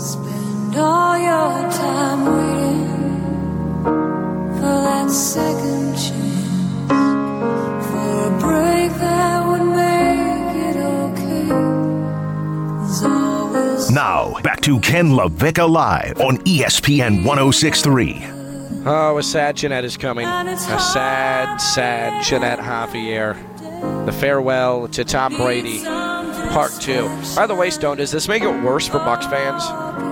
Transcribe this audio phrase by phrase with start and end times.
[0.00, 3.20] Spend all your time waiting
[4.54, 6.88] for that second chance,
[7.86, 11.50] for a break that would make it okay.
[13.06, 18.24] Always Now, back to Ken LaVicka Live on ESPN 1063.
[18.86, 20.26] Oh, a sad Ginette is coming.
[20.26, 23.36] A sad, sad Ginette Javier.
[24.06, 25.80] The farewell to Tom Brady,
[26.50, 27.08] part two.
[27.34, 29.66] By the way, Stone, does this make it worse for Bucs fans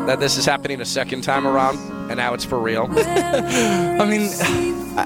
[0.07, 1.79] that this is happening a second time around
[2.11, 2.89] and now it's for real?
[2.91, 4.31] I mean,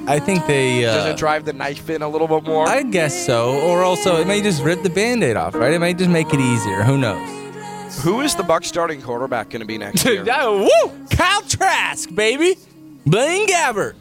[0.09, 0.85] I think they.
[0.87, 2.69] Uh, Does it drive the knife in a little bit more?
[2.69, 3.59] I guess so.
[3.61, 5.73] Or also, it may just rip the band aid off, right?
[5.73, 6.83] It may just make it easier.
[6.83, 8.03] Who knows?
[8.03, 10.25] Who is the Bucs starting quarterback going to be next year?
[10.33, 11.07] Oh, woo!
[11.11, 12.57] Kyle Trask, baby.
[13.05, 13.95] Blaine Gabbert.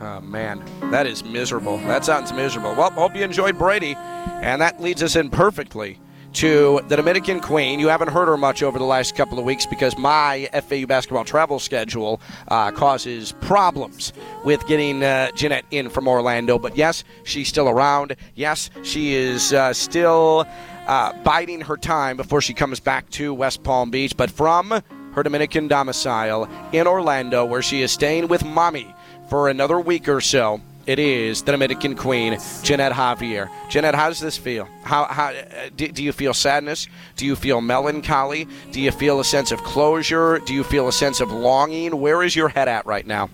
[0.00, 1.78] Oh man, that is miserable.
[1.78, 2.74] That sounds miserable.
[2.74, 5.98] Well, hope you enjoyed Brady, and that leads us in perfectly
[6.36, 7.80] to the Dominican Queen.
[7.80, 11.24] You haven't heard her much over the last couple of weeks because my FAU basketball
[11.24, 14.12] travel schedule uh, causes problems
[14.44, 16.58] with getting uh, Ginette in from Orlando.
[16.58, 18.16] But yes, she's still around.
[18.34, 20.46] Yes, she is uh, still
[20.86, 24.14] uh, biding her time before she comes back to West Palm Beach.
[24.14, 28.94] But from her Dominican domicile in Orlando, where she is staying with mommy
[29.30, 30.60] for another week or so.
[30.86, 33.48] It is the Dominican Queen, Ginette Javier.
[33.68, 34.68] Ginette, how does this feel?
[34.84, 36.86] How, how uh, do, do you feel sadness?
[37.16, 38.46] Do you feel melancholy?
[38.70, 40.38] Do you feel a sense of closure?
[40.38, 41.98] Do you feel a sense of longing?
[42.00, 43.30] Where is your head at right now?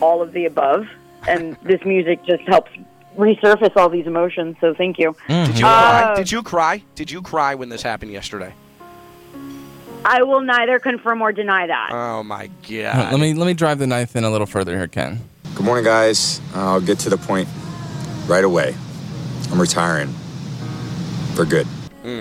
[0.00, 0.86] all of the above,
[1.26, 2.70] and this music just helps
[3.16, 4.56] resurface all these emotions.
[4.60, 5.16] So thank you.
[5.28, 6.14] Did you Uh, cry?
[6.16, 6.82] Did you cry?
[6.94, 8.52] Did you cry when this happened yesterday?
[10.04, 11.88] I will neither confirm or deny that.
[11.90, 13.10] Oh my god!
[13.12, 15.20] Let me let me drive the knife in a little further here, Ken.
[15.58, 16.40] Good morning, guys.
[16.54, 17.48] I'll get to the point
[18.28, 18.76] right away.
[19.50, 20.06] I'm retiring
[21.34, 21.66] for good.
[22.04, 22.20] Hmm.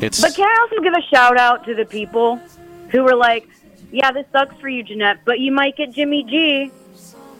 [0.00, 2.40] It's But can I also give a shout out to the people
[2.90, 3.48] who were like,
[3.90, 6.70] "Yeah, this sucks for you, Ginette, but you might get Jimmy G."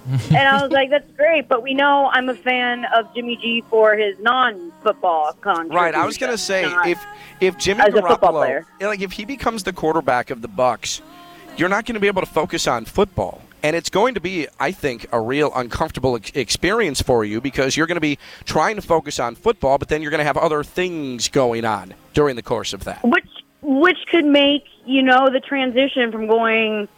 [0.30, 3.62] and I was like, "That's great," but we know I'm a fan of Jimmy G
[3.70, 5.76] for his non-football contribution.
[5.76, 6.98] Right, I was gonna say if
[7.40, 11.00] if Jimmy As a football Garoppolo, like if he becomes the quarterback of the Bucs,
[11.56, 14.48] you're not going to be able to focus on football, and it's going to be,
[14.58, 18.76] I think, a real uncomfortable ex- experience for you because you're going to be trying
[18.76, 22.36] to focus on football, but then you're going to have other things going on during
[22.36, 23.02] the course of that.
[23.04, 23.24] which
[23.62, 26.88] which could make you know the transition from going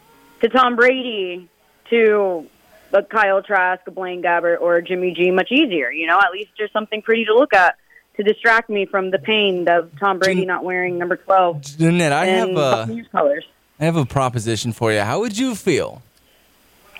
[0.41, 1.47] to Tom Brady
[1.89, 2.47] to
[2.93, 5.91] a Kyle Trask, a Blaine Gabbert, or a Jimmy G much easier.
[5.91, 7.75] You know, at least there's something pretty to look at
[8.17, 12.11] to distract me from the pain of Tom Brady Jan- not wearing number twelve Ginette,
[12.11, 13.45] I have and a colors.
[13.79, 15.01] I have a proposition for you.
[15.01, 16.01] How would you feel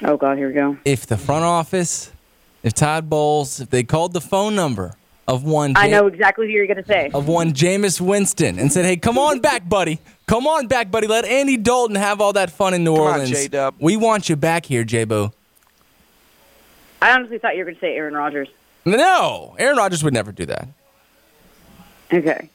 [0.03, 0.77] Oh God, here we go.
[0.85, 2.11] if the front office,
[2.63, 4.95] if Todd Bowles, if they called the phone number
[5.27, 7.09] of one I know exactly who you're going to say.
[7.13, 9.99] of one Jameis Winston and said, "Hey, come on back, buddy.
[10.27, 11.07] Come on back, buddy.
[11.07, 13.31] Let Andy Dalton have all that fun in New Come on, Orleans.
[13.31, 15.31] J-Dub." We want you back here, J-Bo."
[17.01, 18.49] I honestly thought you were going to say Aaron Rodgers.
[18.85, 20.67] No, Aaron Rodgers would never do that.
[22.13, 22.49] Okay.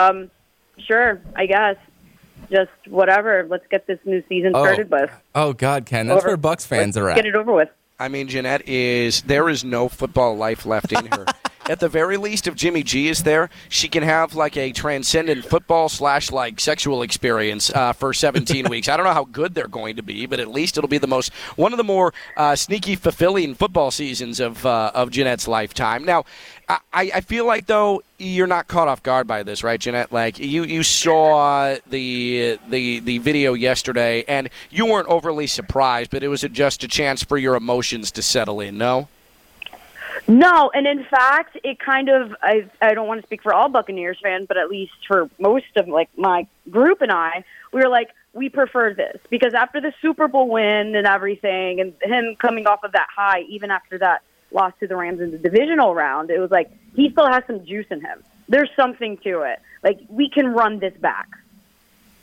[0.00, 0.30] Um,
[0.78, 1.76] sure, I guess.
[2.52, 3.46] Just whatever.
[3.48, 4.62] Let's get this new season Oh.
[4.62, 5.10] started with.
[5.34, 6.36] Oh God, Ken, that's Over.
[6.36, 7.16] where Bucs fans Let's are at.
[7.16, 7.70] Get it over with.
[7.98, 11.24] I mean, Ginette is there is no football life left in her.
[11.70, 15.44] At the very least, if Jimmy G is there, she can have like a transcendent
[15.44, 18.88] football slash like sexual experience uh, for 17 weeks.
[18.88, 21.06] I don't know how good they're going to be, but at least it'll be the
[21.06, 26.04] most one of the more uh, sneaky, fulfilling football seasons of uh, of Ginette's lifetime.
[26.04, 26.24] Now,
[26.92, 30.12] I, I feel like though you're not caught off guard by this, right, Ginette?
[30.12, 36.22] Like you you saw the the the video yesterday, and you weren't overly surprised, but
[36.22, 38.78] it was just a chance for your emotions to settle in.
[38.78, 39.08] No.
[40.28, 43.68] No, and in fact, it kind of I I don't want to speak for all
[43.68, 47.88] Buccaneers fans, but at least for most of like my group and I, we were
[47.88, 52.66] like we prefer this because after the Super Bowl win and everything, and him coming
[52.66, 54.22] off of that high, even after that
[54.54, 57.64] loss to the Rams in the divisional round, it was like he still has some
[57.64, 58.22] juice in him.
[58.48, 59.60] There's something to it.
[59.82, 61.28] Like we can run this back.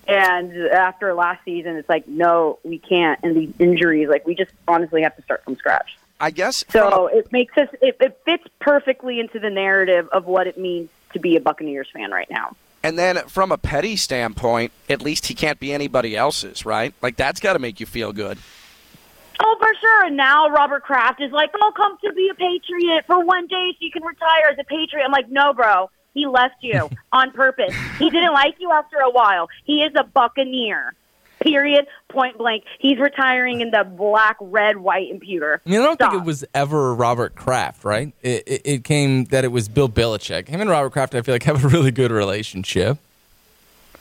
[0.07, 3.19] And after last season, it's like no, we can't.
[3.23, 5.97] And the injuries, like we just honestly have to start from scratch.
[6.19, 10.47] I guess So it makes us it, it fits perfectly into the narrative of what
[10.47, 12.55] it means to be a Buccaneers fan right now.
[12.83, 16.93] And then from a petty standpoint, at least he can't be anybody else's, right?
[17.01, 18.37] Like that's got to make you feel good.
[19.41, 20.05] Oh, for sure.
[20.05, 23.71] And now Robert Kraft is like, "Oh, come to be a Patriot for one day
[23.71, 25.89] so you can retire as a Patriot." I'm like, "No, bro.
[26.13, 27.73] He left you on purpose.
[27.97, 29.47] He didn't like you after a while.
[29.65, 30.93] He is a Buccaneer."
[31.39, 31.87] Period.
[32.09, 32.65] Point blank.
[32.79, 35.61] He's retiring in the black, red, white, and pewter.
[35.65, 38.11] I mean, I don't think it was ever Robert Kraft, right?
[38.21, 40.49] It, it, it came that it was Bill Belichick.
[40.49, 42.97] Him and Robert Kraft, I feel like, have a really good relationship.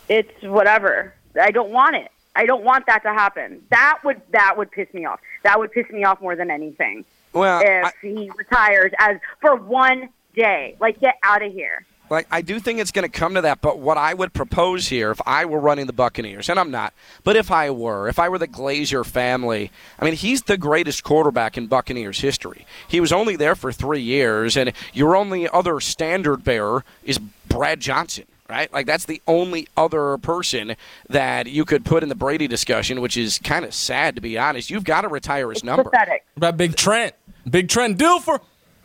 [0.08, 1.14] it's whatever.
[1.40, 2.10] I don't want it.
[2.38, 3.62] I don't want that to happen.
[3.70, 5.20] That would that would piss me off.
[5.42, 7.04] That would piss me off more than anything.
[7.32, 11.84] Well, if I- he retires as for one day, like get out of here.
[12.10, 14.88] Like I do think it's going to come to that, but what I would propose
[14.88, 18.18] here, if I were running the Buccaneers, and I'm not, but if I were, if
[18.18, 22.64] I were the Glazer family, I mean, he's the greatest quarterback in Buccaneers history.
[22.86, 27.80] He was only there for three years, and your only other standard bearer is Brad
[27.80, 28.24] Johnson.
[28.50, 30.74] Right, like that's the only other person
[31.10, 34.38] that you could put in the Brady discussion, which is kind of sad to be
[34.38, 34.70] honest.
[34.70, 35.84] You've got to retire his number.
[35.84, 36.24] Pathetic.
[36.32, 37.14] What about Big Trent?
[37.50, 38.40] Big Trent Dilfer.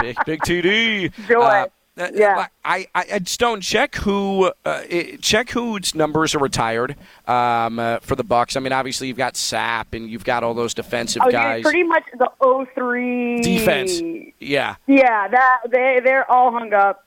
[0.00, 1.12] big big TD.
[1.26, 1.40] Joy.
[1.40, 1.66] Uh,
[1.98, 2.46] uh, Yeah.
[2.64, 6.96] I, I, I Stone check who uh, i- check whose numbers are retired
[7.26, 8.56] um, uh, for the Bucs.
[8.56, 11.62] I mean, obviously you've got Sapp and you've got all those defensive Oh, guys.
[11.62, 12.30] pretty much the
[12.74, 14.00] 03 Defense,
[14.40, 14.76] yeah.
[14.86, 17.04] Yeah, that they they're all hung up.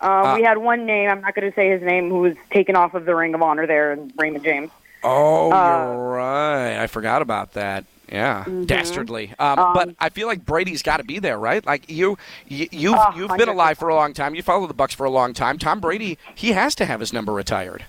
[0.00, 1.10] Um, Uh, we had one name.
[1.10, 3.42] I'm not going to say his name, who was taken off of the Ring of
[3.42, 4.70] Honor there in Raymond James.
[5.02, 6.78] Oh, Uh, you're right.
[6.82, 7.84] I forgot about that.
[8.10, 8.64] Yeah, Mm-hmm.
[8.64, 9.32] dastardly.
[9.38, 11.64] Um, but I feel like Brady's got to be there, right?
[11.64, 12.18] Like you,
[12.48, 14.34] you you've Oh, you've been alive for a long time.
[14.34, 15.58] You follow the Bucs for a long time.
[15.58, 17.84] Tom Brady, he has to have his number retired.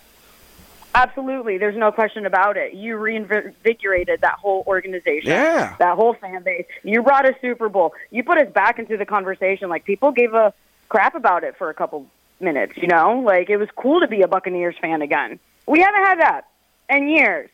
[0.93, 2.73] Absolutely, there's no question about it.
[2.73, 5.75] You reinvigorated that whole organization, Yeah.
[5.79, 6.65] that whole fan base.
[6.83, 7.93] You brought a Super Bowl.
[8.11, 9.69] You put us back into the conversation.
[9.69, 10.53] Like people gave a
[10.91, 12.05] crap about it for a couple
[12.41, 12.73] minutes.
[12.75, 15.39] You know, like it was cool to be a Buccaneers fan again.
[15.65, 16.47] We haven't had that
[16.89, 17.49] in years.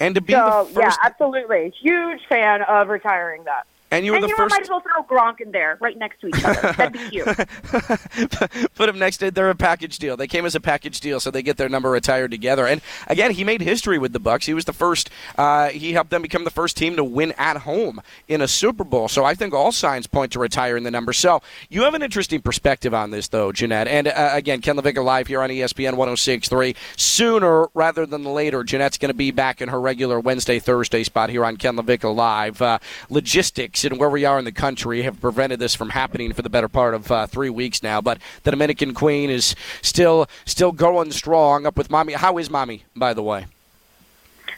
[0.00, 3.66] And to be So the yeah, absolutely, huge fan of retiring that.
[3.94, 4.50] And you were and the you know, first.
[4.50, 6.72] might as well throw Gronk in there, right next to each other.
[6.76, 7.26] That'd be cute.
[8.74, 10.16] Put them next to they're a package deal.
[10.16, 12.66] They came as a package deal, so they get their number retired together.
[12.66, 14.46] And again, he made history with the Bucs.
[14.46, 15.10] He was the first.
[15.38, 18.82] Uh, he helped them become the first team to win at home in a Super
[18.82, 19.06] Bowl.
[19.06, 21.12] So I think all signs point to retiring the number.
[21.12, 23.86] So you have an interesting perspective on this, though, Ginette.
[23.86, 26.74] And uh, again, Ken LaVicka live here on ESPN 106.3.
[26.96, 31.30] Sooner rather than later, Ginette's going to be back in her regular Wednesday, Thursday spot
[31.30, 32.60] here on Ken LaVicka live.
[32.60, 36.42] Uh, logistics and where we are in the country have prevented this from happening for
[36.42, 38.00] the better part of uh, three weeks now.
[38.00, 41.66] But the Dominican Queen is still still going strong.
[41.66, 42.14] Up with mommy.
[42.14, 43.46] How is mommy, by the way?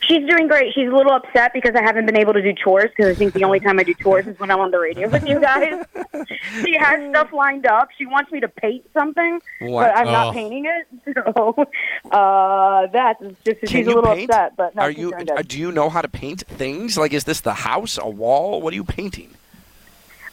[0.07, 0.73] She's doing great.
[0.75, 3.33] She's a little upset because I haven't been able to do chores because I think
[3.35, 5.85] the only time I do chores is when I'm on the radio with you guys.
[6.65, 7.89] she has stuff lined up.
[7.99, 9.83] She wants me to paint something, What?
[9.85, 10.13] but I'm Oh.
[10.13, 10.87] not painting it.
[11.27, 11.67] So
[12.11, 14.31] uh, that's just Can she's a little paint?
[14.31, 14.57] upset.
[14.57, 15.11] But no, are you?
[15.11, 15.31] doing good.
[15.39, 16.97] uh, Do you know how to paint things?
[16.97, 18.61] Like, is this the house, a wall?
[18.63, 19.31] What are you painting?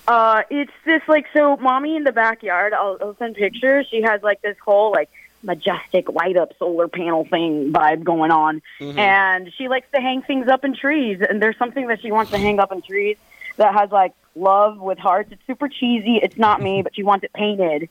[0.08, 1.56] Uh, it's this like so.
[1.58, 2.74] Mommy in the backyard.
[2.74, 3.88] I'll, I'll send pictures.
[3.90, 5.10] She has like this whole like
[5.44, 8.98] majestic light up solar panel thing vibe going on, mm-hmm.
[8.98, 11.19] and she likes to hang things up in trees.
[11.28, 13.18] And there's something that she wants to hang up in trees
[13.57, 15.31] that has like love with hearts.
[15.31, 16.18] It's super cheesy.
[16.18, 16.84] It's not me, mm-hmm.
[16.84, 17.90] but she wants it painted.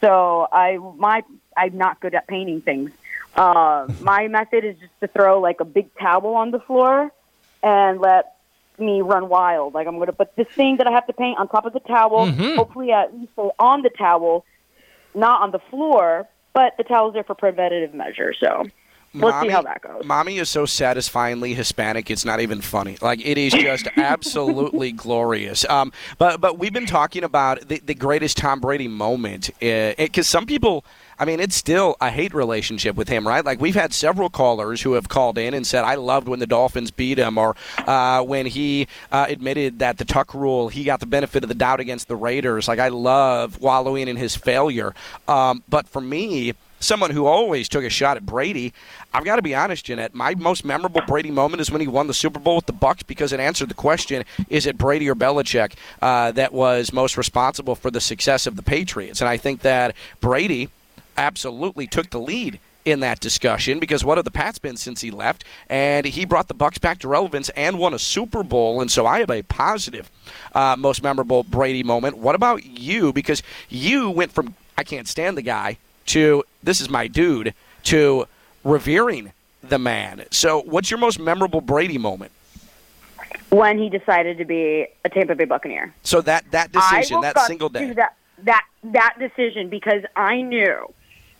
[0.00, 1.22] So I my
[1.56, 2.90] I'm not good at painting things.
[3.34, 7.12] Uh, my method is just to throw like a big towel on the floor
[7.62, 8.36] and let
[8.78, 9.74] me run wild.
[9.74, 11.72] Like I'm going to put this thing that I have to paint on top of
[11.72, 12.26] the towel.
[12.26, 12.56] Mm-hmm.
[12.56, 14.44] Hopefully, at least on the towel,
[15.14, 16.28] not on the floor.
[16.54, 18.36] But the towel's there for preventative measures.
[18.40, 18.64] So
[19.14, 20.04] we'll see how that goes.
[20.04, 22.10] Mommy is so satisfyingly Hispanic.
[22.10, 22.96] It's not even funny.
[23.00, 25.68] Like it is just absolutely glorious.
[25.68, 30.46] Um, but but we've been talking about the, the greatest Tom Brady moment because some
[30.46, 30.84] people.
[31.18, 33.44] I mean, it's still a hate relationship with him, right?
[33.44, 36.48] Like we've had several callers who have called in and said, "I loved when the
[36.48, 40.98] Dolphins beat him," or uh, when he uh, admitted that the Tuck rule, he got
[40.98, 42.66] the benefit of the doubt against the Raiders.
[42.66, 44.94] Like I love wallowing in his failure.
[45.28, 48.72] Um, but for me, someone who always took a shot at Brady,
[49.14, 50.14] I've got to be honest, Ginette.
[50.14, 53.06] My most memorable Brady moment is when he won the Super Bowl with the Bucs
[53.06, 57.74] because it answered the question: Is it Brady or Belichick uh, that was most responsible
[57.74, 59.20] for the success of the Patriots?
[59.20, 60.68] And I think that Brady
[61.16, 65.10] absolutely took the lead in that discussion because what have the Pats been since he
[65.10, 65.44] left?
[65.68, 68.80] And he brought the Bucs back to relevance and won a Super Bowl.
[68.80, 70.10] And so I have a positive,
[70.54, 72.18] uh, most memorable Brady moment.
[72.18, 73.12] What about you?
[73.12, 77.54] Because you went from I can't stand the guy to this is my dude
[77.84, 78.26] to
[78.64, 79.32] revering
[79.62, 80.24] the man.
[80.30, 82.32] So what's your most memorable Brady moment?
[83.50, 85.92] When he decided to be a Tampa Bay Buccaneer.
[86.02, 87.92] So that that decision, that single day.
[87.92, 90.92] That, that that decision because I knew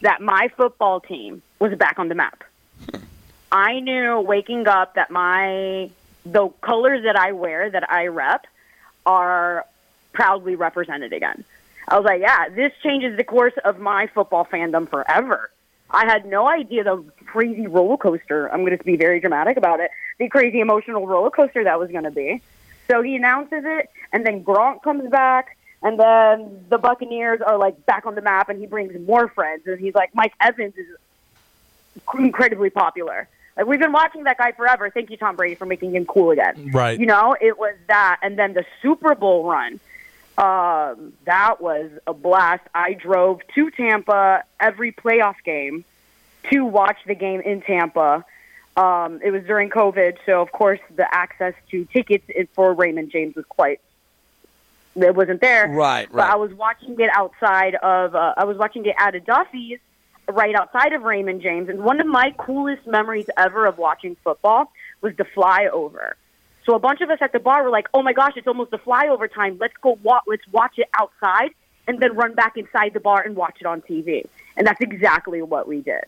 [0.03, 2.45] that my football team was back on the map.
[2.91, 3.01] Hmm.
[3.51, 5.91] I knew waking up that my
[6.25, 8.47] the colors that I wear that I rep
[9.05, 9.67] are
[10.13, 11.45] proudly represented again.
[11.89, 15.51] I was like, yeah, this changes the course of my football fandom forever.
[15.91, 18.51] I had no idea the crazy roller coaster.
[18.53, 19.91] I'm going to be very dramatic about it.
[20.19, 22.41] The crazy emotional roller coaster that was going to be.
[22.89, 27.85] So he announces it, and then Gronk comes back, and then the Buccaneers are like
[27.87, 30.87] back on the map, and he brings more friends, and he's like, Mike Evans is
[32.19, 33.29] incredibly popular.
[33.57, 34.89] Like we've been watching that guy forever.
[34.91, 36.71] Thank you, Tom Brady, for making him cool again.
[36.73, 36.99] Right.
[36.99, 39.79] You know, it was that, and then the Super Bowl run.
[40.39, 42.63] Um, that was a blast.
[42.75, 45.85] I drove to Tampa every playoff game
[46.51, 48.25] to watch the game in Tampa.
[48.77, 52.25] Um, it was during COVID, so of course the access to tickets
[52.55, 53.81] for Raymond James was quite.
[54.95, 56.13] It wasn't there, Right, Right.
[56.13, 56.31] But.
[56.31, 58.15] I was watching it outside of.
[58.15, 59.81] Uh, I was watching it at a Duffy's,
[60.29, 64.73] right outside of Raymond James, and one of my coolest memories ever of watching football
[65.03, 66.13] was the flyover.
[66.65, 68.71] So a bunch of us at the bar were like, "Oh my gosh, it's almost
[68.71, 69.57] the flyover time.
[69.61, 71.51] Let's go wa- let's watch it outside
[71.89, 74.25] and then run back inside the bar and watch it on TV."
[74.57, 76.05] And that's exactly what we did.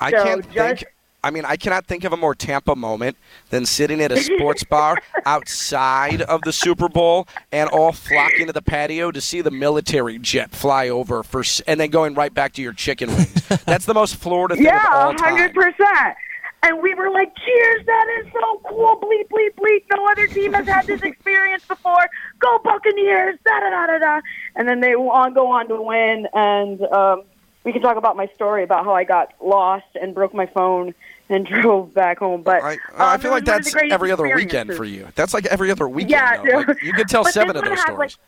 [0.00, 0.92] I So can't just- think.
[1.24, 3.16] I mean, I cannot think of a more Tampa moment
[3.50, 8.52] than sitting at a sports bar outside of the Super Bowl and all flocking to
[8.52, 12.52] the patio to see the military jet fly over for, and then going right back
[12.52, 13.48] to your chicken wings.
[13.64, 15.36] That's the most Florida thing of all Yeah, time.
[15.36, 16.16] hundred percent.
[16.62, 17.86] And we were like, "Cheers!
[17.86, 19.00] That is so cool!
[19.00, 19.84] Bleep, bleep, bleep!
[19.94, 22.08] No other team has had this experience before.
[22.40, 23.38] Go Buccaneers!
[23.44, 24.20] Da da da da da!"
[24.56, 26.26] And then they on go on to win.
[26.32, 27.22] And um,
[27.64, 30.94] we can talk about my story about how I got lost and broke my phone
[31.28, 32.42] and drove back home.
[32.42, 35.08] But I, um, I it feel like that's every other weekend for you.
[35.14, 36.10] That's like every other weekend.
[36.10, 36.56] Yeah.
[36.58, 38.18] Like, you could tell seven of those stories.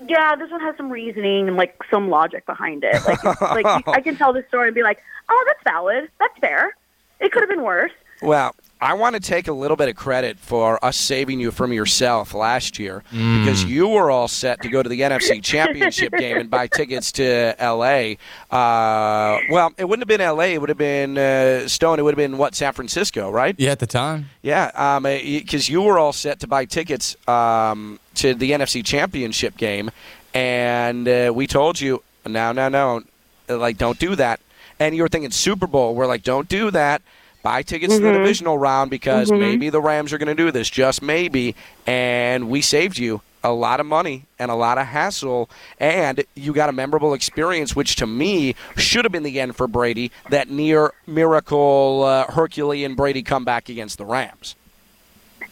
[0.00, 3.02] like, Yeah, this one has some reasoning and like some logic behind it.
[3.06, 6.10] Like, like I can tell this story and be like, "Oh, that's valid.
[6.18, 6.74] That's fair.
[7.20, 10.38] It could have been worse." Well, I want to take a little bit of credit
[10.38, 14.82] for us saving you from yourself last year because you were all set to go
[14.82, 18.18] to the NFC Championship game and buy tickets to L.A.
[18.52, 20.54] Uh, well, it wouldn't have been L.A.
[20.54, 21.98] It would have been uh, Stone.
[21.98, 23.56] It would have been what San Francisco, right?
[23.58, 24.30] Yeah, at the time.
[24.42, 29.90] Yeah, because you were all set to buy tickets um, to the NFC Championship game,
[30.34, 33.02] and uh, we told you, no, no, no,
[33.48, 34.40] like don't do that.
[34.80, 35.94] And you were thinking Super Bowl.
[35.94, 37.02] We're like, don't do that.
[37.42, 40.68] Buy tickets to the divisional round because maybe the Rams are going to do this,
[40.68, 41.54] just maybe.
[41.86, 46.52] And we saved you a lot of money and a lot of hassle, and you
[46.52, 50.10] got a memorable experience, which to me should have been the end for Brady.
[50.30, 54.56] That near miracle uh, Herculean Brady comeback against the Rams.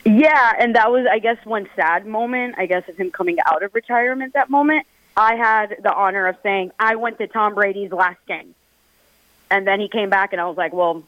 [0.05, 2.57] Yeah, and that was, I guess, one sad moment.
[2.59, 4.35] I guess of him coming out of retirement.
[4.35, 8.55] That moment, I had the honor of saying I went to Tom Brady's last game,
[9.51, 11.03] and then he came back, and I was like, well,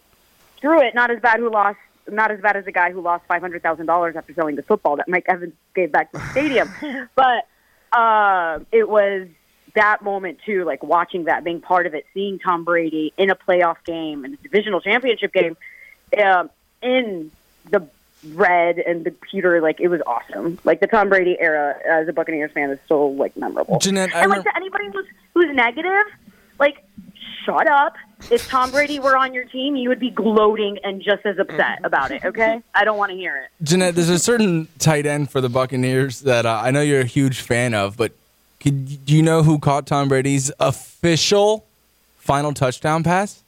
[0.57, 0.95] screw it.
[0.95, 1.79] Not as bad who lost.
[2.09, 4.63] Not as bad as the guy who lost five hundred thousand dollars after selling the
[4.63, 6.71] football that Mike Evans gave back to the stadium.
[7.15, 7.47] but
[7.93, 9.29] uh, it was
[9.75, 13.37] that moment too, like watching that, being part of it, seeing Tom Brady in a
[13.37, 15.57] playoff game and a divisional championship game,
[16.23, 16.51] um,
[16.83, 17.31] in
[17.71, 17.87] the
[18.33, 20.59] red and the pewter, like it was awesome.
[20.65, 23.79] Like the Tom Brady era as a Buccaneers fan is so like memorable.
[23.79, 26.07] Ginette, I and like rem- to anybody who's who's negative,
[26.59, 26.85] like
[27.45, 27.95] shut up.
[28.31, 31.79] If Tom Brady were on your team, you would be gloating and just as upset
[31.85, 32.25] about it.
[32.25, 33.65] Okay, I don't want to hear it.
[33.65, 37.05] Ginette, there's a certain tight end for the Buccaneers that uh, I know you're a
[37.07, 38.13] huge fan of, but
[38.61, 41.65] could, do you know who caught Tom Brady's official
[42.17, 43.43] final touchdown pass?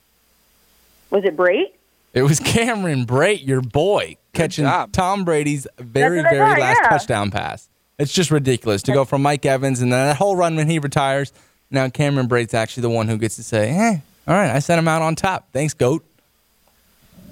[1.10, 1.72] Was it Brady?
[2.14, 4.92] It was Cameron Brate, your boy, catching job.
[4.92, 6.88] Tom Brady's very, That's what I very thought, last yeah.
[6.88, 7.68] touchdown pass.
[7.98, 10.78] It's just ridiculous to go from Mike Evans and then that whole run when he
[10.78, 11.32] retires.
[11.70, 14.78] Now Cameron Brate's actually the one who gets to say, "Hey, all right, I sent
[14.78, 15.48] him out on top.
[15.52, 16.04] Thanks, goat."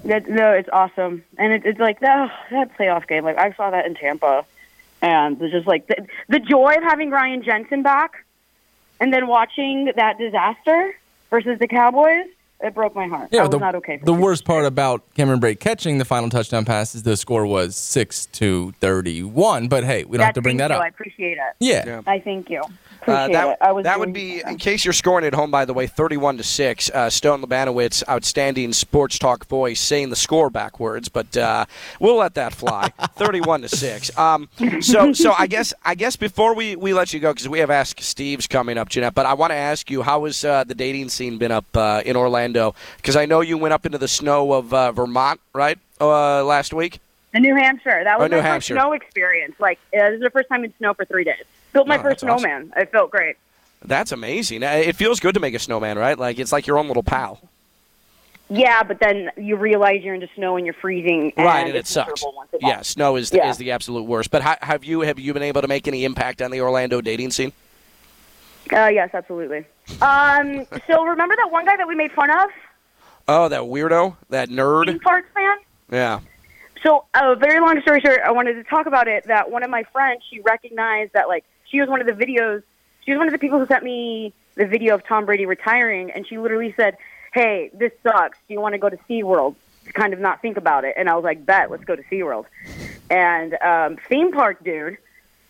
[0.05, 3.25] That, no, it's awesome, and it, it's like that that playoff game.
[3.25, 4.45] Like I saw that in Tampa,
[5.01, 8.23] and it's just like the, the joy of having Ryan Jensen back,
[9.01, 10.95] and then watching that disaster
[11.29, 12.27] versus the Cowboys.
[12.61, 13.33] It broke my heart.
[13.33, 13.99] I was the, not okay.
[13.99, 14.19] For the me.
[14.19, 18.25] worst part about Cameron Brate catching the final touchdown pass is the score was six
[18.27, 19.69] to thirty-one.
[19.69, 20.75] But hey, we don't have to bring that you.
[20.75, 20.81] up.
[20.81, 21.55] I appreciate it.
[21.59, 21.85] Yeah.
[21.85, 22.01] Yeah.
[22.05, 22.61] I thank you.
[23.07, 23.57] Uh, that it.
[23.61, 24.53] I was that would be, something.
[24.53, 26.89] in case you're scoring at home, by the way, 31 to six.
[26.91, 31.65] Uh, Stone Labanowitz, outstanding sports talk voice, saying the score backwards, but uh,
[31.99, 32.89] we'll let that fly.
[33.15, 34.15] 31 to six.
[34.17, 34.49] Um,
[34.81, 37.69] so, so I guess, I guess before we, we let you go, because we have
[37.69, 40.75] Ask Steve's coming up, Ginette, but I want to ask you, how has uh, the
[40.75, 42.75] dating scene been up uh, in Orlando?
[42.97, 46.73] Because I know you went up into the snow of uh, Vermont, right, uh, last
[46.73, 46.99] week.
[47.33, 48.03] In New Hampshire.
[48.03, 48.73] That was Oh, New my Hampshire.
[48.75, 49.55] first snow experience.
[49.59, 51.43] Like uh, this is the first time in snow for three days.
[51.73, 52.39] Built my Oh, first that's awesome.
[52.39, 52.73] snowman.
[52.77, 53.35] It felt great.
[53.83, 54.63] That's amazing.
[54.63, 56.17] Uh, It feels good to make a snowman, right?
[56.17, 57.39] Like it's like your own little pal.
[58.51, 61.31] Yeah, but then you realize you're into snow and you're freezing.
[61.37, 62.23] And right, and it sucks.
[62.59, 63.49] Yeah, snow is Yeah.
[63.49, 64.31] is the absolute worst.
[64.31, 66.99] But ha- have you have you been able to make any impact on the Orlando
[66.99, 67.53] dating scene?
[68.73, 69.65] Uh, yes, absolutely.
[70.01, 72.49] Um, so remember that one guy that we made fun of,
[73.27, 75.01] Oh, that weirdo, that theme nerd.
[75.01, 75.57] parks fan?
[75.91, 76.19] Yeah.
[76.83, 79.25] So, a very long story short, I wanted to talk about it.
[79.27, 82.63] That one of my friends, she recognized that like she was one of the videos.
[83.05, 86.11] She was one of the people who sent me the video of Tom Brady retiring,
[86.11, 86.97] and she literally said,
[87.33, 88.37] "Hey, this sucks.
[88.47, 91.09] Do you want to go to SeaWorld?" To kind of not think about it, and
[91.09, 92.45] I was like, "Bet, let's go to SeaWorld."
[93.09, 94.97] And um, theme park dude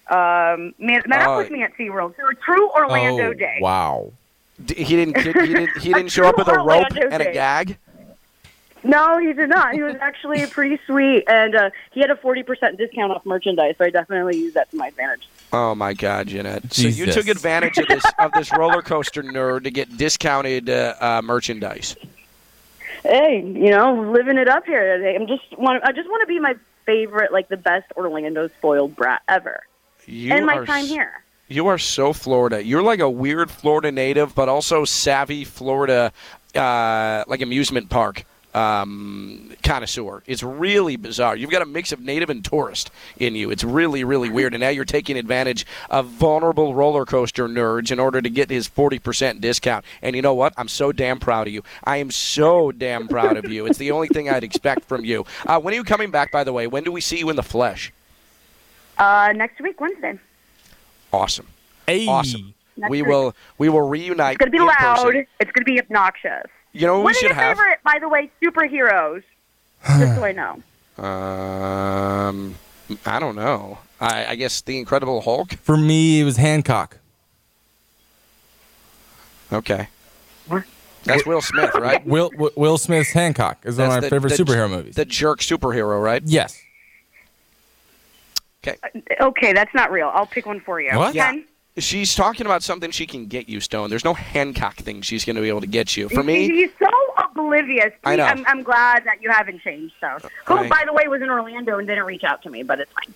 [0.10, 1.34] um, met, met Oh.
[1.34, 2.16] up with me at SeaWorld.
[2.16, 3.58] So a true Orlando oh, day.
[3.62, 4.12] wow.
[4.64, 5.18] D- He didn't.
[5.18, 5.78] He didn't.
[5.82, 7.78] He didn't show up with a True rope Orlando and a gag.
[8.82, 9.74] No, he did not.
[9.74, 13.76] He was actually pretty sweet, and uh, he had a forty percent discount off merchandise.
[13.78, 15.28] So I definitely used that to my advantage.
[15.52, 16.74] Oh my God, Ginette!
[16.74, 20.96] So you took advantage of this of this roller coaster nerd to get discounted uh,
[21.00, 21.96] uh, merchandise.
[23.04, 25.16] Hey, you know, living it up here.
[25.16, 25.84] I'm just want.
[25.84, 29.64] I just want to be my favorite, like the best Orlando spoiled brat ever.
[30.06, 31.24] You and my are time here.
[31.48, 32.64] You are so Florida.
[32.64, 36.12] You're like a weird Florida native, but also savvy Florida,
[36.54, 40.24] uh, like amusement park um, connoisseur.
[40.26, 41.36] It's really bizarre.
[41.36, 43.52] You've got a mix of native and tourist in you.
[43.52, 44.54] It's really, really weird.
[44.54, 48.68] And now you're taking advantage of vulnerable roller coaster nerds in order to get his
[48.68, 49.86] 40% discount.
[50.02, 50.54] And you know what?
[50.58, 51.64] I'm so damn proud of you.
[51.84, 53.66] I am so damn proud of you.
[53.66, 55.26] It's the only thing I'd expect from you.
[55.46, 56.68] Uh, when are you coming back, by the way?
[56.68, 57.94] When do we see you in the flesh?
[58.98, 60.20] Uh, next week, Wednesday.
[61.14, 61.48] Awesome.
[61.88, 62.08] Hey.
[62.08, 62.54] Awesome.
[62.78, 63.10] Next we week.
[63.10, 64.36] will we will reunite.
[64.36, 65.04] It's going to be loud.
[65.04, 65.28] person.
[65.40, 66.50] It's going to be obnoxious.
[66.72, 67.58] You know what we what are should your have?
[67.58, 69.24] favorite, by the way, superheroes?
[69.88, 70.62] Just so I know.
[71.04, 72.56] Um,
[73.06, 73.80] I don't know.
[74.02, 75.54] I, I guess the Incredible Hulk.
[75.56, 76.98] For me, it was Hancock.
[79.52, 79.88] Okay.
[80.48, 80.64] What?
[81.06, 82.06] That's Will Smith, right?
[82.06, 84.96] Will Will- Will Smith's Hancock is one of my the- favorite the- superhero movies.
[84.96, 86.22] The jerk superhero, right?
[86.26, 86.62] yes.
[88.66, 88.76] Okay.
[89.22, 90.12] Okay, that's not real.
[90.14, 90.92] I'll pick one for you.
[90.98, 91.16] What?
[91.16, 91.32] Yeah.
[91.32, 91.46] Ken?
[91.80, 93.90] She's talking about something she can get you, Stone.
[93.90, 96.10] There's no Hancock thing she's going to be able to get you.
[96.10, 97.92] For me, He's so oblivious.
[98.04, 98.24] I know.
[98.26, 99.94] I'm, I'm glad that you haven't changed.
[100.00, 100.70] So, who, Right.
[100.70, 103.14] by the way, was in Orlando and didn't reach out to me, but it's fine.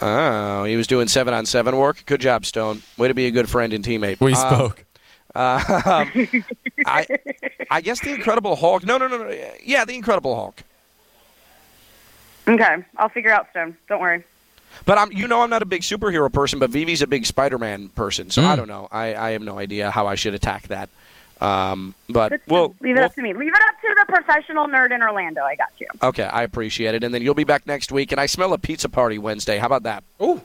[0.00, 2.04] oh, he was doing seven on seven work.
[2.06, 2.82] Good job, Stone.
[2.96, 4.20] Way to be a good friend and teammate.
[4.20, 4.84] We Um, spoke.
[5.34, 7.06] I,
[7.70, 8.84] I guess the Incredible Hulk.
[8.84, 9.36] No, no, no, no.
[9.62, 10.62] Yeah, the Incredible Hulk.
[12.48, 13.76] Okay, I'll figure out Stone.
[13.88, 14.24] Don't worry.
[14.86, 17.90] But I'm, you know, I'm not a big superhero person, but Vivi's a big Spider-Man
[17.90, 18.56] person, so I Mm.
[18.56, 18.88] don't know.
[18.90, 20.88] I, I have no idea how I should attack that.
[21.40, 23.32] Um, but Good we'll, Leave it we'll- up to me.
[23.32, 25.42] Leave it up to the professional nerd in Orlando.
[25.42, 25.86] I got you.
[26.02, 27.02] okay, I appreciate it.
[27.04, 29.58] And then you'll be back next week, and I smell a pizza party Wednesday.
[29.58, 30.04] How about that?
[30.22, 30.42] Ooh,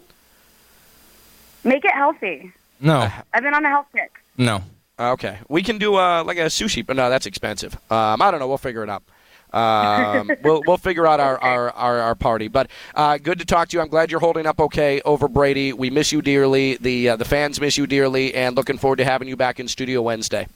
[1.64, 2.52] Make it healthy.
[2.80, 4.12] no, I've been on a health kick.
[4.38, 4.62] no.
[4.98, 7.74] Okay, we can do uh, like a sushi, but no, that's expensive.
[7.92, 8.48] Um, I don't know.
[8.48, 9.04] We'll figure it out.
[9.56, 12.50] Um, we'll we'll figure out our, our, our, our party.
[12.50, 13.82] But uh, good to talk to you.
[13.82, 15.74] I'm glad you're holding up okay over Brady.
[15.74, 16.76] We miss you dearly.
[16.76, 19.68] The uh, the fans miss you dearly, and looking forward to having you back in
[19.68, 20.48] studio Wednesday.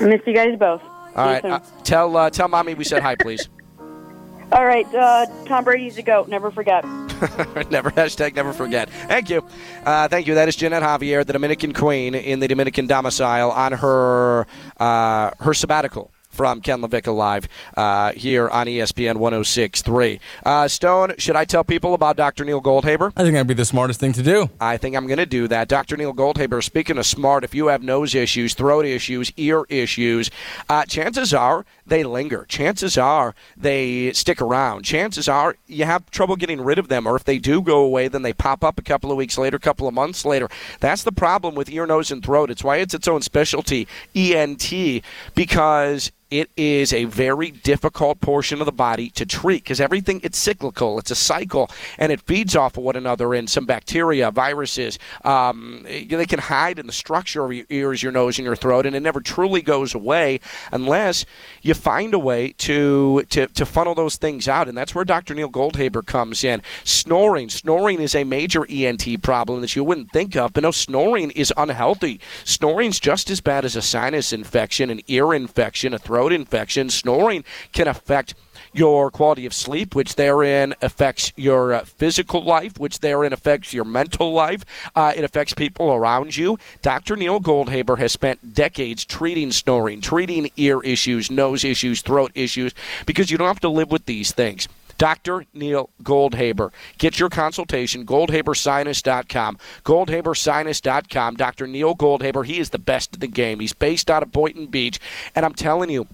[0.00, 0.82] I miss you guys both.
[1.16, 3.48] All right, uh, tell uh, tell mommy we said hi, please.
[4.52, 6.28] All right, uh, Tom Brady's a goat.
[6.28, 6.84] Never forget.
[7.70, 8.88] never hashtag never forget.
[8.88, 9.44] Thank you,
[9.84, 10.34] uh, thank you.
[10.34, 14.46] That is Ginette Javier, the Dominican Queen in the Dominican domicile, on her
[14.78, 20.20] uh, her sabbatical from Ken LaVicka Live uh, here on ESPN 106.3.
[20.44, 22.44] Uh, Stone, should I tell people about Dr.
[22.44, 23.12] Neil Goldhaber?
[23.16, 24.48] I think that'd be the smartest thing to do.
[24.60, 25.68] I think I'm going to do that.
[25.68, 25.96] Dr.
[25.96, 30.30] Neil Goldhaber, speaking of smart, if you have nose issues, throat issues, ear issues,
[30.68, 32.46] uh, chances are they linger.
[32.48, 34.84] Chances are they stick around.
[34.84, 38.08] Chances are you have trouble getting rid of them, or if they do go away,
[38.08, 40.48] then they pop up a couple of weeks later, a couple of months later.
[40.80, 42.50] That's the problem with ear, nose, and throat.
[42.50, 45.02] It's why it's its own specialty, ENT,
[45.34, 50.38] because it is a very difficult portion of the body to treat because everything it's
[50.38, 54.98] cyclical it's a cycle and it feeds off of one another and some bacteria viruses
[55.24, 58.86] um, they can hide in the structure of your ears your nose and your throat
[58.86, 60.38] and it never truly goes away
[60.70, 61.26] unless
[61.62, 64.68] you find a way to to, to funnel those things out.
[64.68, 66.62] And that's where dr neil goldhaber comes in.
[66.84, 67.48] Snoring.
[67.48, 71.52] Snoring is a major ent problem that you wouldn't think of but no snoring is
[71.56, 72.20] unhealthy.
[72.44, 76.90] Snoring's just as bad as a sinus infection an ear infection a throat infection.
[76.90, 78.34] Snoring can affect
[78.72, 83.84] your quality of sleep, which therein affects your uh, physical life, which therein affects your
[83.84, 84.64] mental life.
[84.94, 86.58] Uh, it affects people around you.
[86.82, 87.16] Dr.
[87.16, 92.72] Neil Goldhaber has spent decades treating snoring, treating ear issues, nose issues, throat issues,
[93.06, 94.68] because you don't have to live with these things.
[95.00, 95.46] Dr.
[95.54, 96.72] Neil Goldhaber.
[96.98, 99.58] Get your consultation, goldhabersinus.com.
[99.82, 101.36] Goldhabersinus.com.
[101.36, 101.66] Dr.
[101.66, 103.60] Neil Goldhaber, he is the best in the game.
[103.60, 105.00] He's based out of Boynton Beach.
[105.34, 106.06] And I'm telling you,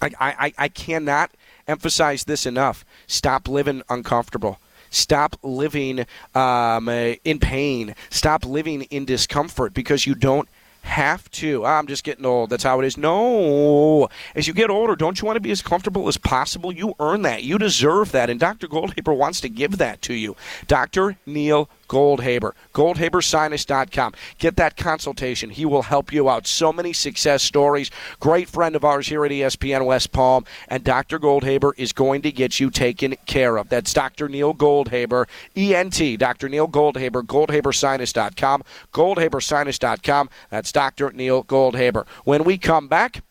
[0.00, 1.30] I, I, I cannot
[1.66, 2.84] emphasize this enough.
[3.06, 4.58] Stop living uncomfortable.
[4.90, 6.00] Stop living
[6.34, 7.94] um, uh, in pain.
[8.10, 10.48] Stop living in discomfort because you don't
[10.82, 11.64] have to.
[11.64, 12.50] "Ah, I'm just getting old.
[12.50, 12.96] That's how it is.
[12.96, 14.08] No.
[14.34, 16.70] As you get older, don't you want to be as comfortable as possible?
[16.70, 17.42] You earn that.
[17.42, 18.30] You deserve that.
[18.30, 18.68] And Dr.
[18.68, 20.36] Goldhaber wants to give that to you.
[20.66, 21.16] Dr.
[21.26, 22.52] Neil Goldhaber.
[22.72, 24.12] GoldhaberSinus.com.
[24.38, 25.50] Get that consultation.
[25.50, 26.46] He will help you out.
[26.46, 27.90] So many success stories.
[28.20, 30.44] Great friend of ours here at ESPN West Palm.
[30.68, 31.18] And Dr.
[31.18, 33.68] Goldhaber is going to get you taken care of.
[33.68, 34.28] That's Dr.
[34.28, 36.18] Neil Goldhaber, ENT.
[36.18, 36.48] Dr.
[36.48, 38.62] Neil Goldhaber, GoldhaberSinus.com.
[38.92, 40.30] GoldhaberSinus.com.
[40.50, 41.12] That's Dr.
[41.12, 42.06] Neil Goldhaber.
[42.24, 43.23] When we come back,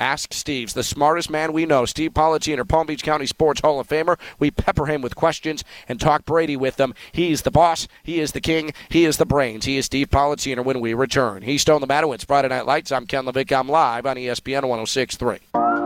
[0.00, 1.84] Ask Steve's the smartest man we know.
[1.84, 4.18] Steve Politziner, Palm Beach County Sports Hall of Famer.
[4.38, 6.94] We pepper him with questions and talk Brady with him.
[7.12, 7.86] He's the boss.
[8.02, 8.72] He is the king.
[8.88, 9.66] He is the brains.
[9.66, 11.42] He is Steve Politziner when we return.
[11.42, 12.12] He's Stone the Matter.
[12.14, 12.90] It's Friday Night Lights.
[12.90, 13.58] I'm Ken LaVicka.
[13.58, 15.79] I'm live on ESPN 1063.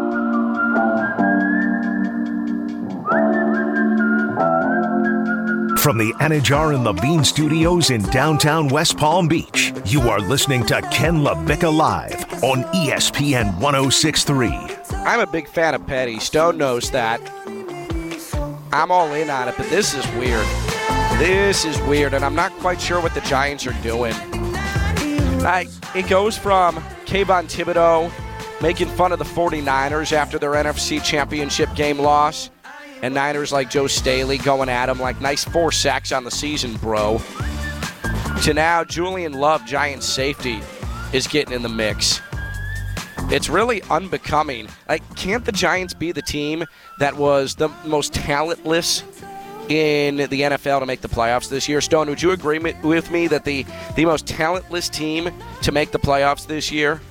[5.84, 10.80] From the Anajar and Levine Studios in downtown West Palm Beach, you are listening to
[10.90, 14.48] Ken LaVicka Live on ESPN 1063.
[15.04, 16.18] I'm a big fan of Petty.
[16.20, 17.20] Stone knows that.
[18.72, 20.46] I'm all in on it, but this is weird.
[21.18, 24.14] This is weird, and I'm not quite sure what the Giants are doing.
[25.40, 28.10] Like, it goes from Kayvon Thibodeaux
[28.62, 32.48] making fun of the 49ers after their NFC Championship game loss,
[33.04, 36.74] and Niners like Joe Staley going at him like, nice four sacks on the season,
[36.78, 37.20] bro.
[38.44, 40.62] To now, Julian Love, Giants safety,
[41.12, 42.22] is getting in the mix.
[43.24, 44.68] It's really unbecoming.
[44.88, 46.64] Like, can't the Giants be the team
[46.98, 49.02] that was the most talentless
[49.68, 51.82] in the NFL to make the playoffs this year?
[51.82, 55.98] Stone, would you agree with me that the, the most talentless team to make the
[55.98, 57.02] playoffs this year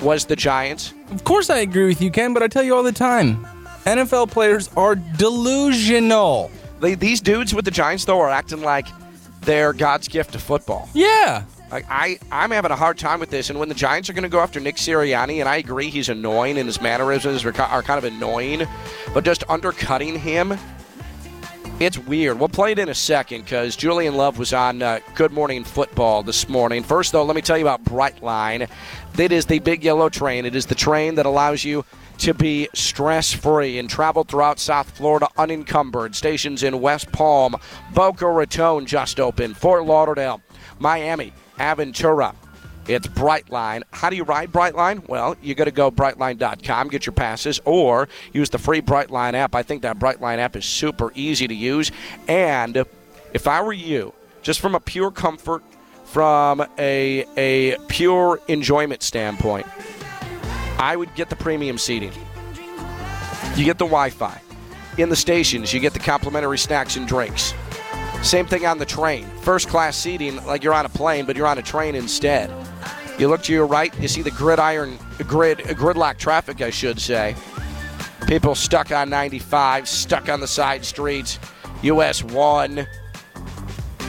[0.00, 0.94] was the Giants?
[1.10, 3.44] Of course, I agree with you, Ken, but I tell you all the time
[3.84, 6.50] NFL players are delusional.
[6.80, 8.86] They, these dudes with the Giants, though, are acting like
[9.42, 10.88] they're God's gift to football.
[10.94, 11.44] Yeah.
[11.70, 13.48] Like I, I'm having a hard time with this.
[13.48, 16.08] And when the Giants are going to go after Nick Sirianni, and I agree he's
[16.08, 18.66] annoying and his mannerisms are, kind of annoying,
[19.14, 20.58] but just undercutting him,
[21.78, 22.38] it's weird.
[22.38, 26.22] We'll play it in a second because Julian Love was on uh, Good Morning Football
[26.22, 26.82] this morning.
[26.82, 28.68] First, though, let me tell you about Brightline.
[29.18, 30.44] It is the big yellow train.
[30.44, 31.86] It is the train that allows you
[32.20, 36.14] to be stress free and travel throughout South Florida unencumbered.
[36.14, 37.56] Stations in West Palm,
[37.94, 40.42] Boca Raton just opened, Fort Lauderdale,
[40.78, 42.34] Miami, Aventura.
[42.86, 43.82] It's Brightline.
[43.92, 45.08] How do you ride Brightline?
[45.08, 49.54] Well, you got to go brightline.com, get your passes, or use the free Brightline app.
[49.54, 51.90] I think that Brightline app is super easy to use.
[52.28, 52.84] And
[53.32, 55.62] if I were you, just from a pure comfort,
[56.04, 59.66] from a, a pure enjoyment standpoint,
[60.80, 62.12] I would get the premium seating.
[63.54, 64.40] You get the Wi Fi.
[64.96, 67.52] In the stations, you get the complimentary snacks and drinks.
[68.22, 69.26] Same thing on the train.
[69.42, 72.50] First class seating, like you're on a plane, but you're on a train instead.
[73.18, 77.36] You look to your right, you see the gridiron, grid, gridlock traffic, I should say.
[78.26, 81.38] People stuck on 95, stuck on the side streets,
[81.82, 82.86] US 1,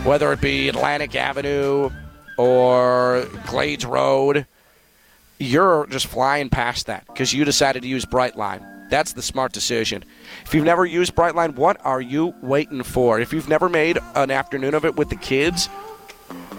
[0.04, 1.90] whether it be Atlantic Avenue
[2.38, 4.48] or Glades Road
[5.42, 8.68] you're just flying past that because you decided to use Brightline.
[8.90, 10.04] That's the smart decision.
[10.46, 13.20] If you've never used Brightline, what are you waiting for?
[13.20, 15.68] If you've never made an afternoon of it with the kids,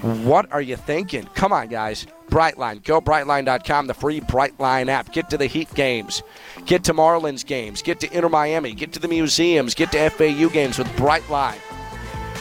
[0.01, 1.27] what are you thinking?
[1.35, 2.07] Come on, guys.
[2.29, 2.83] Brightline.
[2.83, 5.13] Go brightline.com, the free Brightline app.
[5.13, 6.23] Get to the Heat games.
[6.65, 7.83] Get to Marlins games.
[7.83, 8.73] Get to Inter Miami.
[8.73, 9.75] Get to the museums.
[9.75, 11.59] Get to FAU games with Brightline.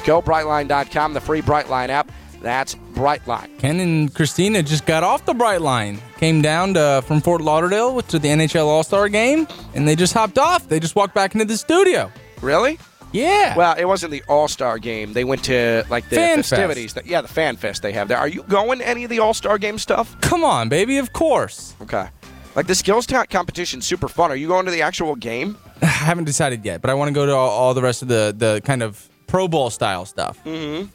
[0.05, 2.11] Go brightline.com, the free Brightline app.
[2.41, 3.57] That's Brightline.
[3.59, 8.19] Ken and Christina just got off the Brightline, came down to, from Fort Lauderdale to
[8.19, 10.67] the NHL All Star game, and they just hopped off.
[10.67, 12.11] They just walked back into the studio.
[12.41, 12.79] Really?
[13.11, 13.55] Yeah.
[13.55, 15.13] Well, it wasn't the All Star game.
[15.13, 16.93] They went to like the Fan festivities.
[16.93, 18.17] That, yeah, the fan fest they have there.
[18.17, 20.19] Are you going to any of the All Star game stuff?
[20.21, 20.97] come on, baby.
[20.97, 21.75] Of course.
[21.81, 22.07] Okay.
[22.55, 24.31] Like the skills competition's super fun.
[24.31, 25.57] Are you going to the actual game?
[25.81, 28.07] I haven't decided yet, but I want to go to all, all the rest of
[28.07, 30.37] the the kind of Pro Bowl style stuff.
[30.43, 30.89] Mm-hmm.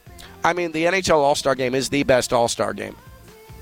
[0.46, 2.94] I mean, the NHL All Star game is the best All Star game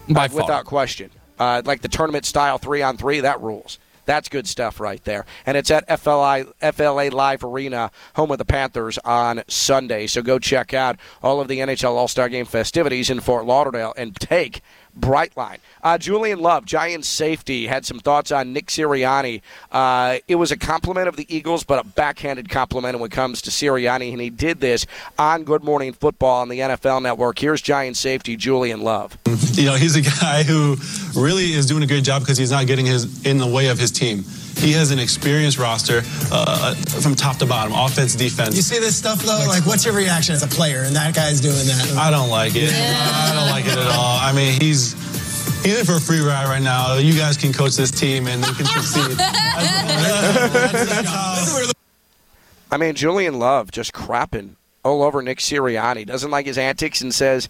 [0.09, 0.43] By uh, far.
[0.43, 1.11] without question.
[1.39, 3.79] Uh, like the tournament style three on three, that rules.
[4.05, 5.25] That's good stuff right there.
[5.47, 6.45] And it's at FLI,
[6.75, 10.07] FLA Live Arena, home of the Panthers, on Sunday.
[10.07, 13.95] So go check out all of the NHL All Star Game festivities in Fort Lauderdale
[13.97, 14.61] and take
[14.99, 15.59] Brightline.
[15.83, 19.43] Uh, Julian Love, Giants safety, had some thoughts on Nick Sirianni.
[19.71, 23.43] Uh, it was a compliment of the Eagles, but a backhanded compliment when it comes
[23.43, 24.87] to Sirianni, and he did this
[25.19, 27.39] on Good Morning Football on the NFL Network.
[27.39, 29.19] Here's Giants safety Julian Love.
[29.53, 30.77] You know, he's a guy who
[31.15, 33.79] really is doing a great job because he's not getting his in the way of
[33.79, 34.25] his team.
[34.59, 38.57] He has an experienced roster uh, from top to bottom, offense, defense.
[38.57, 39.45] You see this stuff though?
[39.47, 40.83] Like, what's your reaction as a player?
[40.85, 41.95] And that guy's doing that.
[41.99, 42.71] I don't like it.
[42.73, 44.19] I don't like it at all.
[44.21, 44.93] I mean, he's
[45.63, 46.97] he's in for a free ride right now.
[46.97, 49.17] You guys can coach this team and they can succeed.
[49.19, 51.71] That's- that's how-
[52.71, 56.05] I mean, Julian Love just crapping all over Nick Sirianni.
[56.07, 57.49] Doesn't like his antics and says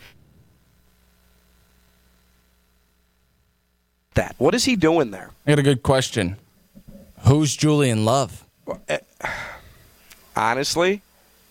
[4.15, 4.35] that.
[4.39, 5.31] What is he doing there?
[5.47, 6.37] I got a good question.
[7.25, 8.45] Who's Julian Love?
[10.37, 11.01] Honestly,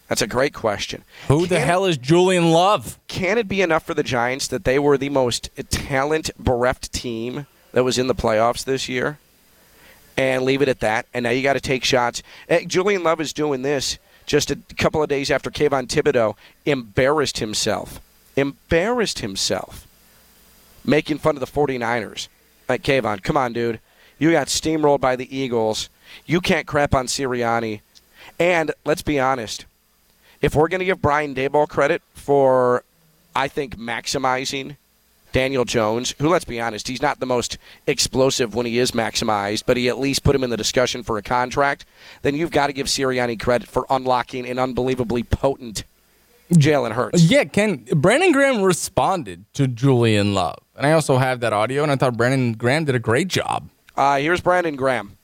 [0.08, 1.04] that's a great question.
[1.28, 3.00] Who the hell is Julian Love?
[3.08, 7.48] Can it be enough for the Giants that they were the most talent bereft team
[7.72, 9.18] that was in the playoffs this year?
[10.16, 11.08] And leave it at that.
[11.12, 12.22] And now you got to take shots.
[12.50, 16.36] Eh, Julian Love is doing this just a couple of days after Kayvon Thibodeaux
[16.68, 18.00] embarrassed himself.
[18.36, 19.88] Embarrassed himself.
[20.86, 22.28] Making fun of the 49ers.
[22.70, 23.80] Like, Kayvon, come on, dude.
[24.24, 25.90] You got steamrolled by the Eagles.
[26.26, 27.82] You can't crap on Sirianni.
[28.40, 29.66] And let's be honest
[30.42, 32.86] if we're going to give Brian Daboll credit for,
[33.36, 34.78] I think, maximizing
[35.34, 39.64] Daniel Jones, who, let's be honest, he's not the most explosive when he is maximized,
[39.66, 41.86] but he at least put him in the discussion for a contract,
[42.22, 45.84] then you've got to give Sirianni credit for unlocking an unbelievably potent
[46.50, 47.24] Jalen Hurts.
[47.24, 47.84] Yeah, Ken.
[47.94, 52.16] Brandon Graham responded to Julian Love, and I also have that audio, and I thought
[52.16, 53.68] Brandon Graham did a great job.
[53.96, 55.16] Uh, here's Brandon Graham.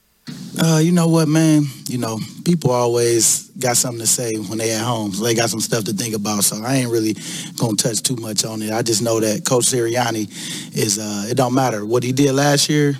[0.62, 1.64] Uh, you know what, man?
[1.88, 5.12] You know, people always got something to say when they at home.
[5.22, 6.44] They got some stuff to think about.
[6.44, 7.14] So I ain't really
[7.56, 8.72] gonna touch too much on it.
[8.72, 10.28] I just know that Coach Sirianni
[10.76, 10.98] is.
[10.98, 12.94] Uh, it don't matter what he did last year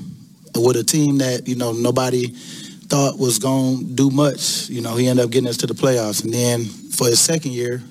[0.55, 2.29] with a team that you know nobody
[2.89, 4.69] thought was gonna do much.
[4.69, 7.53] You know, he ended up getting us to the playoffs, and then for his second
[7.53, 7.83] year,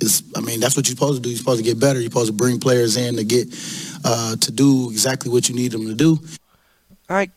[0.00, 1.28] is I mean that's what you're supposed to do.
[1.28, 2.00] You're supposed to get better.
[2.00, 3.48] You're supposed to bring players in to get
[4.04, 6.18] uh, to do exactly what you need them to do.
[7.08, 7.30] I,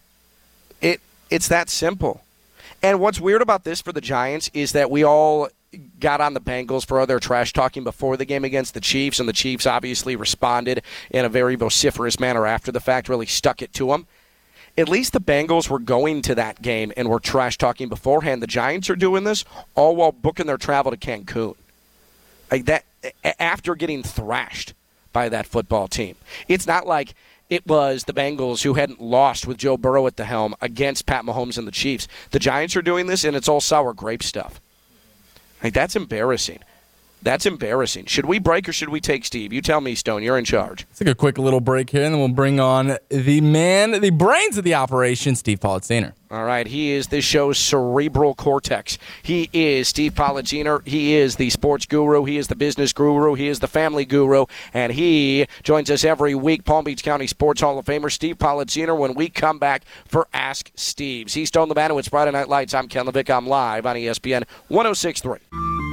[0.82, 2.24] it it's that simple.
[2.84, 5.50] And what's weird about this for the Giants is that we all
[6.00, 9.30] got on the Bengals for other trash talking before the game against the Chiefs, and
[9.30, 13.74] the Chiefs obviously responded in a very vociferous manner after the fact, really stuck it
[13.74, 14.08] to them.
[14.78, 18.42] At least the Bengals were going to that game and were trash talking beforehand.
[18.42, 21.56] The Giants are doing this all while booking their travel to Cancun.
[22.50, 22.86] Like that
[23.40, 24.74] after getting thrashed
[25.14, 26.16] by that football team.
[26.48, 27.14] It's not like
[27.52, 31.26] it was the Bengals who hadn't lost with Joe Burrow at the helm against Pat
[31.26, 32.08] Mahomes and the Chiefs.
[32.32, 34.62] The Giants are doing this and it's all sour grape stuff.
[35.62, 36.60] Like that's embarrassing.
[37.24, 38.06] That's embarrassing.
[38.06, 39.54] Should we break or should we take Steve?
[39.54, 40.24] You tell me, Stone.
[40.24, 40.86] You're in charge.
[40.90, 44.10] Let's take a quick little break here, and then we'll bring on the man, the
[44.10, 46.14] brains of the operation, Steve Politziner.
[46.32, 48.98] All right, he is this show's cerebral cortex.
[49.22, 50.86] He is Steve Politziner.
[50.88, 52.24] He is the sports guru.
[52.24, 53.36] He is the business guru.
[53.36, 54.46] He is the family guru.
[54.74, 58.98] And he joins us every week, Palm Beach County Sports Hall of Famer Steve Politziner,
[58.98, 61.34] when we come back for Ask Steve's.
[61.34, 62.74] He's Stone Lebanowitz, Friday Night Lights.
[62.74, 63.36] I'm Ken LaVicka.
[63.36, 65.91] I'm live on ESPN 1063.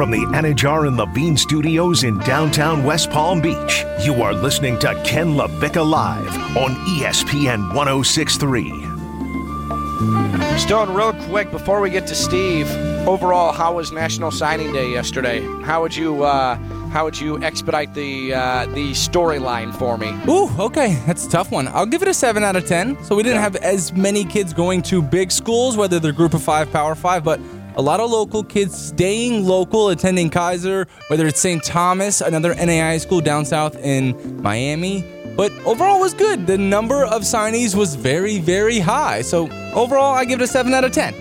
[0.00, 4.94] From the Anajar and Levine studios in downtown West Palm Beach, you are listening to
[5.04, 8.70] Ken LaVicka Live on ESPN 1063.
[10.58, 12.66] Stone, real quick before we get to Steve,
[13.06, 15.42] overall, how was National Signing Day yesterday?
[15.64, 16.54] How would you uh,
[16.90, 20.18] how would you expedite the uh, the storyline for me?
[20.26, 21.68] Ooh, okay, that's a tough one.
[21.68, 22.96] I'll give it a seven out of ten.
[23.04, 26.42] So we didn't have as many kids going to big schools, whether they're Group of
[26.42, 27.38] Five, Power Five, but
[27.80, 31.64] a lot of local kids staying local, attending Keiser, whether it's St.
[31.64, 35.02] Thomas, another NAI school down south in Miami.
[35.34, 36.46] But overall it was good.
[36.46, 39.22] The number of signees was very, very high.
[39.22, 41.14] So overall, I give it a seven out of ten.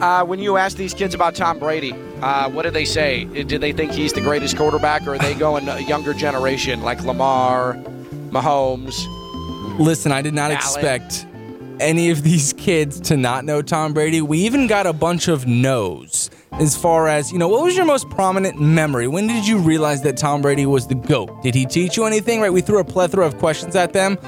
[0.00, 3.24] Uh, when you ask these kids about Tom Brady, uh, what do they say?
[3.24, 7.02] Do they think he's the greatest quarterback, or are they going a younger generation like
[7.02, 7.74] Lamar,
[8.30, 9.06] Mahomes?
[9.78, 10.56] Listen, I did not Allen.
[10.56, 11.26] expect
[11.80, 14.22] any of these kids to not know Tom Brady.
[14.22, 17.86] We even got a bunch of no's as far as, you know, what was your
[17.86, 19.08] most prominent memory?
[19.08, 21.42] When did you realize that Tom Brady was the GOAT?
[21.42, 22.40] Did he teach you anything?
[22.40, 22.52] Right?
[22.52, 24.18] We threw a plethora of questions at them.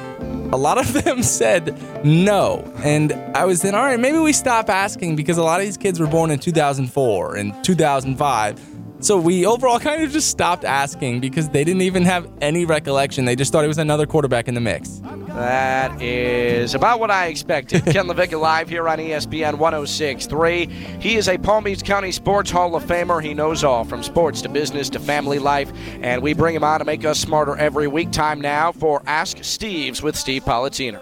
[0.53, 2.61] A lot of them said no.
[2.79, 5.77] And I was then, all right, maybe we stop asking because a lot of these
[5.77, 8.72] kids were born in 2004 and 2005.
[9.03, 13.25] So we overall kind of just stopped asking because they didn't even have any recollection.
[13.25, 15.01] They just thought it was another quarterback in the mix.
[15.27, 17.85] That is about what I expected.
[17.87, 20.67] Ken LaVicka live here on ESPN 1063.
[21.01, 23.21] He is a Palm Beach County Sports Hall of Famer.
[23.21, 26.79] He knows all from sports to business to family life, and we bring him on
[26.79, 28.13] to make us smarter every week.
[28.13, 31.01] Time now for Ask Steve's with Steve Politziner.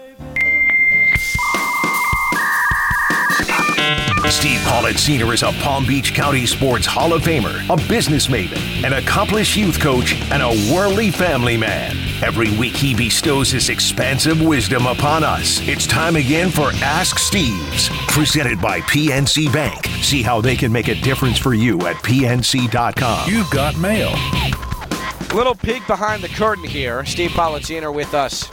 [4.29, 8.93] Steve Politziner is a Palm Beach County Sports Hall of Famer, a business maven, an
[8.93, 11.95] accomplished youth coach, and a worldly family man.
[12.23, 15.59] Every week he bestows his expansive wisdom upon us.
[15.67, 19.85] It's time again for Ask Steve's, presented by PNC Bank.
[20.01, 23.29] See how they can make a difference for you at PNC.com.
[23.29, 24.11] You've got mail.
[25.35, 27.05] Little peek behind the curtain here.
[27.05, 28.49] Steve Politziner with us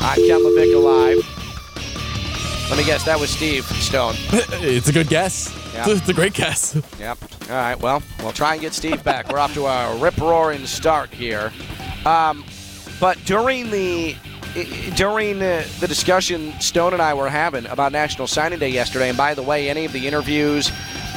[0.00, 1.31] on Ken LaVicka Live.
[2.72, 4.14] Let me guess, that was Steve Stone.
[4.32, 5.54] it's a good guess.
[5.74, 5.90] Yeah.
[5.90, 6.74] It's a great guess.
[6.98, 7.18] Yep.
[7.42, 7.78] All right.
[7.78, 9.30] Well, we'll try and get Steve back.
[9.30, 11.52] We're off to a rip roaring start here.
[12.06, 12.46] Um,
[12.98, 14.16] but during the
[14.96, 19.18] during the, the discussion Stone and I were having about National Signing Day yesterday, and
[19.18, 20.72] by the way, any of the interviews,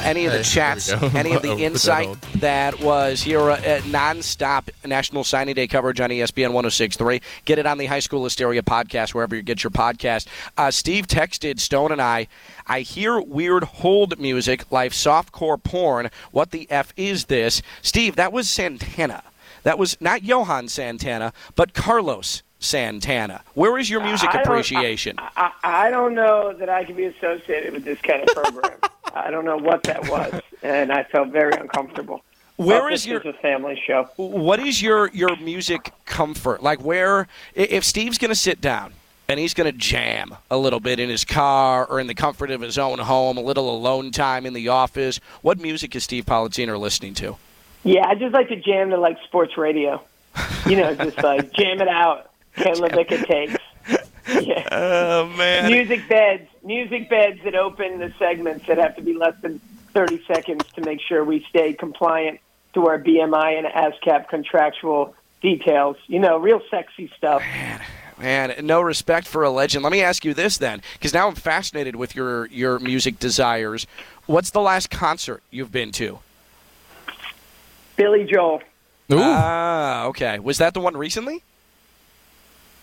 [0.06, 1.18] any of the Hey, chats, there we go.
[1.18, 6.52] any of the insight that was here at nonstop National Signing Day coverage on ESPN
[6.52, 7.20] 1063.
[7.44, 10.26] Get it on the High School Hysteria podcast, wherever you get your podcast.
[10.56, 12.28] Uh, Steve texted Stone and I,
[12.66, 16.10] I hear weird hold music like softcore porn.
[16.30, 17.62] What the F is this?
[17.82, 19.22] Steve, that was Santana.
[19.64, 23.42] That was not Johan Santana, but Carlos Santana.
[23.54, 25.16] Where is your music I appreciation?
[25.18, 28.78] I, I don't know that I can be associated with this kind of program.
[29.14, 32.22] I don't know what that was, and I felt very uncomfortable.
[32.56, 34.08] Where is your- is a family show?
[34.16, 38.94] what is your your music comfort like where if steve's going to sit down
[39.28, 42.50] and he's going to jam a little bit in his car or in the comfort
[42.50, 46.24] of his own home a little alone time in the office what music is steve
[46.24, 47.36] Politziner listening to
[47.84, 50.00] Yeah, I just like to jam to like sports radio.
[50.66, 52.30] You know, just like jam it out.
[52.56, 53.56] Ken LaVicka takes.
[54.28, 54.68] Yeah.
[54.72, 59.34] oh man Music beds, music beds that open the segments that have to be less
[59.40, 59.60] than
[59.94, 62.40] 30 seconds to make sure we stay compliant
[62.74, 65.96] to our BMI and ASCAP contractual details.
[66.08, 67.40] You know, real sexy stuff.
[68.18, 71.34] man no respect for a legend let me ask you this then because now i'm
[71.34, 73.86] fascinated with your your music desires
[74.24, 76.18] what's the last concert you've been to
[77.96, 78.62] Billy Joel.
[79.12, 81.42] ah okay was that the one recently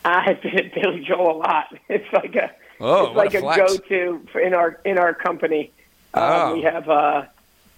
[0.06, 1.78] I've been at Billy Joel a lot.
[1.90, 5.72] It's like a Oh, it's like a a, go-to for in our in our company.
[6.14, 6.48] Oh.
[6.48, 7.26] Um, we have uh,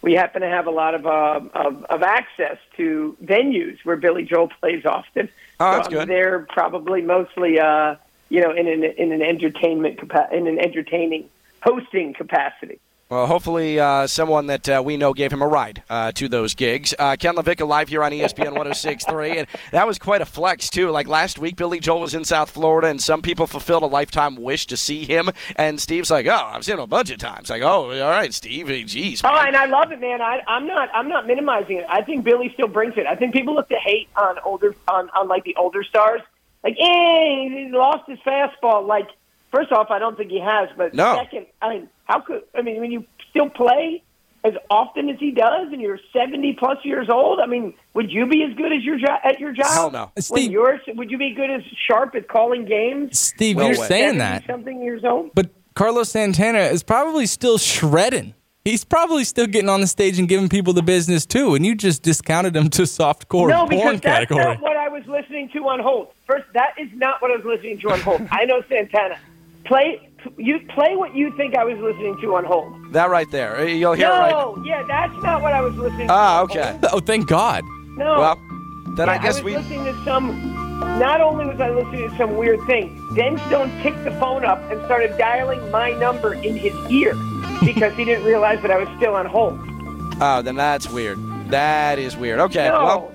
[0.01, 4.23] we happen to have a lot of, uh, of of access to venues where Billy
[4.23, 5.29] Joel plays often.
[5.59, 6.01] Oh, that's so good.
[6.01, 7.95] I'm there probably mostly uh,
[8.29, 9.99] you know in an in an entertainment
[10.31, 11.29] in an entertaining
[11.61, 12.79] hosting capacity.
[13.07, 16.55] Well, hopefully, uh, someone that uh, we know gave him a ride uh, to those
[16.55, 16.91] gigs.
[16.97, 20.89] Uh, Ken LaVicka live here on ESPN 106.3, and that was quite a flex too.
[20.89, 24.35] Like last week, Billy Joel was in South Florida, and some people fulfilled a lifetime
[24.35, 25.29] wish to see him.
[25.55, 28.33] And Steve's like, "Oh, I've seen him a bunch of times." Like, "Oh, all right,
[28.33, 30.19] Steve, geez." Oh, and I love it, man.
[30.19, 31.85] I, I'm not I'm not minimizing it.
[31.87, 33.05] I think Billy still brings it.
[33.05, 36.21] I think people look to hate on older on, on like the older stars.
[36.63, 38.87] Like, eh, he lost his fastball.
[38.87, 39.09] Like,
[39.55, 40.69] first off, I don't think he has.
[40.77, 41.15] But No.
[41.15, 44.01] second, I mean, how could I mean when you still play
[44.43, 47.39] as often as he does, and you're 70 plus years old?
[47.39, 49.65] I mean, would you be as good as your jo- at your job?
[49.73, 50.03] Hell no.
[50.03, 53.17] Uh, when Steve- you're, would you be good as sharp at calling games?
[53.17, 53.87] Steve, No you're way.
[53.87, 55.31] saying that, Something years old.
[55.33, 58.33] but Carlos Santana is probably still shredding.
[58.63, 61.75] He's probably still getting on the stage and giving people the business too, and you
[61.75, 64.43] just discounted him to softcore No, porn because that's category.
[64.43, 66.07] not what I was listening to on hold.
[66.25, 68.21] First, that is not what I was listening to on hold.
[68.31, 69.17] I know Santana.
[69.65, 72.73] Play you play what you think I was listening to on hold.
[72.93, 74.31] that right there, you'll hear it right.
[74.31, 76.13] No, yeah, that's not what I was listening to.
[76.13, 76.71] Ah, on okay.
[76.71, 76.85] hold.
[76.93, 77.63] Oh, thank God.
[77.95, 78.19] No.
[78.19, 78.41] Well,
[78.95, 79.57] then I Yeah, guess was we.
[79.57, 80.51] listening to some.
[80.99, 84.59] Not only was I listening to some weird thing, then Stone picked the phone up
[84.71, 87.13] and started dialing my number in his ear
[87.63, 89.57] because he didn't realize that I was still on hold.
[90.21, 91.17] Oh, then that's weird.
[91.49, 92.39] That is weird.
[92.39, 92.83] Okay, No.
[92.83, 93.11] well.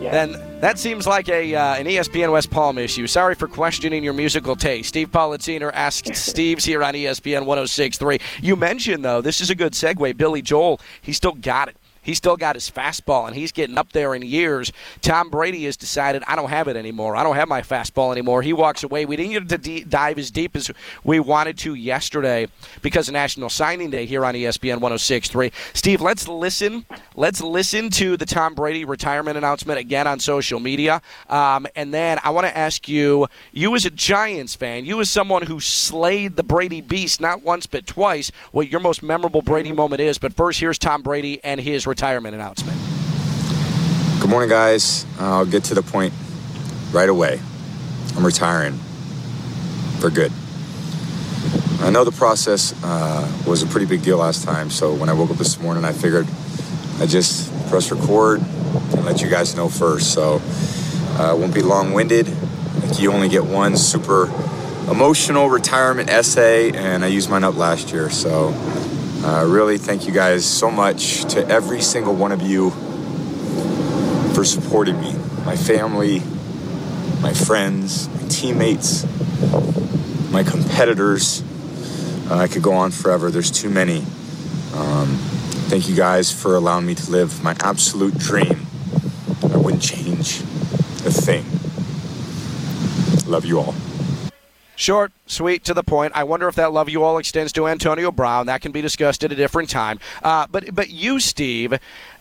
[0.00, 0.10] Yeah.
[0.12, 3.06] Then that seems like a uh, an ESPN West Palm issue.
[3.06, 4.88] Sorry for questioning your musical taste.
[4.88, 8.18] Steve Politziner asked Steve's here on ESPN 106.3.
[8.42, 10.16] You mentioned though, this is a good segue.
[10.16, 11.76] Billy Joel, he still got it.
[12.04, 14.70] He's still got his fastball, and he's getting up there in years.
[15.00, 17.16] Tom Brady has decided, I don't have it anymore.
[17.16, 18.42] I don't have my fastball anymore.
[18.42, 19.06] He walks away.
[19.06, 20.70] We didn't get to dive as deep as
[21.02, 22.46] we wanted to yesterday
[22.82, 25.52] because of National Signing Day here on ESPN 106.3.
[25.72, 26.84] Steve, let's listen.
[27.16, 31.00] Let's listen to the Tom Brady retirement announcement again on social media.
[31.30, 35.08] Um, and then I want to ask you, you as a Giants fan, you as
[35.08, 39.72] someone who slayed the Brady beast not once but twice, what your most memorable Brady
[39.72, 40.18] moment is.
[40.18, 42.76] But first, here's Tom Brady and his retirement announcement.
[44.20, 45.06] Good morning, guys.
[45.20, 46.12] I'll get to the point
[46.90, 47.38] right away.
[48.16, 48.72] I'm retiring
[50.00, 50.32] for good.
[51.78, 55.12] I know the process uh, was a pretty big deal last time, so when I
[55.12, 56.26] woke up this morning, I figured
[56.98, 60.12] I'd just press record and let you guys know first.
[60.12, 60.40] So
[61.20, 62.26] uh, it won't be long winded.
[62.82, 64.24] Like you only get one super
[64.90, 68.10] emotional retirement essay, and I used mine up last year.
[68.10, 68.52] So
[69.24, 72.70] uh, really, thank you guys so much to every single one of you
[74.34, 75.14] for supporting me,
[75.46, 76.20] my family,
[77.22, 79.06] my friends, my teammates,
[80.30, 81.42] my competitors.
[82.30, 83.30] Uh, I could go on forever.
[83.30, 84.00] There's too many.
[84.74, 85.16] Um,
[85.70, 88.66] thank you guys for allowing me to live my absolute dream.
[89.42, 90.40] I wouldn't change
[91.06, 91.46] a thing.
[93.26, 93.74] Love you all.
[94.76, 96.12] Short, sweet, to the point.
[96.14, 98.46] I wonder if that love you all extends to Antonio Brown.
[98.46, 100.00] That can be discussed at a different time.
[100.22, 101.78] Uh, but but you, Steve.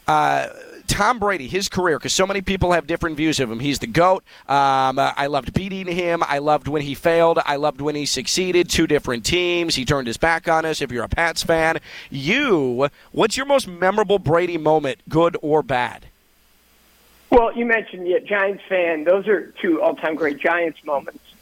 [0.08, 0.48] Uh,
[0.88, 3.60] Tom Brady, his career, because so many people have different views of him.
[3.60, 4.24] He's the GOAT.
[4.48, 6.22] Um, uh, I loved beating him.
[6.28, 7.40] I loved when he failed.
[7.46, 8.70] I loved when he succeeded.
[8.70, 9.76] Two different teams.
[9.76, 10.82] He turned his back on us.
[10.82, 11.80] If you're a Pats fan,
[12.10, 16.06] you, what's your most memorable Brady moment, good or bad?
[17.32, 19.06] Well, you mentioned yeah, Giants fan.
[19.06, 21.33] Those are two all-time great Giants moments.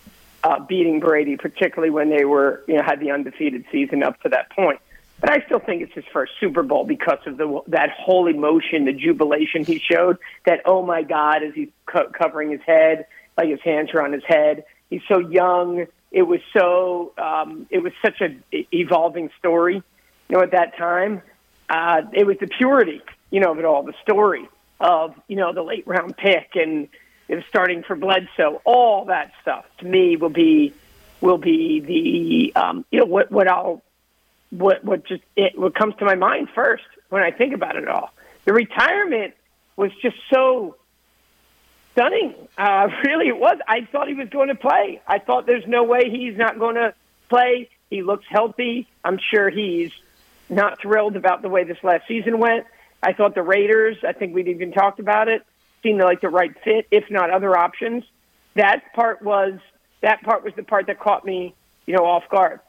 [0.44, 4.30] Uh, beating Brady, particularly when they were, you know, had the undefeated season up to
[4.30, 4.80] that point.
[5.22, 8.86] But I still think it's his first Super Bowl because of the that whole emotion,
[8.86, 10.18] the jubilation he showed.
[10.48, 13.06] That oh my God, as he's co- covering his head,
[13.38, 14.66] like his hands are on his head.
[14.90, 15.86] He's so young.
[16.12, 17.14] It was so.
[17.20, 18.36] Um, it was such a
[18.76, 19.76] evolving story.
[19.76, 21.22] You know, at that time,
[21.70, 23.04] uh, it was the purity.
[23.30, 23.84] You know, of it all.
[23.84, 26.88] The story of you know the late round pick and
[27.48, 28.62] starting for Bledsoe.
[28.66, 30.74] All that stuff to me will be
[31.22, 31.80] will be
[32.54, 33.82] the um, you know what what I'll
[34.50, 37.88] what what just it what comes to my mind first when I think about it
[37.88, 38.12] all.
[38.46, 39.34] The retirement
[39.76, 40.76] was just so
[41.94, 42.36] stunning.
[42.58, 43.58] Uh, really, it was.
[43.68, 45.02] I thought he was going to play.
[45.08, 46.94] I thought there's no way he's not going to
[47.30, 47.70] play.
[47.90, 48.88] He looks healthy.
[49.04, 49.92] I'm sure he's
[50.50, 52.66] not thrilled about the way this last season went.
[53.02, 53.98] I thought the Raiders.
[54.08, 55.46] I think we'd even talked about it.
[55.84, 58.04] Seemed like the right fit, if not other options.
[58.56, 59.60] That part was
[60.02, 61.56] that part was the part that caught me,
[61.86, 62.60] you know, off guard.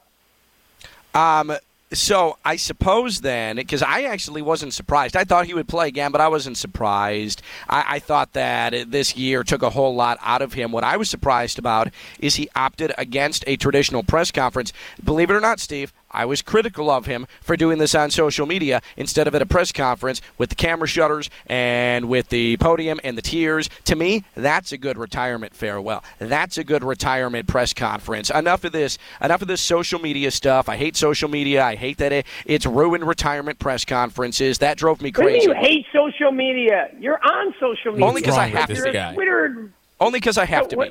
[1.15, 1.53] Um,
[1.93, 5.17] so I suppose then, because I actually wasn't surprised.
[5.17, 7.43] I thought he would play again, but I wasn't surprised.
[7.69, 10.73] I, I, thought that this year took a whole lot out of him.
[10.73, 11.89] What I was surprised about
[12.19, 14.73] is he opted against a traditional press conference.
[15.05, 18.47] Believe it or not, Steve, I was critical of him for doing this on social
[18.47, 23.01] media instead of at a press conference with the camera shutters and with the podium
[23.03, 23.69] and the tears.
[23.85, 26.05] To me, that's a good retirement farewell.
[26.19, 28.31] That's a good retirement press conference.
[28.31, 28.99] Enough of this.
[29.21, 30.69] Enough of this social media stuff.
[30.69, 31.65] I hate social media.
[31.65, 34.59] I hate that it, it's ruined retirement press conferences.
[34.59, 35.49] That drove me crazy.
[35.49, 36.91] you hate social media?
[36.99, 38.07] You're on social media.
[38.07, 38.75] Only because I have to.
[38.75, 39.15] Be.
[39.15, 39.71] Twitter.
[40.01, 40.91] Only because I have to be.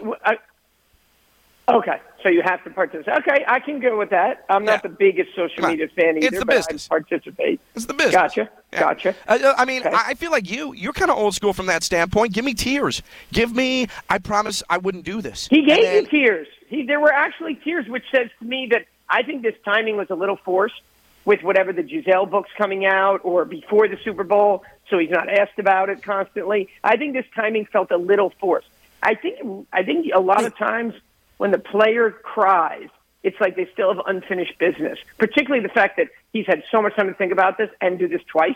[1.70, 3.20] Okay, so you have to participate.
[3.20, 4.46] Okay, I can go with that.
[4.50, 4.90] I'm not yeah.
[4.90, 6.88] the biggest social media fan either, it's the business.
[6.90, 7.62] I participate.
[7.76, 8.16] It's the business.
[8.16, 8.50] Gotcha.
[8.74, 8.80] Yeah.
[8.80, 9.16] Gotcha.
[9.28, 9.92] Uh, I mean, okay.
[9.94, 10.74] I feel like you.
[10.74, 12.34] You're kind of old school from that standpoint.
[12.34, 13.02] Give me tears.
[13.32, 13.88] Give me.
[14.10, 15.48] I promise I wouldn't do this.
[15.48, 16.48] He gave then, you tears.
[16.68, 20.10] He, there were actually tears, which says to me that I think this timing was
[20.10, 20.82] a little forced
[21.26, 25.30] with whatever the Gisele book's coming out or before the Super Bowl, so he's not
[25.30, 26.70] asked about it constantly.
[26.84, 28.68] I think this timing felt a little forced.
[29.04, 29.68] I think.
[29.72, 30.96] I think a lot of times
[31.42, 32.88] when the player cries,
[33.24, 35.00] it's like they still have unfinished business.
[35.18, 38.08] Particularly the fact that he's had so much time to think about this and do
[38.08, 38.56] this twice.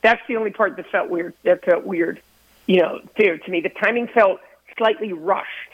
[0.00, 1.34] That's the only part that felt weird.
[1.42, 2.22] That felt weird,
[2.66, 3.60] you know, fair to me.
[3.60, 4.40] The timing felt
[4.78, 5.72] slightly rushed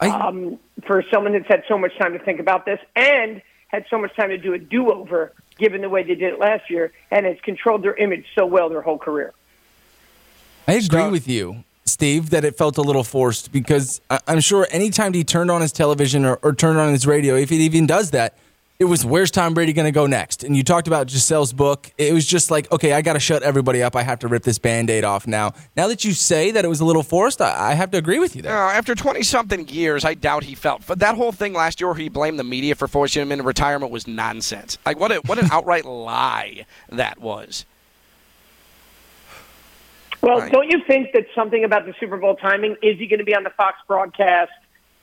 [0.00, 3.86] I, um, for someone that's had so much time to think about this and had
[3.88, 6.92] so much time to do a do-over, given the way they did it last year,
[7.12, 9.32] and has controlled their image so well their whole career.
[10.66, 11.62] I agree with you.
[11.86, 15.72] Steve, that it felt a little forced because I'm sure anytime he turned on his
[15.72, 18.36] television or, or turned on his radio, if he even does that,
[18.78, 20.42] it was where's Tom Brady going to go next?
[20.42, 21.92] And you talked about Gisele's book.
[21.96, 23.94] It was just like, okay, I got to shut everybody up.
[23.94, 25.52] I have to rip this band aid off now.
[25.76, 28.18] Now that you say that it was a little forced, I, I have to agree
[28.18, 28.56] with you there.
[28.56, 30.84] Uh, after 20 something years, I doubt he felt.
[30.86, 33.44] But that whole thing last year where he blamed the media for forcing him into
[33.44, 34.76] retirement was nonsense.
[34.84, 37.66] Like, what, a, what an outright lie that was.
[40.24, 40.52] Well, right.
[40.52, 42.76] don't you think that something about the Super Bowl timing?
[42.82, 44.52] Is he going to be on the Fox broadcast?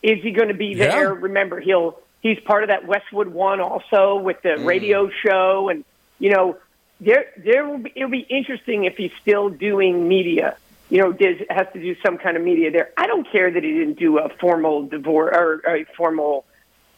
[0.02, 1.14] Is he going to be there?
[1.14, 1.20] Yeah.
[1.20, 4.66] Remember, he'll he's part of that Westwood One also with the mm.
[4.66, 5.86] radio show, and
[6.18, 6.58] you know,
[7.00, 10.58] there there will be it'll be interesting if he's still doing media.
[10.90, 12.90] You know, does has to do some kind of media there.
[12.98, 16.46] I don't care that he didn't do a formal divorce or a formal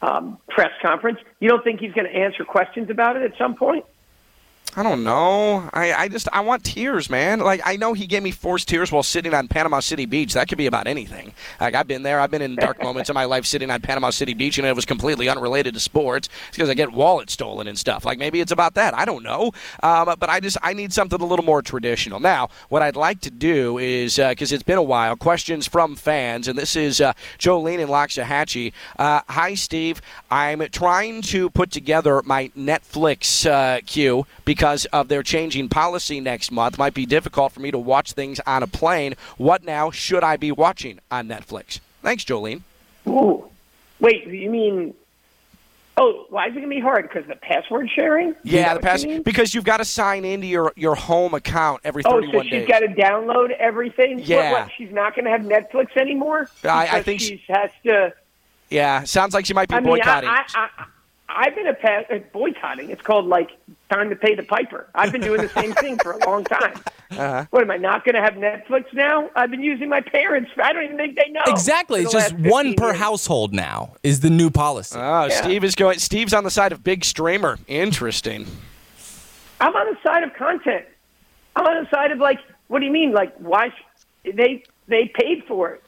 [0.01, 1.19] um, press conference.
[1.41, 3.85] You don't think he's going to answer questions about it at some point?
[4.75, 5.69] I don't know.
[5.71, 7.39] I, I just I want tears, man.
[7.39, 10.33] Like I know he gave me forced tears while sitting on Panama City Beach.
[10.33, 11.33] That could be about anything.
[11.61, 12.19] Like I've been there.
[12.19, 14.75] I've been in dark moments in my life sitting on Panama City Beach, and it
[14.75, 16.27] was completely unrelated to sports.
[16.51, 18.03] Because I get wallets stolen and stuff.
[18.03, 18.95] Like maybe it's about that.
[18.95, 19.51] I don't know.
[19.83, 22.19] Um, but I just I need something a little more traditional.
[22.19, 25.15] Now, what I'd like to do is because uh, it's been a while.
[25.15, 28.73] Questions from fans, and this is uh, Jolene and Loxahatchee.
[28.97, 30.01] Uh, hi, Steve.
[30.31, 36.21] I'm trying to put together my Netflix uh, queue because because of their changing policy
[36.21, 36.77] next month.
[36.77, 39.13] Might be difficult for me to watch things on a plane.
[39.35, 41.81] What now should I be watching on Netflix?
[42.01, 42.61] Thanks, Jolene.
[43.05, 43.43] Ooh.
[43.99, 44.93] Wait, you mean
[45.97, 47.09] Oh, why is it going to be hard?
[47.09, 48.35] Because the password sharing?
[48.43, 49.25] Yeah, the password.
[49.25, 52.29] Because you've got to sign into your, your home account every 31 days.
[52.33, 52.67] Oh, so she's days.
[52.67, 54.19] got to download everything?
[54.19, 54.53] Yeah.
[54.53, 56.49] What, what, she's not going to have Netflix anymore?
[56.63, 58.13] I, I think she has to
[58.69, 60.29] Yeah, sounds like she might be I mean, boycotting.
[60.29, 60.85] I, I, I,
[61.35, 62.89] I've been a pa- uh, boycotting.
[62.89, 63.49] It's called like
[63.91, 64.87] time to pay the piper.
[64.95, 66.73] I've been doing the same thing for a long time.
[67.11, 67.45] Uh-huh.
[67.51, 69.29] What am I not going to have Netflix now?
[69.35, 70.51] I've been using my parents.
[70.61, 71.41] I don't even think they know.
[71.47, 72.01] Exactly.
[72.01, 72.97] for It's just one per years.
[72.97, 74.97] household now is the new policy.
[74.99, 75.41] Oh, Yeah.
[75.41, 75.99] Steve is going.
[75.99, 77.57] Steve's on the side of big streamer.
[77.67, 78.47] Interesting.
[79.61, 80.85] I'm on the side of content.
[81.55, 83.11] I'm on the side of like, what do you mean?
[83.13, 83.69] Like, why?
[83.69, 85.83] Sh- they they paid for it.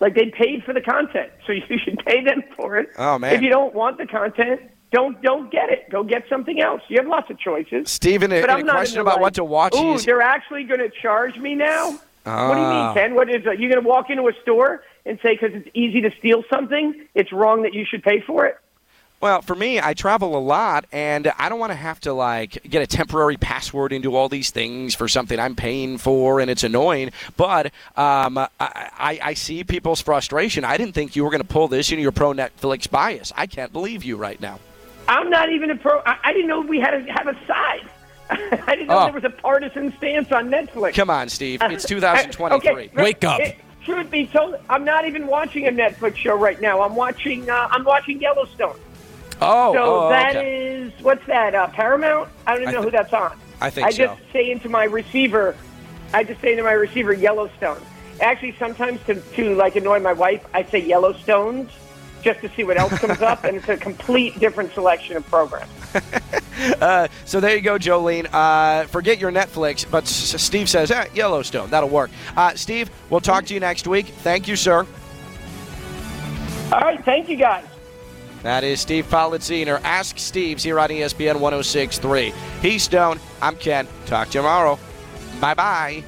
[0.00, 2.88] Like they paid for the content, so you should pay them for it.
[2.98, 3.34] Oh, man.
[3.34, 4.60] If you don't want the content,
[4.92, 5.88] don't don't get it.
[5.90, 6.82] Go get something else.
[6.88, 7.90] You have lots of choices.
[7.90, 9.74] Steve, in But in I'm a not question about what to watch.
[9.74, 11.90] Ooh, they're actually going to charge me now.
[12.24, 12.94] What do you Ah.
[12.94, 13.14] mean, Ken?
[13.14, 13.42] What is?
[13.44, 16.94] You're going to walk into a store and say because it's easy to steal something,
[17.14, 18.56] it's wrong that you should pay for it?
[19.20, 22.60] Well, for me, I travel a lot, and I don't want to have to like
[22.68, 26.64] get a temporary password into all these things for something I'm paying for, and it's
[26.64, 27.10] annoying.
[27.36, 27.66] But
[27.96, 30.64] um, I, I, I see people's frustration.
[30.64, 33.32] I didn't think you were going to pull this into your pro Netflix bias.
[33.36, 34.58] I can't believe you right now.
[35.08, 36.00] I'm not even a pro.
[36.06, 37.88] I, I didn't know we had to have a side.
[38.30, 39.04] I didn't know Oh.
[39.04, 40.94] there was a partisan stance on Netflix.
[40.94, 41.60] Come on, Steve.
[41.62, 42.90] It's Uh, 2023.
[42.96, 46.82] okay, it- truth be told, I'm not even watching a Netflix show right now.
[46.82, 47.50] I'm watching.
[47.50, 48.78] Uh, I'm watching Yellowstone.
[49.40, 50.66] Oh, so oh, that okay.
[50.76, 51.54] is what's that?
[51.54, 52.28] Uh, Paramount?
[52.46, 53.36] I don't even I know thi- who that's on.
[53.60, 54.04] I think I so.
[54.06, 55.56] just say into my receiver.
[56.14, 57.80] I just say into my receiver Yellowstone.
[58.20, 61.68] Actually, sometimes to to like annoy my wife, I say Yellowstones
[62.22, 65.70] just to see what else comes up, and it's a complete different selection of programs.
[66.80, 68.28] Uh, so there you go, Jolene.
[68.32, 71.70] Uh, forget your Netflix, but S- Steve says, eh, Yellowstone.
[71.70, 72.10] That'll work.
[72.36, 74.06] Uh, Steve, we'll talk to you next week.
[74.06, 74.86] Thank you, sir.
[76.70, 77.64] All right, thank you guys.
[78.42, 79.80] That is Steve Politziner.
[79.82, 82.32] Ask Steve's here on ESPN 1063.
[82.60, 83.18] He's Stone.
[83.40, 83.88] I'm Ken.
[84.06, 84.78] Talk to you tomorrow.
[85.40, 86.04] Bye bye.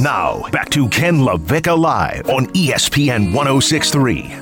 [0.00, 4.34] Now, back to Ken LaVicka Live on ESPN 1063.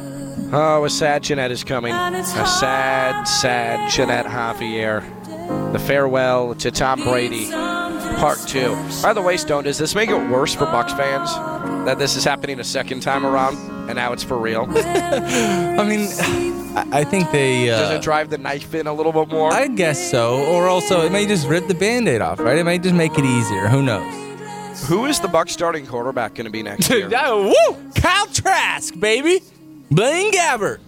[0.53, 1.95] Oh, a sad Ginette is coming.
[1.95, 5.05] A sad, sad Ginette Javier.
[5.73, 7.45] The farewell to Tom Brady,
[8.23, 8.77] part two.
[9.03, 11.35] By the way, Stone, does this make it worse for Bucs fans
[11.85, 13.57] that this is happening a second time around
[13.89, 14.67] and now it's for real?
[14.71, 16.09] I mean,
[16.93, 17.69] I think they.
[17.69, 19.53] Uh, Does it drive the knife in a little bit more?
[19.53, 20.45] I guess so.
[20.45, 22.57] Or also, it may just rip the band aid off, right?
[22.57, 23.67] It may just make it easier.
[23.67, 24.15] Who knows?
[24.87, 27.11] Who is the Bucs starting quarterback going to be next year?
[27.17, 27.91] Oh, woo!
[27.97, 29.43] Kyle Trask, baby.
[29.91, 30.79] Blaine Gabbert.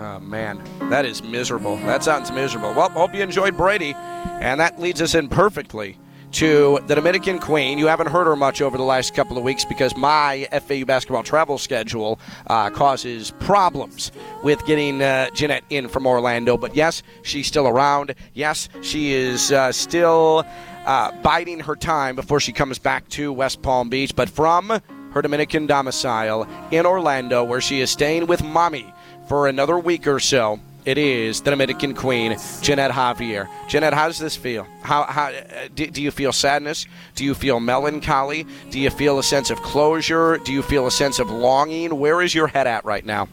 [0.00, 0.60] Oh man,
[0.90, 1.76] that is miserable.
[1.76, 2.74] That sounds miserable.
[2.74, 5.96] Well, hope you enjoyed Brady, and that leads us in perfectly
[6.32, 7.78] to the Dominican Queen.
[7.78, 11.22] You haven't heard her much over the last couple of weeks because my FAU basketball
[11.22, 14.12] travel schedule uh, causes problems
[14.42, 16.56] with getting uh, Ginette in from Orlando.
[16.56, 18.14] But yes, she's still around.
[18.34, 20.44] Yes, she is uh, still
[20.86, 24.14] uh, biding her time before she comes back to West Palm Beach.
[24.14, 24.80] But from
[25.12, 28.92] her Dominican domicile in Orlando, where she is staying with mommy
[29.28, 30.60] for another week or so.
[30.86, 33.48] It is the Dominican Queen, Ginette Javier.
[33.68, 34.66] Ginette, how does this feel?
[34.82, 36.86] How, how uh, do, do you feel sadness?
[37.14, 38.46] Do you feel melancholy?
[38.70, 40.38] Do you feel a sense of closure?
[40.38, 41.98] Do you feel a sense of longing?
[41.98, 43.28] Where is your head at right now?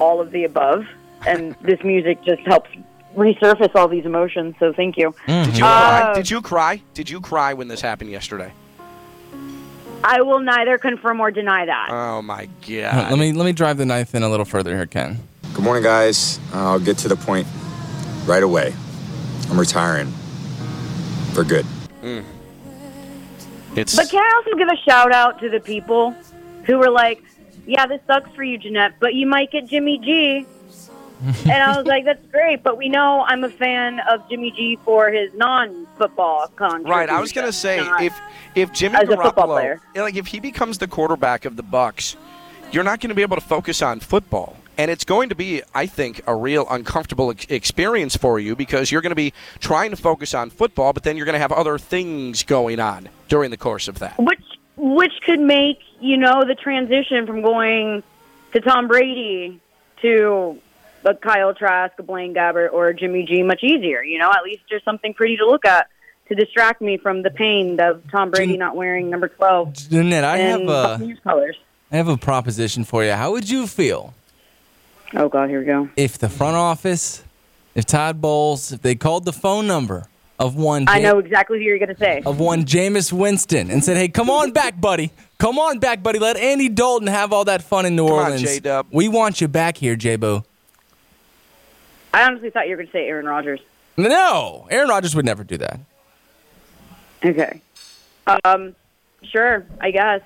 [0.00, 0.84] all of the above,
[1.28, 2.68] and this music just helps
[3.16, 4.54] resurface all these emotions.
[4.58, 5.14] So thank you.
[5.28, 6.12] Did you Uh, cry?
[6.14, 6.82] Did you cry?
[6.92, 8.52] Did you cry when this happened yesterday?
[10.04, 11.88] I will neither confirm or deny that.
[11.90, 13.10] Oh my god!
[13.10, 15.18] Let me let me drive the knife in a little further here, Ken.
[15.54, 16.40] Good morning, guys.
[16.52, 17.46] I'll get to the point
[18.26, 18.74] right away.
[19.50, 20.10] I'm retiring
[21.34, 21.64] for good.
[22.00, 22.20] Hmm.
[23.76, 26.14] It's But can I also give a shout out to the people
[26.64, 27.22] who were like,
[27.66, 30.46] "Yeah, this sucks for you, Ginette, but you might get Jimmy G."
[31.22, 34.78] and I was like, "That's great," but we know I'm a fan of Jimmy G
[34.84, 36.90] for his non-football contribution.
[36.90, 38.18] Right, I was gonna say not- if
[38.54, 42.16] if Jimmy Garoppolo, like if he becomes the quarterback of the Bucs,
[42.70, 45.62] you're not going to be able to focus on football, and it's going to be,
[45.74, 49.90] I think, a real uncomfortable ex- experience for you because you're going to be trying
[49.90, 53.50] to focus on football, but then you're going to have other things going on during
[53.50, 54.18] the course of that.
[54.18, 54.40] which
[54.76, 58.02] which could make you know the transition from going
[58.52, 59.60] to Tom Brady
[60.02, 60.58] to
[61.04, 64.02] a Kyle Trask, a Blaine Gabbert, or Jimmy G much easier.
[64.02, 65.88] You know, at least there's something pretty to look at
[66.28, 69.72] to distract me from the pain of Tom Brady not wearing number twelve.
[69.72, 71.56] Ginette, I have a colors.
[71.90, 73.12] I have a proposition for you.
[73.12, 74.14] How would you feel
[75.14, 75.88] Oh God, here we go.
[75.96, 77.22] if the front office,
[77.74, 80.06] if Todd Bowles, if they called the phone number
[80.38, 80.86] of one.
[80.88, 82.22] I know exactly who you're going to say.
[82.24, 85.12] Of one Jameis Winston and said, "Hey, come on back, buddy.
[85.38, 86.18] Come on back, buddy.
[86.18, 88.42] Let Andy Dalton have all that fun in New Come Orleans.
[88.42, 88.86] J-Dub.
[88.90, 90.44] We want you back here, J-Bo."
[92.14, 93.60] I honestly thought you were going to say Aaron Rodgers.
[93.96, 95.80] No, Aaron Rodgers would never do that.
[97.24, 97.60] Okay.
[98.44, 98.74] Um,
[99.22, 100.20] sure, I guess.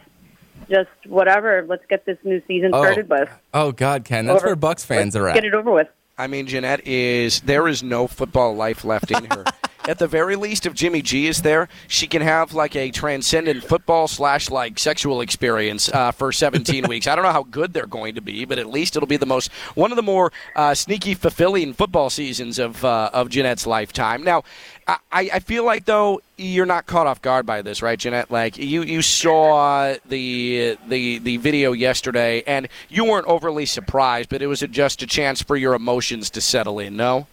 [0.68, 1.64] Just whatever.
[1.68, 2.82] Let's get this new season Oh.
[2.82, 3.28] started with.
[3.54, 4.54] Oh God, Ken, that's Over.
[4.54, 5.34] where Bucs fans Let's are at.
[5.34, 5.88] Get it over with.
[6.18, 9.44] I mean, Ginette is there is no football life left in her.
[9.88, 13.62] At the very least, if Jimmy G is there, she can have like a transcendent
[13.62, 17.06] football slash like sexual experience uh, for 17 weeks.
[17.06, 19.26] I don't know how good they're going to be, but at least it'll be the
[19.26, 24.24] most one of the more uh, sneaky, fulfilling football seasons of uh, of Ginette's lifetime.
[24.24, 24.42] Now,
[24.88, 28.30] I, I feel like though you're not caught off guard by this, right, Ginette?
[28.30, 34.42] Like you you saw the the the video yesterday, and you weren't overly surprised, but
[34.42, 36.96] it was just a chance for your emotions to settle in.
[36.96, 37.28] No.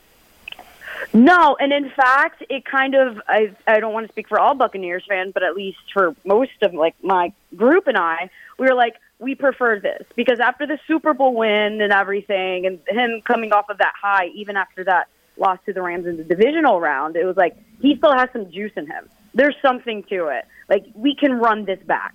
[1.13, 4.53] No, and in fact, it kind of I I don't want to speak for all
[4.53, 8.75] Buccaneers fans, but at least for most of like my group and I, we were
[8.75, 13.53] like we prefer this because after the Super Bowl win and everything and him coming
[13.53, 17.15] off of that high even after that loss to the Rams in the divisional round,
[17.15, 19.09] it was like he still has some juice in him.
[19.33, 20.45] There's something to it.
[20.69, 22.13] Like we can run this back.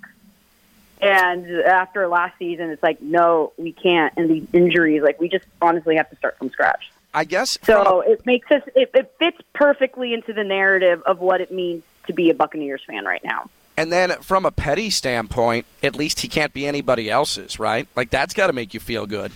[1.01, 4.13] And after last season, it's like, no, we can't.
[4.17, 6.91] And these injuries, like, we just honestly have to start from scratch.
[7.19, 7.59] I guess.
[7.65, 11.83] So it makes us it, it fits perfectly into the narrative of what it means
[12.07, 13.51] to be a Buccaneers fan right now.
[13.77, 17.89] And then from a petty standpoint, at least he can't be anybody else's, right?
[17.97, 19.33] Like that's got to make you feel good.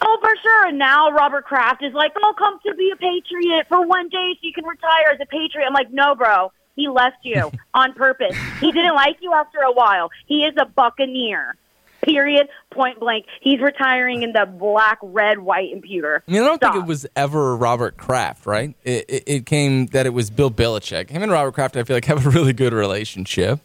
[0.00, 0.66] Oh, for sure.
[0.68, 4.34] And now Robert Kraft is like, "Oh, come to be a Patriot for one day
[4.34, 6.52] so you can retire as a Patriot." I'm like, "No, bro.
[6.76, 8.36] He left you on purpose.
[8.60, 10.12] He didn't like you after a while.
[10.26, 11.56] He is a Buccaneer."
[12.06, 12.48] Period.
[12.70, 13.26] Point blank.
[13.40, 16.22] He's retiring in the black, red, white, and pewter.
[16.26, 16.74] I mean, I don't Stop.
[16.74, 18.74] think it was ever Robert Kraft, right?
[18.84, 21.10] It, it, it came that it was Bill Belichick.
[21.10, 23.58] Him and Robert Kraft, I feel like, have a really good relationship.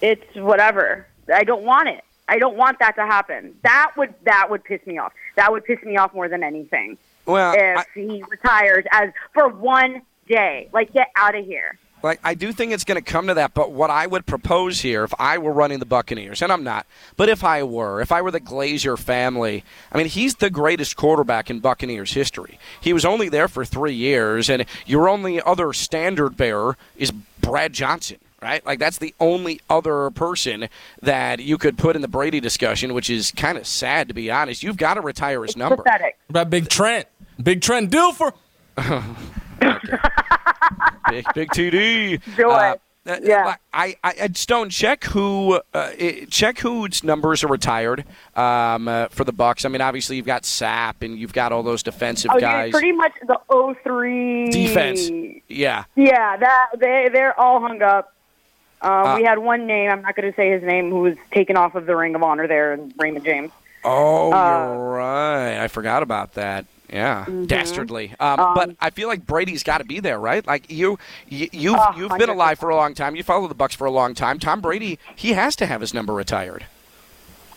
[0.00, 1.06] it's whatever.
[1.32, 2.02] I don't want it.
[2.28, 3.54] I don't want that to happen.
[3.62, 5.12] That would that would piss me off.
[5.36, 6.96] That would piss me off more than anything.
[7.26, 11.78] Well, if I- he retires as for one day, like get out of here.
[12.02, 14.80] Like I do think it's going to come to that, but what I would propose
[14.80, 16.86] here, if I were running the Buccaneers, and I'm not,
[17.16, 20.96] but if I were, if I were the Glazer family, I mean, he's the greatest
[20.96, 22.58] quarterback in Buccaneers history.
[22.80, 27.72] He was only there for three years, and your only other standard bearer is Brad
[27.72, 28.18] Johnson.
[28.42, 30.68] Right, like that's the only other person
[31.00, 34.30] that you could put in the Brady discussion, which is kind of sad to be
[34.30, 34.62] honest.
[34.62, 35.78] You've got to retire his number.
[35.78, 36.18] Pathetic.
[36.26, 37.08] What about Big Trent?
[37.42, 38.32] Big Trent Dilfer.
[41.10, 42.20] big big TD.
[42.36, 42.76] Do Uh,
[43.06, 43.54] uh, Yeah.
[43.72, 45.90] I, I, Stone check who uh,
[46.28, 48.04] check whose numbers are retired
[48.34, 49.64] um, uh, for the Bucs.
[49.64, 52.72] I mean, obviously you've got Sapp and you've got all those defensive Oh, guys.
[52.72, 53.38] pretty much the
[53.84, 55.08] 03 Defense,
[55.48, 55.84] yeah.
[55.94, 58.12] Yeah, that they they're all hung up.
[58.82, 59.90] Um, Uh, we had one name.
[59.90, 62.22] I'm not going to say his name, who was taken off of the Ring of
[62.22, 63.50] Honor there, and Raymond James.
[63.84, 65.62] Oh, Uh, right.
[65.62, 66.66] I forgot about that.
[66.88, 67.46] Yeah, Mhm.
[67.48, 68.14] dastardly.
[68.20, 70.46] Um, Um, but I feel like Brady's got to be there, right?
[70.46, 73.16] Like you, you you've Oh, you've been alive for a long time.
[73.16, 74.38] You follow the Bucs for a long time.
[74.38, 76.64] Tom Brady, he has to have his number retired.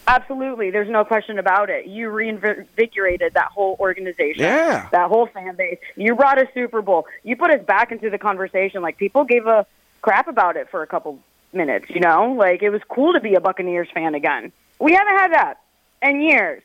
[0.08, 1.86] Absolutely, there's no question about it.
[1.86, 4.88] You reinvigorated that whole organization, Yeah.
[4.92, 5.78] that whole fan base.
[5.96, 7.06] You brought a Super Bowl.
[7.24, 8.82] You put us back into the conversation.
[8.82, 9.68] Like people gave a
[10.02, 11.20] crap about it for a couple
[11.54, 11.86] minutes.
[11.90, 14.52] You know, like it was cool to be a Buccaneers fan again.
[14.80, 15.60] We haven't had that
[16.02, 16.64] in years.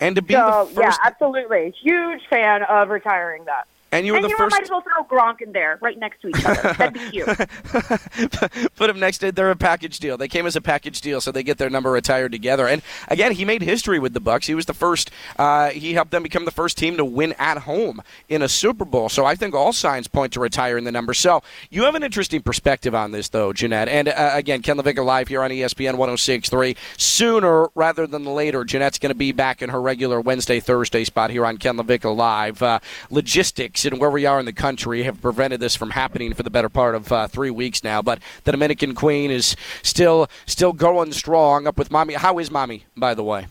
[0.00, 3.68] And to be so the first, yeah, absolutely, huge fan of retiring that.
[3.92, 4.52] And you were and the you first.
[4.52, 6.74] know, might as well throw Gronk in there, right next to each other.
[6.78, 7.26] That'd be cute.
[8.76, 10.16] put them next to they're a package deal.
[10.16, 12.68] They came as a package deal, so they get their number retired together.
[12.68, 14.46] And again, he made history with the Bucs.
[14.46, 15.10] He was the first.
[15.38, 18.84] Uh, he helped them become the first team to win at home in a Super
[18.84, 19.08] Bowl.
[19.08, 21.12] So I think all signs point to retiring the number.
[21.12, 23.88] So you have an interesting perspective on this, though, Ginette.
[23.88, 26.76] And uh, again, Ken LaVicka live here on ESPN 106.3.
[26.96, 31.30] Sooner rather than later, Ginette's going to be back in her regular Wednesday, Thursday spot
[31.30, 32.62] here on Ken LaVicka Live.
[32.62, 32.78] Uh,
[33.10, 36.50] logistics and where we are in the country have prevented this from happening for the
[36.50, 38.02] better part of uh, three weeks now.
[38.02, 42.14] But the Dominican Queen is still still going strong up with mommy.
[42.14, 43.46] How is mommy, by the way?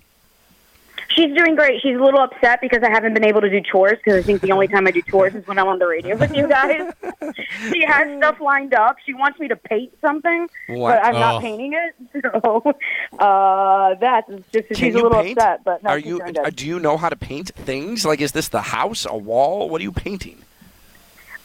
[1.12, 1.82] She's doing great.
[1.82, 4.42] She's a little upset because I haven't been able to do chores because I think
[4.42, 6.94] the only time I do chores is when I'm on the radio with you guys.
[7.74, 8.98] she has stuff lined up.
[9.06, 10.96] She wants me to paint something, What?
[10.98, 11.20] but I'm Oh.
[11.20, 11.96] not painting it.
[12.22, 12.74] So
[13.18, 15.38] uh, that's just Can she's a little paint?
[15.40, 15.64] upset.
[15.64, 16.20] But no, are you?
[16.20, 16.46] doing good.
[16.46, 18.06] uh, do you know how to paint things?
[18.06, 19.68] Like, is this the house, a wall?
[19.70, 20.38] What are you painting?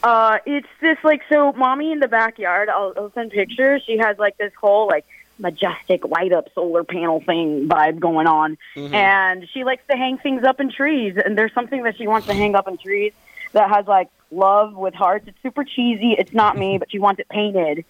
[0.02, 1.52] Uh, it's this like so.
[1.54, 2.68] Mommy in the backyard.
[2.68, 3.82] I'll, I'll send pictures.
[3.86, 5.06] She has like this whole like
[5.38, 8.92] majestic light up solar panel thing vibe going on, Mhm.
[8.94, 11.16] and she likes to hang things up in trees.
[11.16, 13.12] And there's something that she wants to hang up in trees,
[13.52, 15.26] that has like love with hearts.
[15.28, 16.12] It's super cheesy.
[16.18, 17.84] It's not me, but she wants it painted.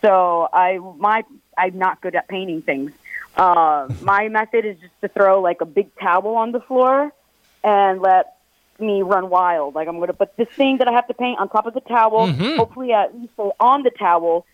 [0.00, 1.24] So I my
[1.56, 2.92] I'm not good at painting things.
[3.36, 7.12] Uh, my method is just to throw like a big towel on the floor
[7.62, 8.36] and let
[8.80, 9.74] me run wild.
[9.74, 11.74] Like I'm going to put this thing that I have to paint on top of
[11.74, 12.28] the towel.
[12.28, 12.56] Mm-hmm.
[12.56, 14.46] Hopefully, at least on the towel,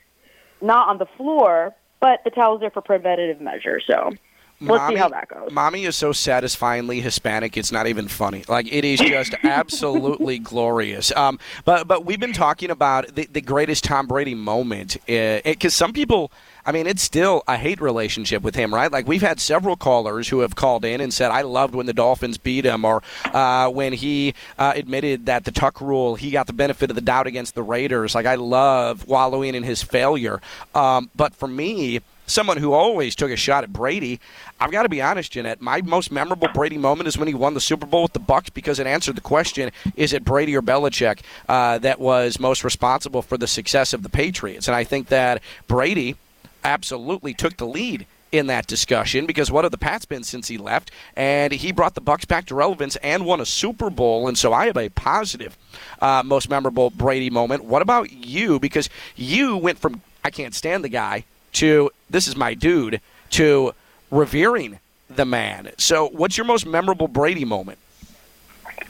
[0.60, 1.74] not on the floor.
[2.00, 3.80] But the towel's are for preventative measure.
[3.80, 4.12] So
[4.60, 5.50] let's see how that goes.
[5.50, 7.56] Mommy is so satisfyingly Hispanic.
[7.56, 8.44] It's not even funny.
[8.48, 11.14] Like it is just absolutely glorious.
[11.16, 15.92] Um, but but we've been talking about the, the greatest Tom Brady moment because some
[15.92, 16.30] people.
[16.66, 18.90] I mean, it's still a hate relationship with him, right?
[18.90, 21.92] Like we've had several callers who have called in and said, "I loved when the
[21.92, 26.46] Dolphins beat him," or uh, when he uh, admitted that the Tuck rule, he got
[26.46, 28.14] the benefit of the doubt against the Raiders.
[28.14, 30.40] Like I love wallowing in his failure.
[30.74, 34.20] Um, but for me, someone who always took a shot at Brady,
[34.58, 35.60] I've got to be honest, Ginette.
[35.60, 38.52] My most memorable Brady moment is when he won the Super Bowl with the Bucs
[38.52, 43.22] because it answered the question: Is it Brady or Belichick uh, that was most responsible
[43.22, 44.66] for the success of the Patriots?
[44.66, 46.16] And I think that Brady
[46.64, 50.58] absolutely took the lead in that discussion because what have the Pats been since he
[50.58, 50.90] left?
[51.14, 54.26] And he brought the Bucs back to relevance and won a Super Bowl.
[54.26, 55.56] And so I have a positive,
[56.00, 57.64] uh, most memorable Brady moment.
[57.64, 58.58] What about you?
[58.58, 63.00] Because you went from I can't stand the guy to this is my dude
[63.30, 63.74] to
[64.10, 65.70] revering the man.
[65.78, 67.78] So what's your most memorable Brady moment?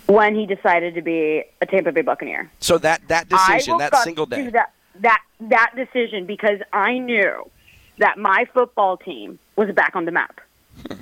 [0.07, 2.51] When he decided to be a Tampa Bay Buccaneer.
[2.61, 4.49] So that that decision, that single day.
[4.49, 7.51] That, that that decision because I knew
[7.99, 10.41] that my football team was back on the map.
[10.87, 10.95] Hmm.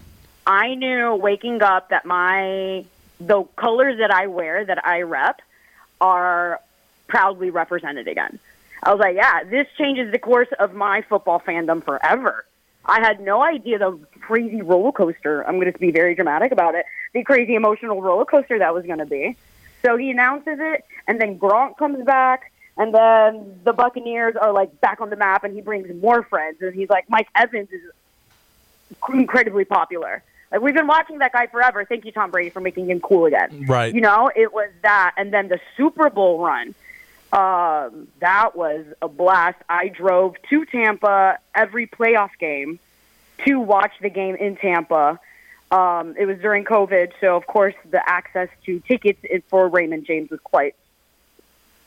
[0.46, 2.84] I knew waking up that my
[3.20, 5.40] the colors that I wear that I rep
[6.00, 6.60] are
[7.06, 8.38] proudly represented again.
[8.82, 12.44] I was like, yeah, this changes the course of my football fandom forever.
[12.84, 15.46] I had no idea the crazy roller coaster.
[15.46, 16.84] I'm going to be very dramatic about it.
[17.12, 19.36] The crazy emotional roller coaster that was going to be.
[19.82, 24.80] So he announces it, and then Gronk comes back, and then the Buccaneers are like
[24.80, 27.82] back on the map, and he brings more friends, and he's like, Mike Evans is
[29.12, 30.22] incredibly popular.
[30.50, 31.84] Like we've been watching that guy forever.
[31.84, 33.66] Thank you, Tom Brady, for making him cool again.
[33.66, 33.94] Right.
[33.94, 36.74] You know, it was that, and then the Super Bowl run.
[37.32, 39.56] Um, that was a blast.
[39.68, 42.78] I drove to Tampa every playoff game
[43.46, 45.18] to watch the game in Tampa.
[45.70, 50.30] Um, it was during COVID, so of course the access to tickets for Raymond James
[50.30, 50.74] was quite.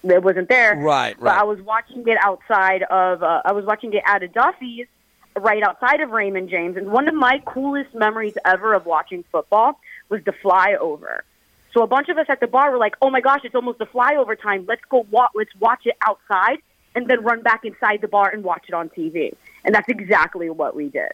[0.10, 0.76] It wasn't there.
[0.76, 1.39] Right, But right.
[1.39, 3.24] I was watching it outside of.
[3.24, 4.88] Uh, I was watching it at a Duffy's,
[5.36, 9.80] right outside of Raymond James, and one of my coolest memories ever of watching football
[10.10, 11.22] was the flyover.
[11.74, 13.80] So a bunch of us at the bar were like, "Oh my gosh, it's almost
[13.80, 14.66] the flyover time.
[14.68, 16.60] Let's go wa- let's watch it outside
[16.95, 19.34] and then run back inside the bar and watch it on TV."
[19.66, 21.12] And that's exactly what we did.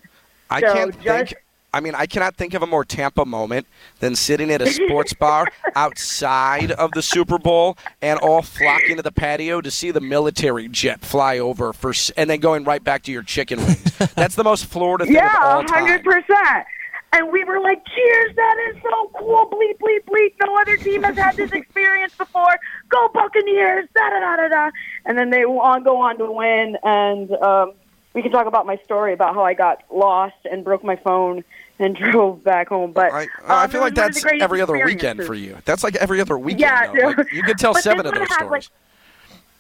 [0.50, 1.44] I So can't just- think.
[1.74, 3.66] I mean, I cannot think of a more Tampa moment
[4.00, 9.02] than sitting at a sports bar outside of the Super Bowl and all flocking to
[9.02, 13.04] the patio to see the military jet fly over for, and then going right back
[13.04, 13.98] to your chicken wings.
[14.16, 15.86] That's the most Florida thing of Yeah, all time.
[15.86, 16.66] Yeah, hundred percent.
[17.14, 18.36] And we were like, "Cheers!
[18.36, 19.50] That is so cool!
[19.50, 20.34] Bleep, bleep, bleep!
[20.46, 22.58] No other team has had this experience before.
[22.90, 23.88] Go Buccaneers!
[23.96, 24.72] Da da da da da!"
[25.06, 26.78] And then they on go on to win.
[26.84, 27.74] And um,
[28.14, 31.44] we can talk about my story about how I got lost and broke my phone
[31.82, 32.94] and drove back home.
[32.94, 35.34] But I, um, I it feel like one of the that's every other weekend for
[35.34, 35.58] you.
[35.66, 36.62] That's like every other weekend.
[36.96, 37.14] Yeah.
[37.18, 38.70] Like, you could tell But seven of those has, like, stories.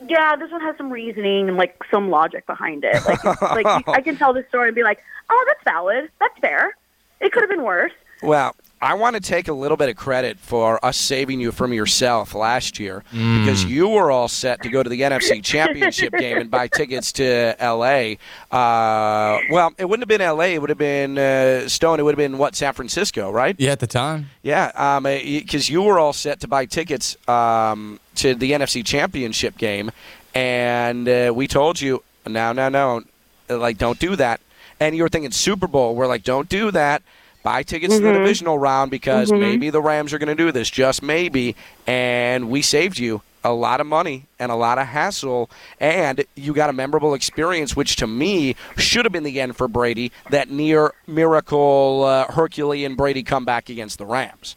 [0.07, 3.05] Yeah, this one has some reasoning and like some logic behind it.
[3.05, 4.99] Like, like I can tell this story and be like,
[5.29, 6.09] "Oh, that's valid.
[6.19, 6.75] That's fair.
[7.19, 7.91] It could have been worse."
[8.23, 11.71] Well, I want to take a little bit of credit for us saving you from
[11.71, 16.37] yourself last year because you were all set to go to the NFC Championship game
[16.39, 18.17] and buy tickets to L.A.
[18.51, 20.55] Uh, well, it wouldn't have been L.A.
[20.55, 21.99] It would have been uh, Stone.
[21.99, 23.55] It would have been what San Francisco, right?
[23.59, 24.31] Yeah, at the time.
[24.41, 29.91] Yeah, because you were all set to buy tickets um, to the NFC Championship game,
[30.33, 33.03] and uh, we told you, no, no, no,
[33.47, 34.41] like don't do that.
[34.79, 35.93] And you were thinking Super Bowl.
[35.93, 37.03] We're like, don't do that.
[37.43, 38.13] Buy tickets to the Mhm.
[38.23, 39.39] divisional round because Mhm.
[39.39, 41.55] maybe the Rams are going to do this, just maybe.
[41.87, 46.53] And we saved you a lot of money and a lot of hassle, and you
[46.53, 50.11] got a memorable experience, which to me should have been the end for Brady.
[50.29, 54.55] That near miracle uh, Herculean Brady comeback against the Rams.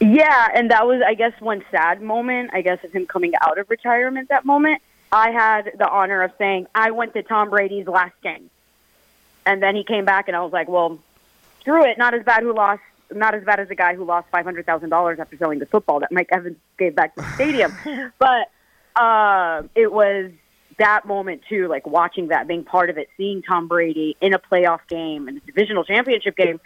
[0.00, 2.50] Yeah, and that was, I guess, one sad moment.
[2.54, 4.30] I guess of him coming out of retirement.
[4.30, 4.80] That moment,
[5.12, 8.48] I had the honor of saying I went to Tom Brady's last game,
[9.44, 10.98] and then he came back, and I was like, well,
[11.64, 11.98] screw it.
[11.98, 12.82] Not as bad who lost.
[13.10, 15.66] Not as bad as the guy who lost five hundred thousand dollars after selling the
[15.66, 17.74] football that Mike Evans gave back to the stadium.
[18.18, 18.50] but
[18.96, 20.30] uh, it was
[20.78, 24.38] that moment too, like watching that, being part of it, seeing Tom Brady in a
[24.38, 26.60] playoff game and a divisional championship game,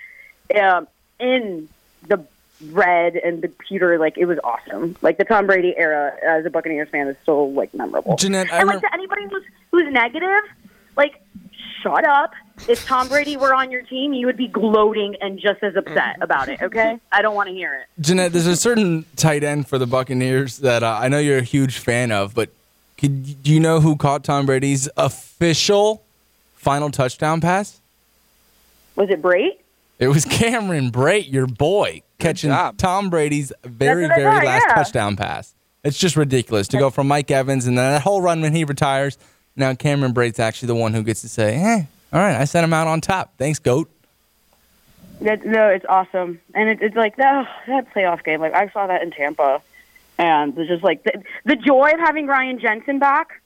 [0.61, 0.89] um,
[1.19, 1.69] in
[2.07, 2.25] the
[2.71, 3.99] red and the pewter.
[3.99, 4.97] Like it was awesome.
[5.03, 8.17] Like the Tom Brady era as a Buccaneers fan is still like memorable.
[8.17, 10.45] Ginette, and like rem- to anybody who's who's negative,
[10.97, 11.21] like
[11.83, 12.33] shut up.
[12.67, 16.17] If Tom Brady were on your team, you would be gloating and just as upset
[16.21, 16.61] about it.
[16.61, 18.03] Okay, I don't want to hear it.
[18.03, 21.43] Ginette, there's a certain tight end for the Buccaneers that uh, I know you're a
[21.43, 22.51] huge fan of, but
[22.97, 26.03] could, do you know who caught Tom Brady's official
[26.55, 27.81] final touchdown pass?
[28.97, 29.59] Was it Brate?
[29.99, 32.77] It was Cameron Brate, your boy, catching job.
[32.77, 34.75] Tom Brady's very, That's what I very thought, last yeah.
[34.75, 35.55] touchdown pass.
[35.85, 38.65] It's just ridiculous to go from Mike Evans and then that whole run when he
[38.65, 39.17] retires.
[39.57, 42.65] Now Cameron Brate's actually the one who gets to say, "Hey, all right, I sent
[42.65, 43.35] him out on top.
[43.39, 43.91] Thanks, goat."
[45.21, 48.41] That, no, it's awesome, and it, it's like that that playoff game.
[48.41, 49.61] Like I saw that in Tampa,
[50.19, 53.41] and it's just like the, the joy of having Ryan Jensen back,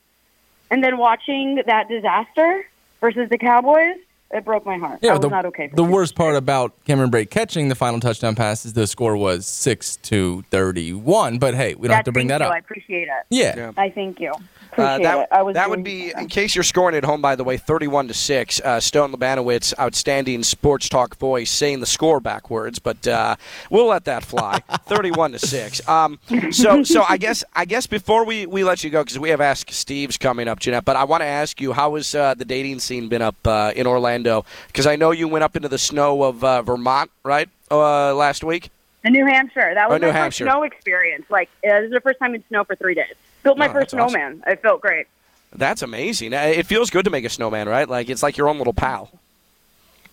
[0.70, 2.66] and then watching that disaster
[3.00, 3.96] versus the Cowboys.
[4.34, 5.04] It broke my heart.
[5.04, 5.68] I was the, not okay.
[5.68, 5.90] For the me.
[5.92, 9.96] worst part about Cameron Brate catching the final touchdown pass is the score was six
[9.96, 11.38] to thirty-one.
[11.38, 12.46] But hey, we don't have to bring that you.
[12.46, 12.52] up.
[12.52, 13.26] I appreciate it.
[13.28, 13.54] Yeah.
[13.56, 13.72] Yeah.
[13.76, 14.32] I thank you.
[14.76, 15.28] Uh, that it.
[15.30, 17.56] I was that would doing- be, in case you're scoring at home, by the way,
[17.56, 18.60] 31 to six.
[18.60, 23.36] Uh, Stone Labanowitz, outstanding sports talk voice, saying the score backwards, but uh,
[23.70, 24.60] we'll let that fly.
[24.86, 25.86] 31 to six.
[25.88, 26.18] Um,
[26.50, 29.40] so, so I guess, I guess before we, we let you go, because we have
[29.40, 30.84] Ask Steve's coming up, Ginette.
[30.84, 33.72] But I want to ask you, how has uh, the dating scene been up uh,
[33.76, 34.44] in Orlando?
[34.68, 38.42] Because I know you went up into the snow of uh, Vermont, right, uh, last
[38.44, 38.70] week.
[39.04, 39.72] In New Hampshire.
[39.74, 40.44] That was Oh, New my Hampshire.
[40.44, 41.24] first snow experience.
[41.28, 43.14] Like it was the first time in snow for three days.
[43.42, 44.10] Built my Oh, first awesome.
[44.10, 44.42] snowman.
[44.46, 45.06] I felt great.
[45.54, 46.32] That's amazing.
[46.34, 47.88] Uh, It feels good to make a snowman, right?
[47.88, 49.10] Like it's like your own little pal.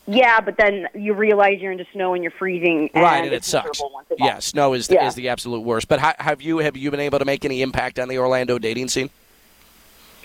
[0.07, 2.89] Yeah, but then you realize you're into snow and you're freezing.
[2.95, 3.67] And right, and it sucks.
[3.79, 5.07] miserable once it's Yeah, snow is the, Yeah.
[5.07, 5.87] is the absolute worst.
[5.87, 8.57] But ha- have you have you been able to make any impact on the Orlando
[8.57, 9.11] dating scene?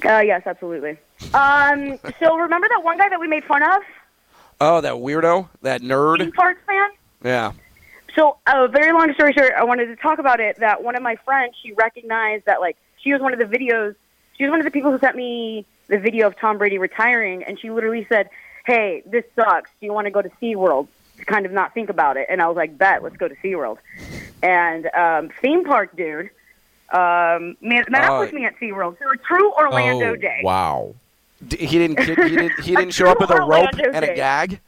[0.04, 0.96] Uh, yes, absolutely.
[1.34, 3.82] Um, so remember that one guy that we made fun of,
[4.60, 6.18] Oh, that weirdo, that nerd.
[6.20, 6.90] Theme fan?
[7.22, 7.52] Yeah.
[8.14, 10.56] So, a very long story short, I wanted to talk about it.
[10.60, 13.94] That one of my friends, she recognized that like she was one of the videos.
[14.36, 17.44] She was one of the people who sent me the video of Tom Brady retiring,
[17.44, 18.30] and she literally said,
[18.66, 19.70] "Hey, this sucks.
[19.78, 20.88] Do you want to go to SeaWorld
[21.18, 23.34] to kind of not think about it?" And I was like, "Bet, let's go to
[23.36, 23.78] SeaWorld."
[24.42, 26.30] And um, theme park dude
[26.92, 28.14] um, met, met Oh.
[28.16, 28.98] up with me at SeaWorld.
[28.98, 30.40] So a true Orlando oh, day.
[30.42, 30.94] wow.
[31.46, 32.00] D- he didn't.
[32.00, 32.60] He didn't.
[32.60, 34.60] He didn't show up with a rope Orlando and a gag.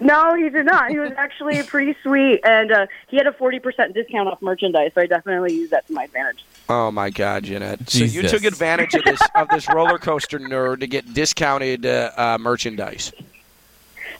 [0.00, 0.90] No, he did not.
[0.90, 4.92] He was actually pretty sweet, and uh, he had a forty percent discount off merchandise.
[4.94, 6.44] So I definitely used that to my advantage.
[6.70, 7.88] Oh my God, Ginette!
[7.88, 12.10] So you took advantage of this of this roller coaster nerd to get discounted uh,
[12.16, 13.12] uh, merchandise.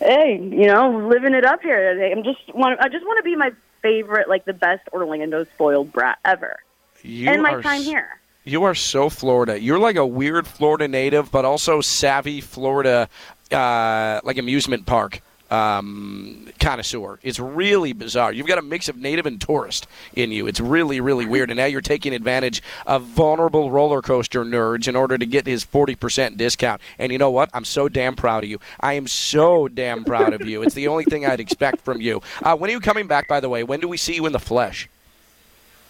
[0.01, 2.11] Hey, you know, living it up here.
[2.13, 2.81] I'm just want.
[2.81, 6.57] I just want to be my favorite, like the best Orlando spoiled brat ever,
[7.03, 8.19] You and my are time s- here.
[8.45, 9.61] You are so Florida.
[9.61, 13.09] You're like a weird Florida native, but also savvy Florida,
[13.53, 15.21] uh, like amusement park
[15.51, 17.19] um, connoisseur.
[17.23, 18.33] It's really bizarre.
[18.33, 20.47] You've got a mix of native and tourist in you.
[20.47, 21.51] It's really, really weird.
[21.51, 25.65] And now you're taking advantage of vulnerable roller coaster nerds in order to get his
[25.65, 26.81] 40% discount.
[26.99, 27.51] And you know what?
[27.55, 28.59] I'm so damn proud of you.
[28.81, 30.63] I am so damn proud of you.
[30.63, 32.23] It's the only thing I'd expect from you.
[32.43, 33.65] Uh, when are you coming back, by the way?
[33.65, 34.89] When do we see you in the flesh?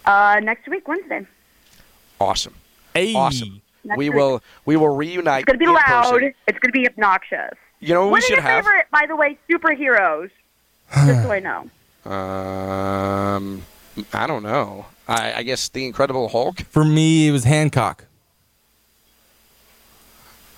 [0.05, 1.27] Uh, next week, Wednesday.
[2.19, 2.55] Awesome.
[2.93, 3.13] Hey.
[3.13, 3.61] Awesome.
[3.83, 4.17] Next we week.
[4.17, 5.43] will we will reunite.
[5.43, 6.11] It's gonna be loud.
[6.11, 6.33] person.
[6.47, 7.55] It's gonna be obnoxious.
[7.79, 8.65] You know what we what are should your have?
[8.65, 10.29] favorite, by the way, superheroes?
[10.93, 11.69] just so I know.
[12.11, 13.61] Um,
[14.13, 14.85] I don't know.
[15.07, 16.61] I, I guess the Incredible Hulk.
[16.61, 18.05] For me, it was Hancock.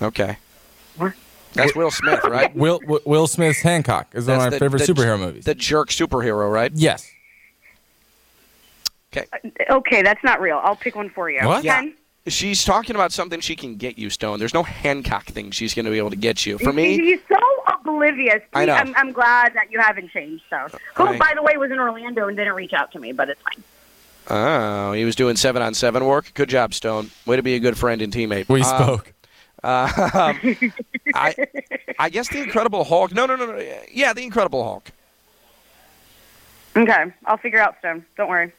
[0.02, 0.38] Okay.
[1.54, 2.56] That's Will Smith, right?
[2.56, 5.44] Will Will- Will Smith's Hancock is one of my the- favorite the- superhero movies.
[5.44, 6.72] The jerk superhero, right?
[6.74, 7.10] yes.
[9.14, 9.26] Okay.
[9.70, 10.62] Okay, that's not real.
[10.64, 11.46] I'll pick one for you.
[11.46, 11.66] What?
[11.66, 11.82] Yeah.
[11.82, 11.94] Ken?
[12.28, 14.38] She's talking about something she can get you, Stone.
[14.38, 16.60] There's no Hancock thing she's going to be able to get you.
[16.60, 18.44] For me, He's so oblivious.
[18.54, 18.74] I know.
[18.76, 20.44] I'm, I'm glad that you haven't changed.
[20.50, 21.20] So, who, Right.
[21.20, 23.64] by the way, was in Orlando and didn't reach out to me, but it's fine.
[24.30, 26.32] oh, he was doing seven on seven work.
[26.36, 27.10] Good job, Stone.
[27.26, 28.48] Way to be a good friend and teammate.
[28.50, 29.14] We Uh, spoke.
[29.64, 29.90] Uh,
[31.16, 31.36] I,
[31.98, 33.14] I guess the Incredible Hulk.
[33.14, 33.80] No, no, no, no.
[33.92, 34.92] Yeah, the Incredible Hulk.
[36.78, 38.06] Okay, I'll figure out Stone.
[38.16, 38.52] Don't worry.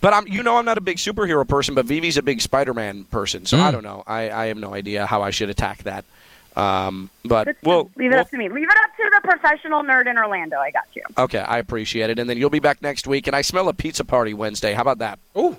[0.00, 3.04] But I'm, you know, I'm not a big superhero person, but Vivi's a big Spider-Man
[3.04, 3.72] person, so I Mm.
[3.72, 4.04] don't know.
[4.06, 6.04] I, I have no idea how I should attack that.
[6.56, 8.48] Um, but Just we'll, leave it we'll- up to me.
[8.48, 10.56] Leave it up to the professional nerd in Orlando.
[10.58, 11.02] I got you.
[11.16, 12.18] okay, I appreciate it.
[12.18, 14.72] And then you'll be back next week, and I smell a pizza party Wednesday.
[14.72, 15.18] How about that?
[15.36, 15.56] Ooh.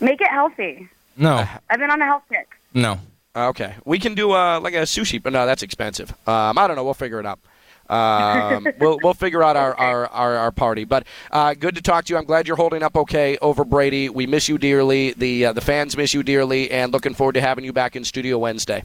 [0.00, 0.88] Make it healthy.
[1.16, 2.48] no, I've been on a health kick.
[2.72, 2.98] no.
[3.36, 6.12] Okay, we can do uh, like a sushi, but no, that's expensive.
[6.28, 6.84] Um, I don't know.
[6.84, 7.40] We'll figure it out.
[7.88, 10.84] Um, we'll we'll figure out our, our, our, our party.
[10.84, 12.18] But uh, good to talk to you.
[12.18, 14.08] I'm glad you're holding up okay over Brady.
[14.08, 15.12] We miss you dearly.
[15.12, 18.04] The uh, the fans miss you dearly, and looking forward to having you back in
[18.04, 18.84] studio Wednesday.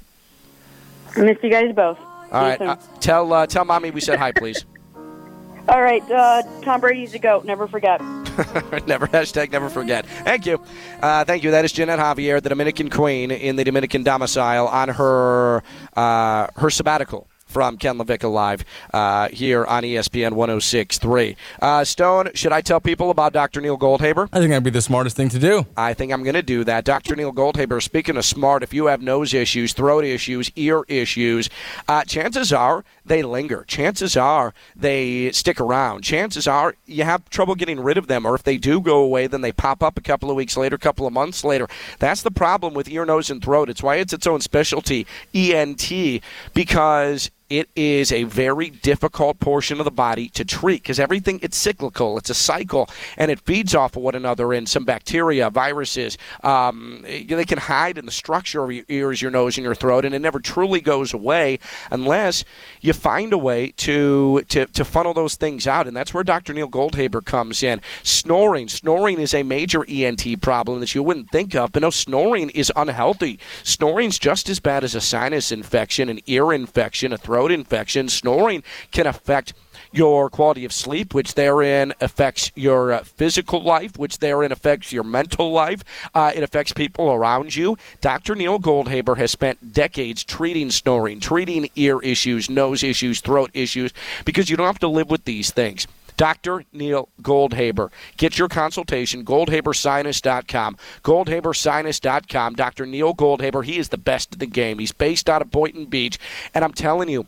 [1.16, 1.98] I miss you guys both.
[2.32, 2.68] All right, soon.
[2.68, 4.66] uh, tell uh, tell mommy we said hi, please.
[5.70, 7.46] All right, uh, Tom Brady's a goat.
[7.46, 8.02] Never forget.
[8.88, 10.06] never hashtag never forget.
[10.06, 10.62] Thank you,
[11.02, 11.52] uh, thank you.
[11.52, 15.64] That is Ginette Javier, the Dominican Queen in the Dominican domicile, on her
[15.96, 21.36] uh, her sabbatical from Ken LaVicka Live uh, here on ESPN 106.3.
[21.62, 23.60] Uh, Stone, should I tell people about Dr.
[23.60, 24.30] Neil Goldhaber?
[24.32, 25.66] I think that'd be the smartest thing to do.
[25.76, 26.86] I think I'm going to do that.
[26.86, 27.16] Dr.
[27.16, 31.50] Neil Goldhaber, speaking of smart, if you have nose issues, throat issues, ear issues,
[31.88, 33.66] uh, chances are they linger.
[33.68, 36.04] Chances are they stick around.
[36.04, 39.28] Chances are you have trouble getting rid of them, or if they do go away,
[39.28, 41.68] then they pop up a couple of weeks later, a couple of months later.
[41.98, 43.70] That's the problem with ear, nose, and throat.
[43.70, 46.22] It's why it's its own specialty, ENT,
[46.54, 51.58] because it is a very difficult portion of the body to treat because everything it's
[51.58, 52.88] cyclical it's a cycle
[53.18, 57.98] and it feeds off of one another and some bacteria viruses um, they can hide
[57.98, 60.80] in the structure of your ears your nose and your throat and it never truly
[60.80, 61.58] goes away
[61.90, 62.46] unless
[62.82, 66.54] you find a way to to, to funnel those things out and that's where dr
[66.54, 67.82] neil goldhaber comes in.
[68.04, 72.50] Snoring snoring is a major ent problem that you wouldn't think of but no snoring
[72.52, 73.40] is unhealthy.
[73.64, 78.10] Snoring's just as bad as a sinus infection an ear infection a throat infection.
[78.10, 79.54] Snoring can affect
[79.92, 85.04] your quality of sleep, which therein affects your uh, physical life, which therein affects your
[85.04, 85.84] mental life.
[86.14, 87.78] Uh, it affects people around you.
[88.02, 88.36] Dr.
[88.36, 93.92] Neil Goldhaber has spent decades treating snoring, treating ear issues, nose issues, throat issues,
[94.26, 95.88] because you don't have to live with these things.
[96.20, 96.66] Dr.
[96.74, 97.92] Neil Goldhaber.
[98.18, 100.78] Get your consultation, goldhabersinus.com.
[101.02, 102.56] Goldhabersinus.com.
[102.56, 102.86] Dr.
[102.86, 104.80] Neil Goldhaber, he is the best in the game.
[104.80, 106.20] He's based out of Boynton Beach.
[106.54, 107.26] And I'm telling you,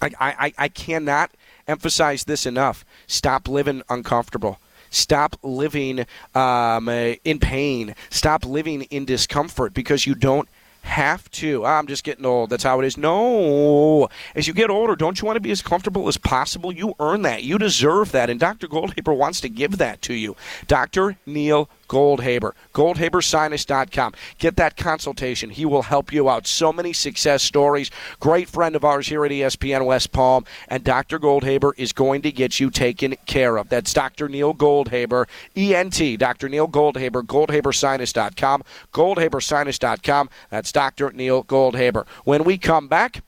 [0.00, 1.30] I, I, I cannot
[1.68, 2.86] emphasize this enough.
[3.06, 4.58] Stop living uncomfortable.
[4.88, 7.94] Stop living um, uh, in pain.
[8.08, 10.48] Stop living in discomfort because you don't
[10.84, 11.64] have to.
[11.64, 12.50] Ah, I'm just getting old.
[12.50, 12.96] That's how it is.
[12.96, 14.08] No.
[14.34, 16.72] As you get older, don't you want to be as comfortable as possible?
[16.72, 17.42] You earn that.
[17.42, 18.30] You deserve that.
[18.30, 18.68] And Dr.
[18.68, 20.36] Goldhaber wants to give that to you.
[20.66, 21.16] Dr.
[21.26, 22.52] Neil Goldhaber.
[22.72, 24.12] GoldhaberSinus.com.
[24.38, 25.50] Get that consultation.
[25.50, 26.46] He will help you out.
[26.46, 27.90] So many success stories.
[28.20, 30.44] Great friend of ours here at ESPN West Palm.
[30.68, 31.18] And Dr.
[31.18, 33.68] Goldhaber is going to get you taken care of.
[33.68, 34.28] That's Dr.
[34.28, 35.26] Neil Goldhaber,
[35.56, 36.18] ENT.
[36.18, 36.48] Dr.
[36.48, 38.62] Neil Goldhaber, GoldhaberSinus.com.
[38.92, 40.30] GoldhaberSinus.com.
[40.50, 41.12] That's Dr.
[41.12, 42.06] Neil Goldhaber.
[42.24, 43.23] When we come back,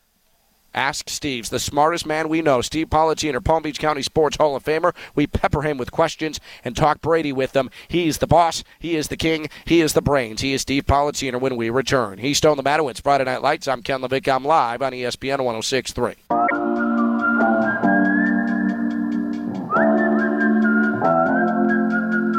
[0.77, 2.61] Ask Steve's the smartest man we know.
[2.61, 4.95] Steve Politziner, Palm Beach County Sports Hall of Famer.
[5.15, 7.71] We pepper him with questions and talk Brady with him.
[7.89, 8.63] He's the boss.
[8.79, 9.49] He is the king.
[9.65, 10.43] He is the brains.
[10.43, 12.19] He is Steve Politziner when we return.
[12.19, 12.89] He's Stone the Matter.
[12.91, 13.67] It's Friday Night Lights.
[13.67, 14.35] I'm Ken LaVicka.
[14.35, 16.86] I'm live on ESPN 1063.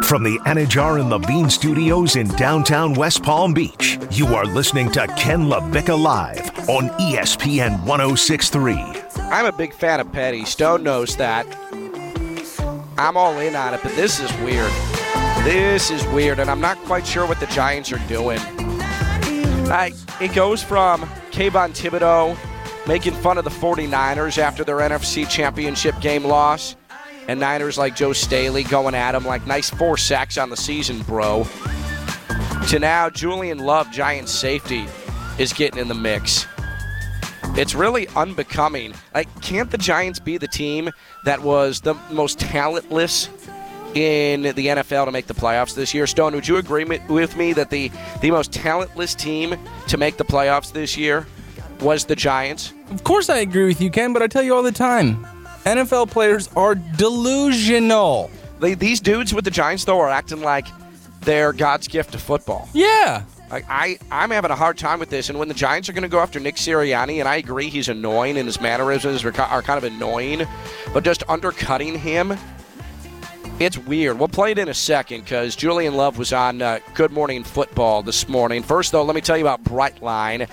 [0.07, 5.05] From the Anajar and Levine Studios in downtown West Palm Beach, you are listening to
[5.17, 8.75] Ken LaVicka Live on ESPN 1063.
[9.17, 10.45] I'm a big fan of Petty.
[10.45, 11.45] Stone knows that.
[12.97, 14.71] I'm all in on it, but this is weird.
[15.43, 18.39] This is weird, and I'm not quite sure what the Giants are doing.
[18.39, 19.91] I,
[20.21, 21.01] it goes from
[21.31, 22.37] Kayvon Thibodeaux
[22.87, 26.77] making fun of the 49ers after their NFC championship game loss,
[27.27, 31.01] and Niners like Joe Staley going at him like nice four sacks on the season,
[31.03, 31.45] bro.
[32.69, 34.85] To now, Julian Love, Giants safety,
[35.37, 36.45] is getting in the mix.
[37.55, 38.93] It's really unbecoming.
[39.13, 40.91] Like, can't the Giants be the team
[41.25, 43.29] that was the most talentless
[43.95, 46.07] in the NFL to make the playoffs this year?
[46.07, 49.55] Stone, would you agree with me that the, the most talentless team
[49.87, 51.25] to make the playoffs this year
[51.79, 52.73] was the Giants?
[52.91, 55.25] Of course, I agree with you, Ken, but I tell you all the time
[55.67, 58.31] NFL players are delusional.
[58.61, 60.65] They, these dudes with the Giants, though, are acting like
[61.21, 62.69] they're God's gift to football.
[62.73, 63.23] Yeah.
[63.51, 65.29] Like I, I'm having a hard time with this.
[65.29, 67.89] And when the Giants are going to go after Nick Sirianni, and I agree he's
[67.89, 70.47] annoying and his mannerisms are, kind of annoying,
[70.93, 72.37] but just undercutting him,
[73.59, 74.19] it's weird.
[74.19, 78.03] We'll play it in a second because Julian Love was on uh, Good Morning Football
[78.03, 78.63] this morning.
[78.63, 80.47] First, though, let me tell you about Brightline.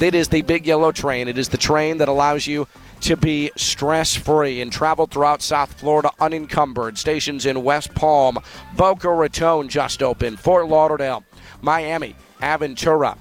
[0.00, 1.26] It is the big yellow train.
[1.26, 2.68] It is the train that allows you
[3.00, 6.98] to be stress free and travel throughout South Florida unencumbered.
[6.98, 8.38] Stations in West Palm,
[8.76, 11.24] Boca Raton just opened, Fort Lauderdale,
[11.62, 13.16] Miami, Aventura.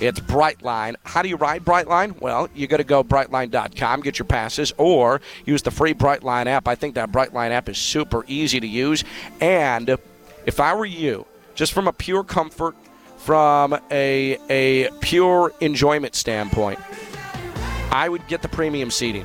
[0.00, 0.94] It's Brightline.
[1.04, 2.18] How do you ride Brightline?
[2.20, 6.66] Well, you got to go brightline.com, get your passes, or use the free Brightline app.
[6.66, 9.04] I think that Brightline app is super easy to use.
[9.40, 9.98] And
[10.46, 12.74] if I were you, just from a pure comfort,
[13.18, 16.78] from a, a pure enjoyment standpoint,
[17.90, 19.24] I would get the premium seating.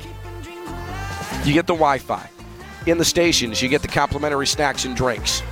[1.44, 2.28] You get the Wi Fi.
[2.86, 5.42] In the stations, you get the complimentary snacks and drinks.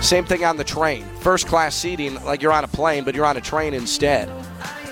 [0.00, 1.04] Same thing on the train.
[1.20, 4.30] First class seating, like you're on a plane, but you're on a train instead.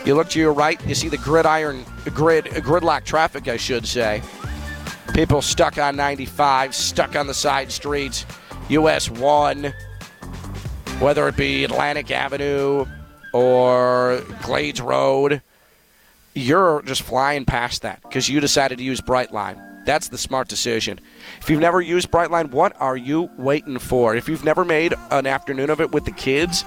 [0.05, 1.85] You look to your right, you see the gridiron,
[2.15, 4.23] grid, gridlock traffic, I should say.
[5.15, 8.27] People stuck on 95, stuck on the side streets,
[8.69, 9.73] US 1,
[10.99, 12.85] whether it be Atlantic Avenue
[13.33, 15.43] or Glades Road,
[16.35, 19.85] you're just flying past that because you decided to use Brightline.
[19.85, 20.99] That's the smart decision.
[21.41, 24.17] If you've never used Brightline, what are you waiting for?
[24.17, 26.63] If you've never made an afternoon of it with the kids,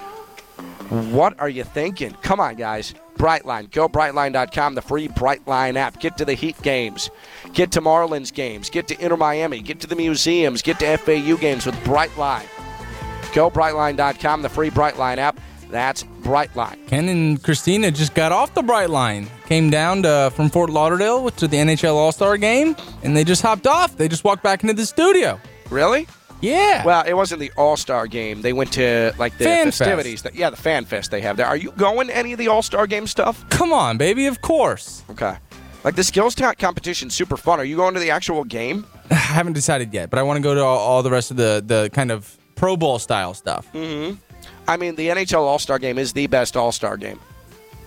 [0.90, 2.14] what are you thinking?
[2.22, 2.94] Come on, guys.
[3.18, 3.72] Brightline.
[3.72, 6.00] Go brightline.com, the free Brightline app.
[6.00, 7.10] Get to the Heat games.
[7.54, 8.70] Get to Marlins games.
[8.70, 9.62] Get to Inter Miami.
[9.62, 10.62] Get to the museums.
[10.62, 12.46] Get to FAU games with Brightline.
[13.34, 15.40] Go brightline.com, the free Brightline app.
[15.70, 16.88] That's Brightline.
[16.88, 19.28] Ken and Christina just got off the Brightline.
[19.48, 23.42] Came down to, from Fort Lauderdale to the NHL All Star game, and they just
[23.42, 23.98] hopped off.
[23.98, 25.40] They just walked back into the studio.
[25.70, 26.08] Really?
[26.42, 26.86] Yeah.
[26.86, 28.42] Well, it wasn't the All Star game.
[28.42, 30.22] They went to like the Fan festivities.
[30.22, 31.48] That, yeah, the fan fest they have there.
[31.48, 33.48] Are you going to any of the All Star game stuff?
[33.50, 34.28] Come on, baby.
[34.28, 35.04] Of course.
[35.10, 35.38] Okay.
[35.84, 37.60] Like the skills competition, super fun.
[37.60, 38.86] Are you going to the actual game?
[39.12, 41.38] I haven't decided yet, but I want to go to all, all the rest of
[41.38, 43.72] the, the kind of Pro Bowl style stuff.
[43.74, 44.16] Mm-hmm.
[44.68, 47.20] I mean, the NHL All Star game is the best All Star game.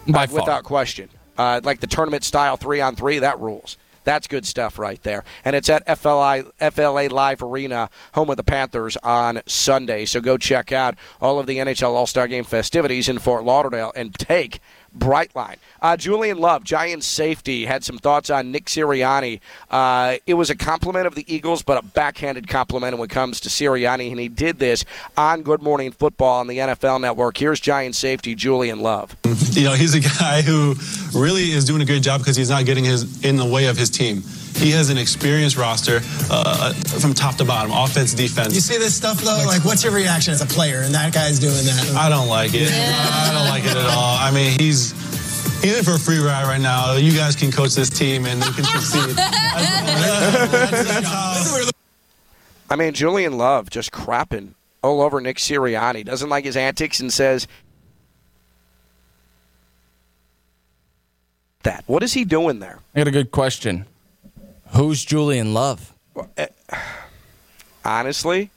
[0.08, 0.40] By Uh, far.
[0.40, 1.08] Without question.
[1.36, 3.76] Uh, like the tournament style three on three, that rules.
[4.04, 5.24] That's good stuff right there.
[5.44, 10.06] And it's at FLI, FLA Live Arena, home of the Panthers, on Sunday.
[10.06, 13.92] So go check out all of the NHL All Star Game festivities in Fort Lauderdale
[13.94, 14.60] and take
[14.96, 15.56] Brightline.
[15.82, 19.40] Uh, Julian Love, Giants safety, had some thoughts on Nick Sirianni.
[19.70, 23.40] Uh, it was a compliment of the Eagles, but a backhanded compliment when it comes
[23.40, 24.84] to Sirianni, and he did this
[25.16, 27.36] on Good Morning Football on the NFL Network.
[27.36, 29.16] Here's Giants safety Julian Love.
[29.52, 30.74] You know, he's a guy who
[31.14, 33.76] really is doing a good job because he's not getting his in the way of
[33.76, 34.22] his team.
[34.56, 38.54] He has an experienced roster uh, from top to bottom, offense, defense.
[38.54, 39.42] You see this stuff though?
[39.46, 40.82] Like, what's your reaction as a player?
[40.82, 41.94] And that guy's doing that.
[41.96, 42.70] I don't like it.
[42.70, 44.16] I don't like it at all.
[44.18, 44.92] I mean, he's
[45.62, 46.96] he's in for a free ride right now.
[46.96, 49.16] You guys can coach this team and they can succeed.
[52.70, 56.04] I mean, Julian Love just crapping all over Nick Sirianni.
[56.04, 57.46] Doesn't like his antics and says
[61.62, 61.84] that.
[61.86, 62.78] What is he doing there?
[62.94, 63.86] I got a good question.
[64.72, 65.94] Who's Julian Love?
[67.84, 68.50] Honestly,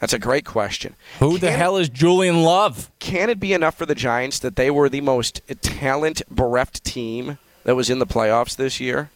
[0.00, 0.96] that's a great question.
[1.20, 2.90] Who the hell is Julian Love?
[2.98, 7.38] Can it be enough for the Giants that they were the most talent bereft team
[7.64, 9.10] that was in the playoffs this year?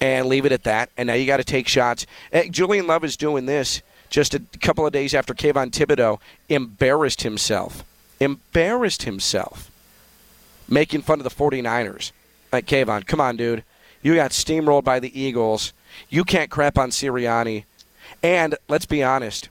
[0.00, 0.90] And leave it at that.
[0.96, 2.06] And now you got to take shots.
[2.32, 7.22] Eh, Julian Love is doing this just a couple of days after Kayvon Thibodeaux embarrassed
[7.22, 7.84] himself.
[8.20, 9.70] Embarrassed himself.
[10.68, 12.12] Making fun of the 49ers.
[12.52, 13.62] Like, Kayvon, come on, dude.
[14.04, 15.72] You got steamrolled by the Eagles.
[16.10, 17.64] You can't crap on Sirianni.
[18.22, 19.48] And let's be honest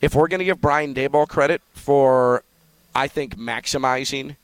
[0.00, 2.42] if we're going to give Brian Daboll credit for,
[2.94, 4.36] I think, maximizing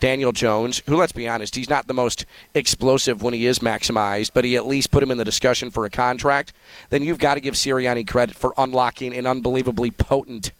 [0.00, 2.24] Daniel Jones, who, let's be honest, he's not the most
[2.54, 5.84] explosive when he is maximized, but he at least put him in the discussion for
[5.84, 6.52] a contract,
[6.90, 10.52] then you've got to give Sirianni credit for unlocking an unbelievably potent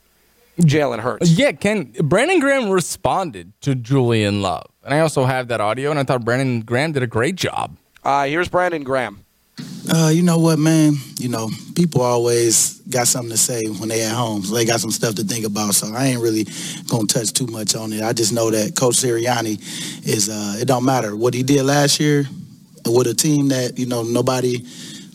[0.60, 1.30] Jalen Hurts.
[1.30, 1.92] Uh, yeah, Ken.
[2.02, 4.66] Brandon Graham responded to Julian Love.
[4.82, 7.76] And I also have that audio, and I thought Brandon Graham did a great job.
[8.08, 9.22] Uh, here's Brandon Graham.
[9.86, 10.94] Uh, you know what, man?
[11.18, 14.42] You know, people always got something to say when they at home.
[14.44, 15.74] So they got some stuff to think about.
[15.74, 16.46] So I ain't really
[16.88, 18.02] gonna touch too much on it.
[18.02, 19.60] I just know that Coach Sirianni
[20.08, 20.30] is.
[20.30, 22.26] Uh, it don't matter what he did last year
[22.86, 24.60] with a team that you know nobody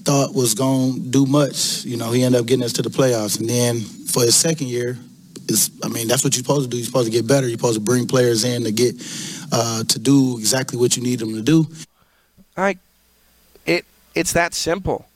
[0.06, 1.84] thought was gonna do much.
[1.86, 4.68] You know, he ended up getting us to the playoffs, and then for his second
[4.68, 5.00] year,
[5.50, 6.78] is I mean that's what you're supposed to do.
[6.78, 7.48] You're supposed to get better.
[7.48, 8.94] You're supposed to bring players in to get
[9.52, 11.68] uh, to do exactly what you need them to do.
[12.56, 12.78] I,
[13.66, 13.86] it
[14.16, 15.08] it's that simple.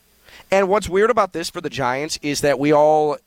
[0.52, 3.18] And what's weird about this for the Giants is that we all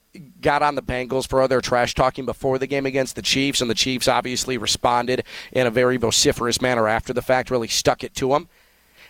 [0.41, 3.71] got on the Bengals for other trash talking before the game against the Chiefs, and
[3.71, 8.15] the Chiefs obviously responded in a very vociferous manner after the fact, really stuck it
[8.17, 8.49] to them.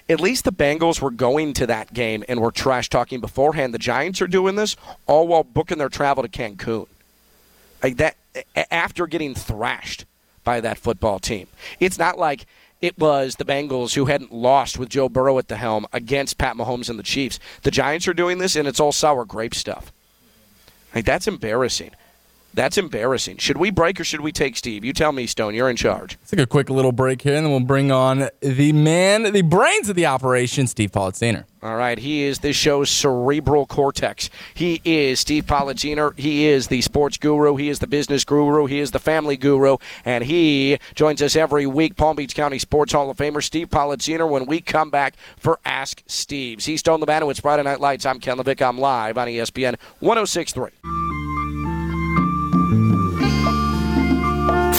[0.08, 3.72] At least the Bengals were going to that game and were trash talking beforehand.
[3.72, 4.76] The Giants are doing this
[5.06, 6.88] all while booking their travel to Cancun.
[7.82, 8.16] Like that
[8.70, 10.04] after getting thrashed
[10.42, 11.46] by that football team.
[11.78, 12.46] It's not like
[12.80, 16.56] it was the Bengals who hadn't lost with Joe Burrow at the helm against Pat
[16.56, 17.38] Mahomes and the Chiefs.
[17.62, 19.92] The Giants are doing this, and it's all sour grape stuff.
[20.94, 21.90] Like that's embarrassing.
[22.52, 23.36] That's embarrassing.
[23.38, 24.84] Should we break or should we take Steve?
[24.84, 25.54] You tell me, Stone.
[25.54, 26.18] You're in charge.
[26.20, 29.42] Let's take a quick little break here, and then we'll bring on the man, the
[29.42, 31.44] brains of the operation, Steve Politziner.
[31.62, 34.30] All right, he is this show's cerebral cortex.
[34.54, 36.18] He is Steve Politziner.
[36.18, 37.56] He is the sports guru.
[37.56, 38.64] He is the business guru.
[38.64, 39.76] He is the family guru.
[40.06, 44.28] And he joins us every week, Palm Beach County Sports Hall of Famer Steve Politziner,
[44.28, 46.64] when we come back for Ask Steve's.
[46.64, 47.30] He's Stone Labano.
[47.30, 48.06] It's Friday Night Lights.
[48.06, 48.66] I'm Ken LaVicka.
[48.66, 51.19] I'm live on ESPN 1063.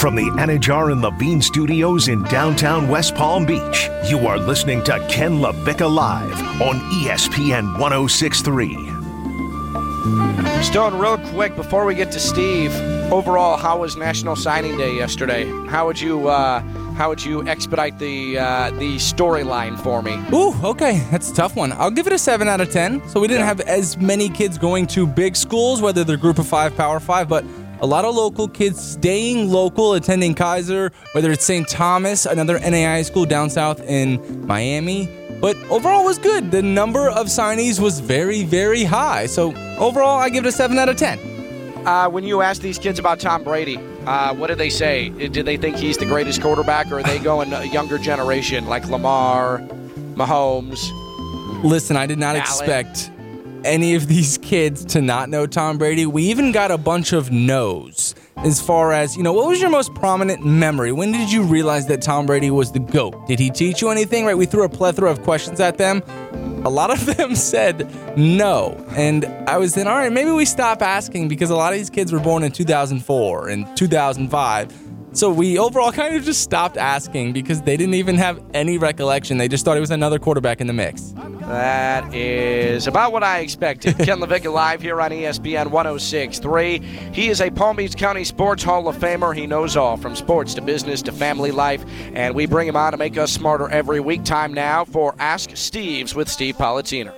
[0.02, 4.98] From the Anajar and Levine Studios in downtown West Palm Beach, you are listening to
[5.08, 8.74] Ken LaVicka Live on ESPN 1063.
[10.64, 12.74] Stone, real quick before we get to Steve,
[13.12, 15.48] overall, how was National Signing Day yesterday?
[15.68, 16.62] How would you uh,
[16.94, 20.20] how would you expedite the uh, the storyline for me?
[20.32, 21.70] Ooh, okay, that's a tough one.
[21.74, 23.08] I'll give it a seven out of ten.
[23.08, 26.46] So we didn't have as many kids going to big schools, whether they're Group of
[26.48, 27.44] Five, Power Five, but
[27.82, 31.68] a lot of local kids staying local, attending Keiser, whether it's St.
[31.68, 35.10] Thomas, another NAI school down south in Miami.
[35.40, 36.52] But overall, it was good.
[36.52, 39.26] The number of signees was very, very high.
[39.26, 41.18] So overall, I give it a seven out of ten.
[41.84, 43.76] Uh, when you ask these kids about Tom Brady,
[44.06, 45.08] uh, what do they say?
[45.08, 48.86] Did they think he's the greatest quarterback, or are they going a younger generation like
[48.86, 49.58] Lamar,
[50.14, 50.92] Mahomes?
[51.64, 52.42] Listen, I did not Allen.
[52.42, 53.10] expect
[53.64, 56.06] any of these kids to not know Tom Brady.
[56.06, 59.70] We even got a bunch of no's as far as, you know, what was your
[59.70, 60.92] most prominent memory?
[60.92, 63.26] When did you realize that Tom Brady was the GOAT?
[63.26, 64.24] Did he teach you anything?
[64.26, 64.36] Right?
[64.36, 66.02] We threw a plethora of questions at them.
[66.64, 68.84] A lot of them said no.
[68.90, 71.90] And I was then, all right, maybe we stop asking because a lot of these
[71.90, 74.82] kids were born in 2004 and 2005.
[75.14, 79.36] So we overall kind of just stopped asking because they didn't even have any recollection.
[79.36, 81.12] They just thought it was another quarterback in the mix.
[81.46, 83.96] That is about what I expected.
[83.98, 86.78] Ken LaVicka live here on ESPN 1063.
[87.12, 89.34] He is a Palm Beach County Sports Hall of Famer.
[89.34, 92.92] He knows all from sports to business to family life, and we bring him on
[92.92, 94.24] to make us smarter every week.
[94.24, 97.12] Time now for Ask Steve's with Steve Politziner.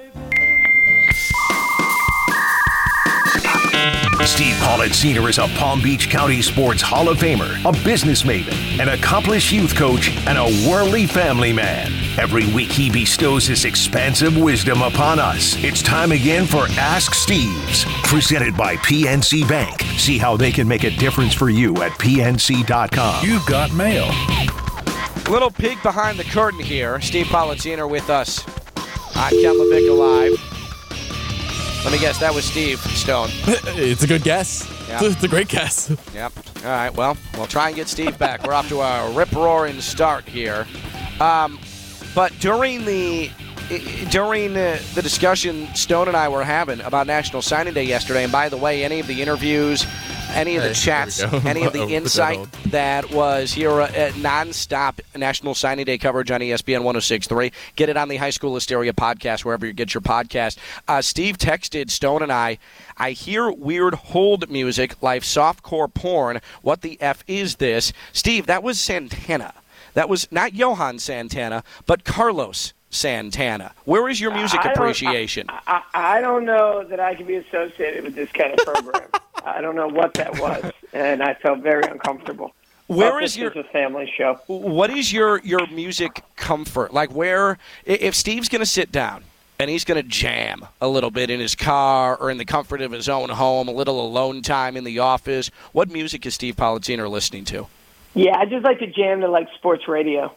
[4.22, 8.88] Steve Politziner is a Palm Beach County Sports Hall of Famer, a business maven, an
[8.88, 11.92] accomplished youth coach, and a worldly family man.
[12.18, 15.62] Every week he bestows his expansive wisdom upon us.
[15.62, 19.82] It's time again for Ask Steve's, presented by PNC Bank.
[19.98, 23.26] See how they can make a difference for you at PNC.com.
[23.26, 24.10] You've got mail.
[25.30, 27.00] Little peek behind the curtain here.
[27.00, 28.46] Steve Politziner with us
[29.16, 30.53] on Ken LaVicka Live.
[31.84, 33.28] Let me guess, that was Steve Stone.
[33.44, 34.66] it's a good guess.
[34.88, 35.00] Yeah.
[35.02, 35.94] It's a great guess.
[36.14, 36.32] Yep.
[36.58, 36.94] All right.
[36.94, 38.42] Well, we'll try and get Steve back.
[38.46, 40.66] We're off to a rip roaring start here.
[41.20, 41.58] Um,
[42.14, 43.30] but during the
[44.10, 48.32] during uh, the discussion Stone and I were having about National Signing Day yesterday, and
[48.32, 49.86] by the way, any of the interviews,
[50.32, 51.48] any of the Hey, chats, here we go.
[51.48, 56.30] any of Oh, the insight that was here uh, at nonstop National Signing Day coverage
[56.30, 57.52] on ESPN 1063.
[57.76, 60.58] Get it on the High School Hysteria podcast, wherever you get your podcast.
[60.88, 62.58] Uh, Steve texted Stone and I,
[62.96, 66.40] I hear weird hold music like softcore porn.
[66.62, 67.92] What the F is this?
[68.12, 69.54] Steve, that was Santana.
[69.94, 73.72] That was not Johan Santana, but Carlos Santana.
[73.84, 75.46] Where is your music I appreciation?
[75.48, 79.08] I, I don't know that I can be associated with this kind of program.
[79.44, 82.54] I don't know what that was, and I felt very uncomfortable.
[82.86, 84.40] Where is your- is a family show?
[84.46, 87.56] what is your your music comfort like where
[87.86, 89.24] if steve's going to sit down
[89.58, 92.82] and he's going to jam a little bit in his car or in the comfort
[92.82, 96.56] of his own home a little alone time in the office what music is steve
[96.56, 97.66] Politziner listening to
[98.12, 100.30] Yeah, I just like to jam to like sports radio.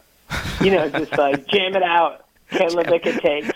[0.62, 2.24] You know, just like jam it out.
[2.50, 3.50] Ken LaVicka takes.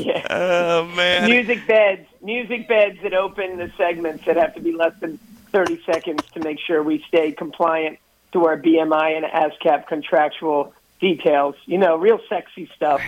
[0.00, 0.26] Yeah.
[0.30, 4.94] oh man Music beds, music beds that open the segments that have to be less
[5.00, 5.18] than
[5.50, 7.98] 30 seconds to make sure we stay compliant
[8.32, 11.56] to our BMI and ASCAP contractual details.
[11.66, 13.00] You know, real sexy stuff.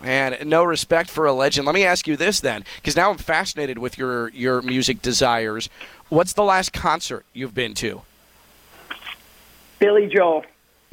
[0.00, 3.16] man no respect for a legend let me ask you this then because now i'm
[3.16, 5.70] fascinated with your your music desires
[6.10, 8.02] what's the last concert you've been to
[9.78, 10.44] Billy Joel.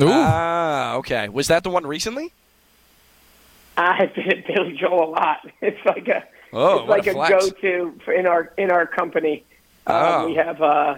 [0.02, 2.32] ah okay was that the one recently
[3.78, 5.50] I've been at Billy Joel a lot.
[5.62, 6.24] It's like a
[6.54, 9.44] Oh, it's like a a, go-to for in our in our company.
[9.88, 10.20] Oh.
[10.22, 10.98] Um, we have uh,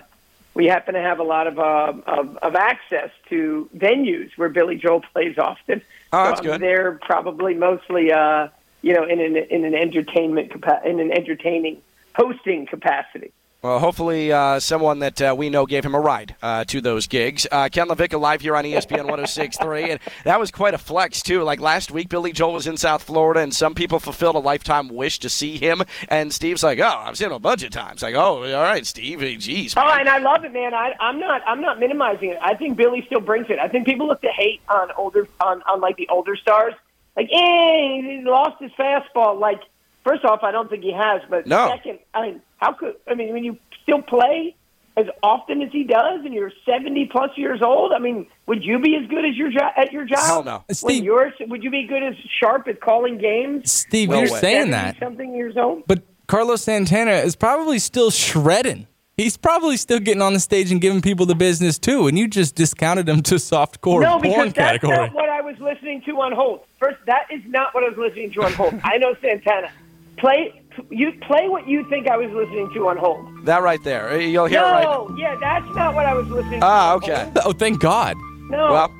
[0.53, 4.75] we happen to have a lot of, uh, of of access to venues where Billy
[4.75, 5.81] Joel plays often.
[6.11, 6.61] Oh, that's I'm good.
[6.61, 8.49] They're probably mostly uh,
[8.81, 11.81] you know in an in an entertainment capa- in an entertaining
[12.15, 13.31] hosting capacity.
[13.65, 17.07] Well, hopefully, uh, someone that uh, we know gave him a ride uh, to those
[17.07, 17.47] gigs.
[17.51, 19.89] Uh, Ken LaVicka live here on ESPN 1063.
[19.89, 21.41] And that was quite a flex, too.
[21.41, 24.87] Like last week, Billy Joel was in South Florida, and some people fulfilled a lifetime
[24.89, 25.81] wish to see him.
[26.09, 28.03] And Steve's like, oh, I've seen him a bunch of times.
[28.03, 29.21] Like, oh, all right, Steve.
[29.39, 29.73] Geez.
[29.75, 30.75] Oh, and I love it, man.
[30.75, 31.41] I, I'm not.
[31.47, 32.37] I'm not minimizing it.
[32.43, 33.57] I think Billy still brings it.
[33.57, 36.75] I think people look to hate on older, on, on like the older stars.
[37.17, 39.39] Like, eh, he lost his fastball.
[39.39, 39.61] Like,
[40.05, 41.21] first off, I don't think he has.
[41.29, 41.67] But No.
[41.69, 42.95] second, I mean, how could?
[43.09, 44.55] I mean, when you still play
[44.97, 48.79] as often as he does, and you're 70 plus years old, I mean, would you
[48.79, 50.19] be as good as your jo- at your job?
[50.19, 50.63] Hell no.
[50.67, 53.69] When Steve- you're, would you be good as sharp at calling games?
[53.71, 55.83] Steve, Well you're saying that, Something years old.
[55.87, 58.87] but Carlos Santana is probably still shredding
[59.17, 62.27] He's probably still getting on the stage and giving people the business too, and you
[62.27, 64.97] just discounted him to softcore no, porn because that's category.
[64.97, 66.65] not what I was listening to on hold.
[66.81, 68.73] First, that is not what I was listening to on hold.
[68.83, 69.69] I know Santana.
[70.25, 73.45] Play you play what you think I was listening to on hold.
[73.45, 74.19] That right there.
[74.19, 74.83] You'll hear it right.
[74.83, 76.65] No, yeah, that's not what I was listening to.
[76.65, 77.25] Ah, okay.
[77.25, 77.37] hold.
[77.45, 78.17] Oh, thank God.
[78.49, 78.71] No.
[78.71, 78.93] Well,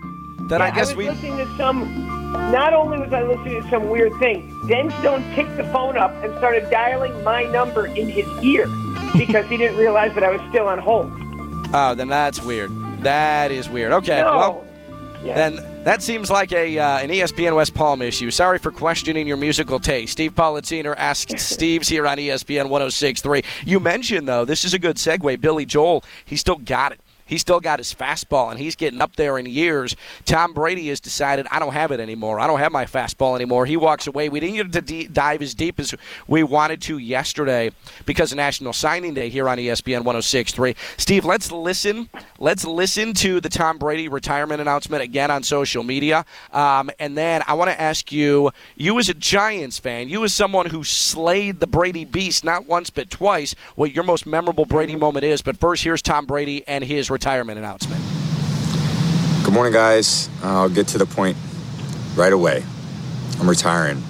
[0.48, 1.10] then I Yeah, guess was we.
[1.10, 2.32] listening to some.
[2.52, 6.12] Not only was I listening to some weird thing, then Stone picked the phone up
[6.24, 8.68] and started dialing my number in his ear
[9.18, 11.12] because he didn't realize that I was still on hold.
[11.74, 12.70] Oh, then that's weird.
[13.02, 13.92] That is weird.
[13.94, 14.22] Okay.
[14.22, 14.38] No.
[14.38, 14.66] Well,
[15.24, 15.34] Yeah.
[15.50, 18.32] then that seems like a uh, an ESPN West Palm issue.
[18.32, 20.14] Sorry for questioning your musical taste.
[20.14, 23.46] Steve Politziner asked Steve's here on ESPN 106.3.
[23.66, 25.40] You mentioned though, this is a good segue.
[25.40, 27.00] Billy Joel, he still got it.
[27.26, 29.96] He's still got his fastball, and he's getting up there in years.
[30.26, 32.40] Tom Brady has decided, I don't have it anymore.
[32.40, 33.66] I don't have my fastball anymore.
[33.66, 34.30] He walks away.
[34.30, 35.96] We didn't get to de- dive as deep as
[36.28, 37.72] we wanted to yesterday
[38.06, 40.76] because of National Signing Day here on ESPN 106.3.
[40.98, 42.10] Steve, let's listen.
[42.38, 46.26] Let's listen to the Tom Brady retirement announcement again on social media.
[46.54, 50.34] Um, and then I want to ask you, you as a Giants fan, you as
[50.34, 54.96] someone who slayed the Brady beast not once but twice, what your most memorable Brady
[54.96, 55.42] moment is.
[55.42, 58.04] But first, here's Tom Brady and his retirement announcement.
[59.46, 60.30] Good morning, guys.
[60.44, 61.38] I'll get to the point
[62.14, 62.62] right away.
[63.40, 64.02] I'm retiring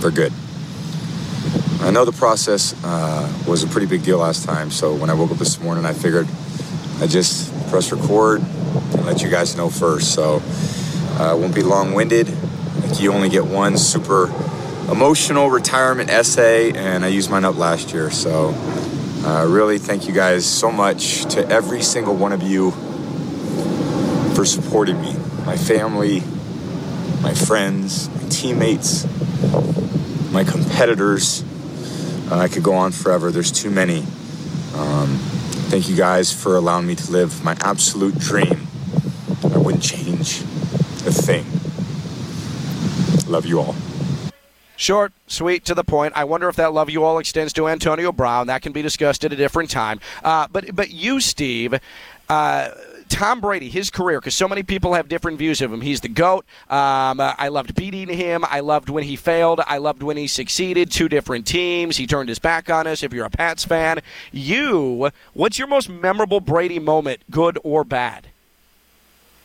[0.00, 0.32] for good.
[1.82, 5.14] I know the process uh, was a pretty big deal last time, so when I
[5.14, 6.28] woke up this morning, I figured
[6.98, 10.14] I'd just press record and let you guys know first.
[10.14, 10.40] So
[11.20, 12.26] uh, won't be long-winded.
[12.80, 14.32] Like you only get one super
[14.90, 18.10] emotional retirement essay, and I used mine up last year.
[18.10, 18.54] So
[19.24, 22.72] uh, really, thank you guys so much to every single one of you
[24.34, 25.14] for supporting me,
[25.46, 26.20] my family,
[27.22, 29.06] my friends, my teammates,
[30.32, 31.44] my competitors.
[32.30, 33.30] Uh, I could go on forever.
[33.30, 34.00] There's too many.
[34.74, 35.18] Um,
[35.70, 38.66] thank you guys for allowing me to live my absolute dream.
[39.44, 40.40] I wouldn't change
[41.06, 41.44] a thing.
[43.30, 43.76] Love you all.
[44.82, 46.12] Short, sweet, to the point.
[46.16, 48.48] I wonder if that love you all extends to Antonio Brown.
[48.48, 50.00] That can be discussed at a different time.
[50.24, 51.78] Uh, but but you, Steve.
[52.28, 52.70] Uh,
[53.08, 55.82] Tom Brady, his career, because so many people have different views of him.
[55.82, 56.44] He's the GOAT.
[56.68, 58.44] Um, uh, I loved beating him.
[58.48, 59.60] I loved when he failed.
[59.68, 60.90] I loved when he succeeded.
[60.90, 61.96] Two different teams.
[61.96, 63.04] He turned his back on us.
[63.04, 64.00] If you're a Pats fan,
[64.32, 68.26] you, what's your most memorable Brady moment, good or bad?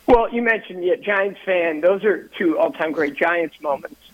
[0.07, 1.81] Well, you mentioned yeah, Giants fan.
[1.81, 4.06] Those are two all-time great Giants moments.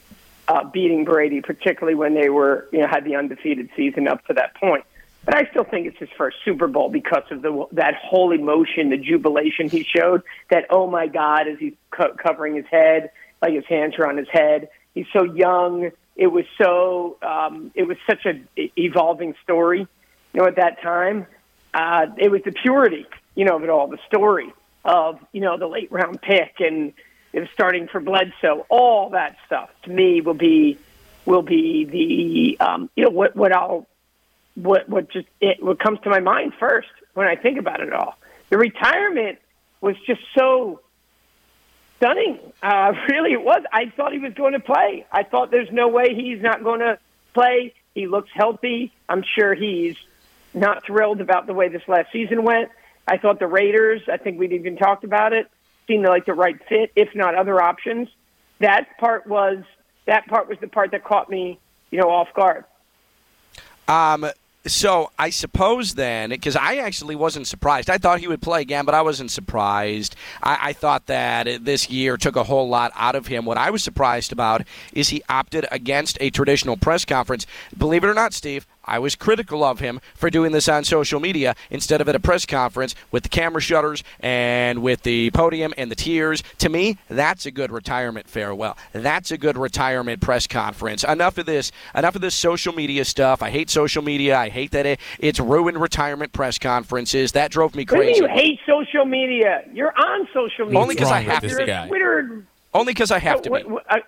[0.54, 4.36] Uh, beating Brady, particularly when they were, you know, had the undefeated season up to
[4.36, 4.84] that point.
[5.26, 8.92] But I still think it's his first Super Bowl because of the that whole emotion,
[8.92, 10.22] the jubilation he showed.
[10.52, 13.10] That oh my God, as he's co- covering his head,
[13.42, 14.70] like his hands are on his head.
[14.94, 15.90] He's so young.
[16.16, 17.18] It was so.
[17.24, 18.40] Um, it was such a
[18.80, 19.88] evolving story.
[20.34, 21.26] You know, at that time,
[21.74, 23.88] uh, it was the purity, you know, of it all.
[23.88, 24.54] The story
[24.86, 26.94] of you know the late round pick and
[27.40, 28.66] was starting for Bledsoe.
[28.70, 30.78] All that stuff to me will be
[31.26, 33.88] will be the um, you know what what I'll
[34.56, 37.94] what what just it what comes to my mind first when I think about it
[37.94, 38.16] all.
[38.50, 39.40] The retirement
[39.82, 40.82] was just so
[41.98, 42.40] stunning.
[42.62, 43.64] Uh, really, it was.
[43.72, 45.06] I thought he was going to play.
[45.12, 47.00] I thought there's no way he's not going to
[47.34, 47.74] play.
[47.96, 48.92] He looks healthy.
[49.08, 49.96] I'm sure he's
[50.54, 52.70] not thrilled about the way this last season went.
[53.08, 54.02] I thought the Raiders.
[54.12, 55.50] I think we'd even talked about it.
[55.88, 58.08] Seemed like the right fit, if not other options.
[58.60, 59.64] That part was
[60.06, 61.60] that part was the part that caught me,
[61.92, 62.66] you know, off guard.
[63.88, 64.30] Um,
[64.66, 67.90] so I suppose then, because I actually wasn't surprised.
[67.90, 70.16] I thought he would play again, but I wasn't surprised.
[70.42, 73.46] I, I thought that this year took a whole lot out of him.
[73.46, 74.62] What I was surprised about
[74.94, 77.46] is he opted against a traditional press conference.
[77.78, 81.20] Believe it or not, Steve, I was critical of him for doing this on social
[81.20, 85.74] media instead of at a press conference with the camera shutters and with the podium
[85.78, 86.44] and the tears.
[86.60, 88.78] To me, that's a good retirement farewell.
[88.92, 91.04] That's a good retirement press conference.
[91.04, 91.72] Enough of this.
[91.96, 93.42] Enough of this social media stuff.
[93.42, 94.38] I hate social media.
[94.38, 97.32] I hate that it, it's ruined retirement press conferences.
[97.34, 98.22] That drove me What do you crazy.
[98.22, 99.64] you hate social media?
[99.74, 100.80] You're on social media.
[100.80, 101.88] Only 'cause I wrong with have to You're guy?
[101.88, 102.44] Twitter.
[102.74, 103.72] Only because I have to what- be.
[103.72, 104.02] what- I-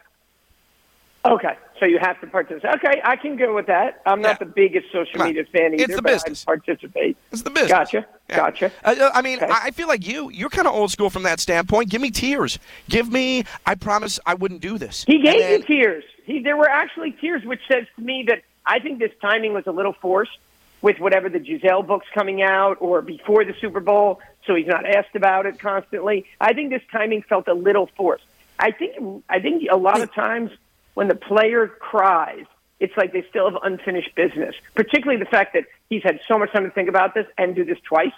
[1.25, 2.75] okay, so you have to participate.
[2.75, 4.01] Okay, I can go with that.
[4.05, 6.43] I'm not the biggest social media fan either, It's the but business.
[6.47, 7.17] I participate.
[7.31, 7.71] It's the business.
[7.71, 8.05] Gotcha.
[8.29, 8.35] Yeah.
[8.35, 8.71] Gotcha.
[8.83, 9.51] Uh, I mean, Okay.
[9.51, 10.29] I I feel like you.
[10.31, 11.89] You're kind of old school from that standpoint.
[11.89, 12.59] Give me tears.
[12.89, 13.43] Give me.
[13.65, 15.03] I promise I wouldn't do this.
[15.05, 16.03] He gave then- you tears.
[16.25, 19.67] He, there were actually tears, which says to me that I think this timing was
[19.67, 20.37] a little forced
[20.81, 24.85] with whatever the Gisele book's coming out or before the Super Bowl, so he's not
[24.87, 26.25] asked about it constantly.
[26.41, 28.23] I think this timing felt a little forced.
[28.57, 30.49] I think I think a lot of times
[30.95, 32.45] when the player cries,
[32.79, 34.55] it's like they still have unfinished business.
[34.73, 37.63] Particularly the fact that he's had so much time to think about this and do
[37.63, 38.13] this twice.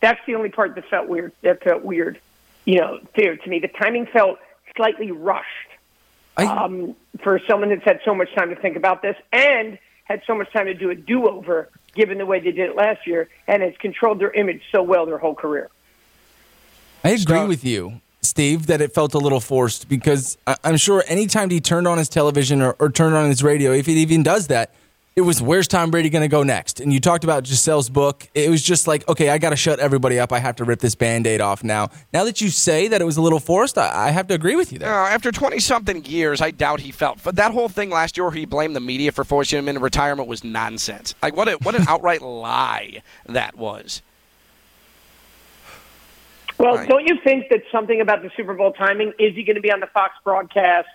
[0.00, 1.32] That's the only part that felt weird.
[1.42, 2.20] That felt weird,
[2.64, 3.58] you know, there to me.
[3.58, 4.38] The timing felt
[4.76, 5.46] slightly rushed
[6.36, 10.34] um, for someone that's had so much time to think about this and had so
[10.34, 13.62] much time to do a do-over, given the way they did it last year, and
[13.62, 15.68] has controlled their image so well their whole career.
[17.04, 21.04] I agree with you, Steve, that it felt a little forced because I- I'm sure
[21.06, 24.22] anytime he turned on his television or, or turned on his radio, if he even
[24.22, 24.74] does that,
[25.16, 26.78] it was where's Tom Brady going to go next?
[26.78, 28.28] And you talked about Gisele's book.
[28.34, 30.32] It was just like, okay, I got to shut everybody up.
[30.32, 31.88] I have to rip this band aid off now.
[32.12, 34.54] Now that you say that it was a little forced, I, I have to agree
[34.54, 34.94] with you there.
[34.94, 37.20] Uh, after 20 something years, I doubt he felt.
[37.24, 39.80] But that whole thing last year where he blamed the media for forcing him into
[39.80, 41.16] retirement was nonsense.
[41.20, 44.02] Like, what, a, what an outright lie that was.
[46.58, 46.88] Well, Right.
[46.88, 49.12] don't you think that something about the Super Bowl timing?
[49.18, 50.88] Is he going to be on the Fox broadcast?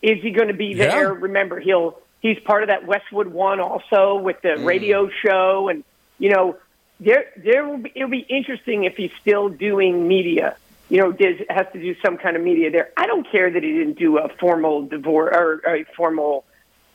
[0.00, 0.86] Is he going to be Yeah.
[0.90, 1.12] there?
[1.14, 5.82] Remember, he'll he's part of that Westwood One also with the radio show, and
[6.18, 6.56] you know,
[7.00, 10.56] there there will be it'll be interesting if he's still doing media.
[10.88, 12.90] You know, does has to do some kind of media there.
[12.96, 16.44] I don't care that he didn't do a formal divorce or a formal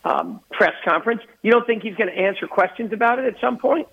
[0.05, 1.21] um, press conference.
[1.41, 3.87] You don't think he's going to answer questions about it at some point?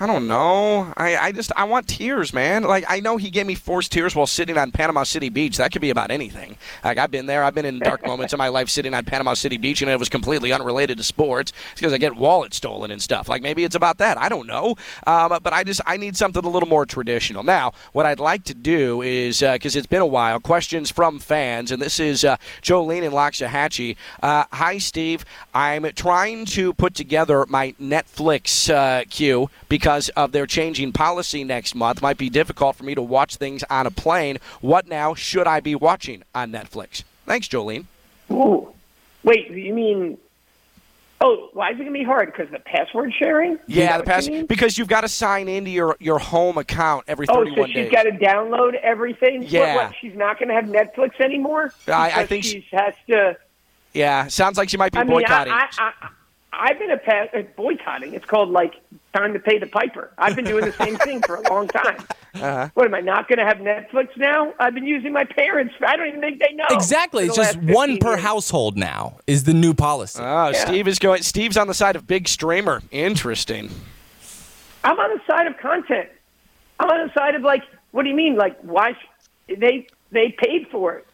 [0.00, 0.92] I don't know.
[0.96, 2.64] I, I just I want tears, man.
[2.64, 5.58] Like I know he gave me forced tears while sitting on Panama City Beach.
[5.58, 6.56] That could be about anything.
[6.82, 7.44] Like I've been there.
[7.44, 9.98] I've been in dark moments in my life sitting on Panama City Beach, and it
[9.98, 11.52] was completely unrelated to sports.
[11.76, 13.28] Because I get wallets stolen and stuff.
[13.28, 14.18] Like maybe it's about that.
[14.18, 14.74] I don't know.
[15.06, 17.44] Um, but I just I need something a little more traditional.
[17.44, 21.70] Now, what I'd like to do is because it's been a while, questions from fans,
[21.70, 23.94] and this is uh, Jolene in Loxahatchee.
[24.20, 25.24] Uh, Hi, Steve.
[25.54, 31.74] I'm trying to put together my Netflix uh, queue because of their changing policy next
[31.74, 32.00] month.
[32.00, 34.38] Might be difficult for me to watch things on a plane.
[34.60, 37.02] What now should I be watching on Netflix?
[37.26, 37.86] Thanks, Jolene.
[38.30, 38.72] Ooh.
[39.24, 40.16] Wait, you mean?
[41.20, 42.30] Oh, why is it gonna be hard?
[42.30, 43.58] Because the password sharing?
[43.66, 47.04] Yeah, the what pass you because you've got to sign into your, your home account
[47.08, 47.90] every Oh, 31 so she's days.
[47.90, 49.42] got to download everything.
[49.42, 49.74] Yeah.
[49.74, 51.72] what, she's not going to have Netflix anymore.
[51.88, 53.36] I- I think she has to.
[53.92, 55.52] yeah, sounds like she might be I mean, boycotting.
[55.52, 55.92] I, I,
[56.58, 58.14] I've been a pa- uh, boycotting.
[58.14, 58.74] It's called like
[59.14, 60.12] time to pay the piper.
[60.18, 61.98] I've been doing the same thing for a long time.
[62.34, 62.68] Uh-huh.
[62.74, 64.52] What am I not going to have Netflix now?
[64.58, 65.72] I've been using my parents.
[65.86, 66.64] I don't even think they know.
[66.68, 67.26] Exactly.
[67.26, 68.22] It's just one per years.
[68.22, 70.20] household now is the new policy.
[70.20, 71.22] Oh, Steve is going.
[71.22, 72.82] Steve's on the side of big streamer.
[72.90, 73.70] Interesting.
[74.82, 76.08] I'm on the side of content.
[76.80, 77.62] I'm on the side of like,
[77.92, 78.34] what do you mean?
[78.36, 78.94] Like, why?
[78.94, 81.06] Sh- they they paid for it.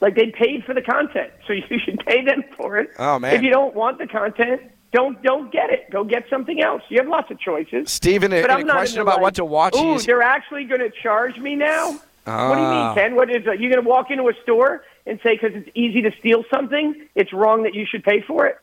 [0.00, 2.90] Like they paid for the content, so you should pay them for it.
[2.98, 3.34] Oh, man.
[3.34, 4.62] If you don't want the content,
[4.92, 5.90] don't don't get it.
[5.90, 6.82] Go get something else.
[6.88, 7.90] You have lots of choices.
[7.90, 9.76] Steve, in a, But in I'm a not question about what to watch.
[9.76, 11.92] Ooh, he's- they're actually going to charge me now.
[12.24, 12.94] What do you Ah.
[12.94, 13.14] mean, Ken?
[13.16, 13.44] What is?
[13.44, 16.94] You're going to walk into a store and say because it's easy to steal something,
[17.14, 18.58] it's wrong that you should pay for it?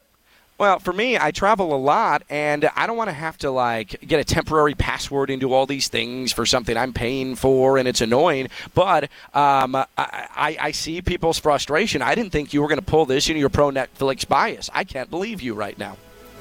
[0.59, 3.99] Well, for me, I travel a lot, and I don't want to have to like
[4.07, 8.01] get a temporary password into all these things for something I'm paying for, and it's
[8.01, 8.47] annoying.
[8.73, 9.05] But
[9.35, 12.01] um, I, I, I see people's frustration.
[12.01, 14.69] I didn't think you were going to pull this into your pro Netflix bias.
[14.73, 15.95] I can't believe you right now.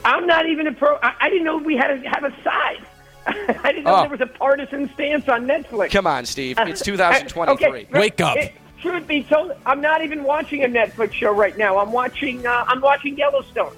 [0.07, 0.97] I'm not even a pro.
[1.03, 2.87] I, I didn't know we had to have a side.
[3.27, 4.01] I didn't know Oh.
[4.03, 5.91] there was a partisan stance on Netflix.
[5.91, 6.57] Come on, Steve.
[6.61, 7.67] It's Uh, 2023.
[7.69, 8.37] okay, Wake up.
[8.37, 11.79] it- truth be told, I'm not even watching a Netflix show right now.
[11.79, 12.47] I'm watching.
[12.47, 13.75] Uh, I'm watching Yellowstone.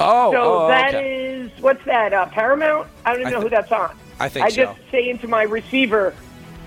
[0.00, 1.24] Oh, so oh, that okay.
[1.40, 2.12] is what's that?
[2.12, 2.86] Uh, Paramount?
[3.04, 3.94] I don't even I know thi- who that's on.
[4.20, 4.64] I think I so.
[4.64, 6.14] just say into my receiver.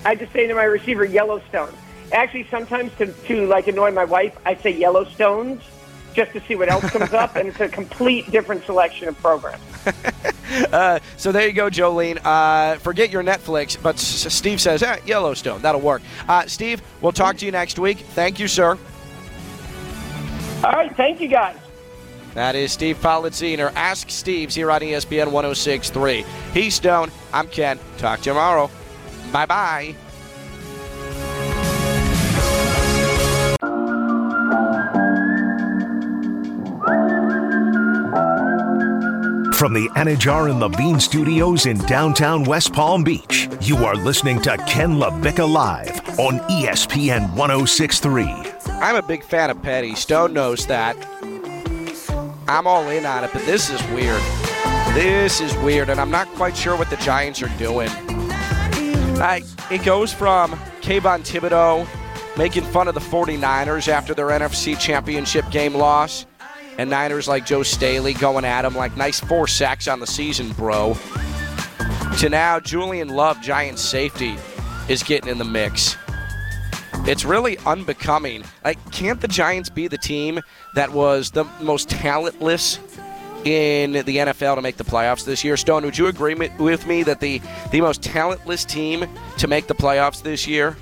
[0.06, 1.74] I just say into my receiver Yellowstone.
[2.12, 5.62] Actually, sometimes to to like annoy my wife, I say Yellowstones
[6.14, 9.62] just to see what else comes up, and it's a complete different selection of programs.
[10.74, 12.20] Uh, so there you go, Jolene.
[12.26, 15.62] Uh, forget your Netflix, but S- Steve says, eh, Yellowstone.
[15.62, 16.02] That'll work.
[16.28, 18.00] Uh, Steve, we'll talk to you next week.
[18.00, 18.78] Thank you, sir.
[20.64, 21.56] All right, thank you guys.
[22.34, 23.72] That is Steve Politziner.
[23.76, 26.26] Ask Steve's here on ESPN 1063.
[26.54, 27.12] He's Stone.
[27.32, 27.80] I'm Ken.
[27.98, 28.70] Talk to you tomorrow.
[29.32, 29.96] Bye bye.
[39.62, 44.58] From the Anajar and Levine Studios in downtown West Palm Beach, you are listening to
[44.66, 48.26] Ken LaVicka Live on ESPN 1063.
[48.82, 49.94] I'm a big fan of Petty.
[49.94, 50.98] Stone knows that.
[52.48, 54.24] I'm all in on it, but this is weird.
[54.96, 57.90] This is weird, and I'm not quite sure what the Giants are doing.
[59.22, 61.88] I, it goes from Kayvon Thibodeaux
[62.36, 66.26] making fun of the 49ers after their NFC championship game loss,
[66.82, 70.52] and Niners like Joe Staley going at him like, nice four sacks on the season,
[70.54, 70.98] bro.
[72.18, 74.36] To now, Julian Love, Giants safety,
[74.90, 75.96] is getting in the mix.
[77.06, 78.44] It's really unbecoming.
[78.66, 80.42] Like, can't the Giants be the team
[80.74, 82.80] that was the most talentless
[83.46, 85.58] in the NFL to make the playoffs this year.
[85.58, 87.42] Stone, would you agree with me that the
[87.72, 89.06] the most talentless team
[89.38, 90.78] to make the playoffs this year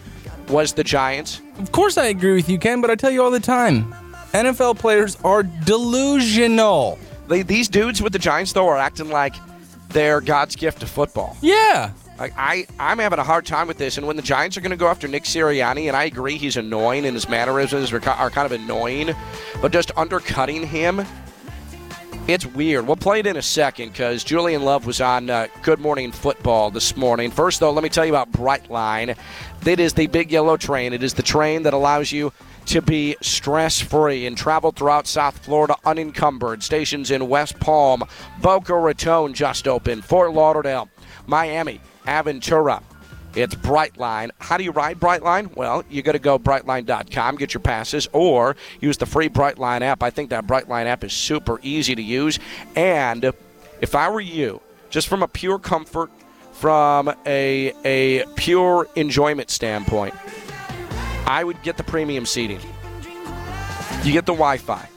[0.47, 1.41] was the Giants?
[1.57, 2.80] Of course, I agree with you, Ken.
[2.80, 3.93] But I tell you all the time,
[4.34, 6.99] NFL players are delusional.
[7.27, 9.35] They, these dudes with the Giants, though, are acting like
[9.89, 11.35] they're God's gift to football.
[11.41, 11.91] Yeah.
[12.19, 13.97] Like I, I'm having a hard time with this.
[13.97, 16.57] And when the Giants are going to go after Nick Sirianni, and I agree he's
[16.57, 19.15] annoying and his mannerisms are, are kind of annoying,
[19.61, 21.06] but just undercutting him,
[22.27, 22.85] it's weird.
[22.85, 26.69] We'll play it in a second because Julian Love was on uh, Good Morning Football
[26.69, 27.31] this morning.
[27.31, 29.18] First, though, let me tell you about Brightline.
[29.65, 30.93] It is the big yellow train.
[30.93, 32.31] It is the train that allows you
[32.69, 36.61] to be stress free and travel throughout South Florida unencumbered.
[36.61, 38.03] Stations in West Palm,
[38.41, 40.87] Boca Raton just opened, Fort Lauderdale,
[41.25, 42.83] Miami, Aventura.
[43.35, 44.29] It's Brightline.
[44.39, 45.55] How do you ride Brightline?
[45.55, 50.03] Well, you got to go brightline.com, get your passes, or use the free Brightline app.
[50.03, 52.39] I think that Brightline app is super easy to use.
[52.75, 53.31] And
[53.81, 56.11] if I were you, just from a pure comfort,
[56.53, 60.13] from a, a pure enjoyment standpoint,
[61.30, 62.60] I would get the premium seating.
[64.03, 64.89] You get the Wi Fi.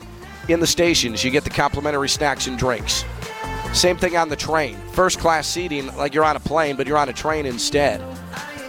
[0.49, 3.05] In the stations, you get the complimentary snacks and drinks.
[3.75, 4.79] Same thing on the train.
[4.93, 8.03] First class seating, like you're on a plane, but you're on a train instead.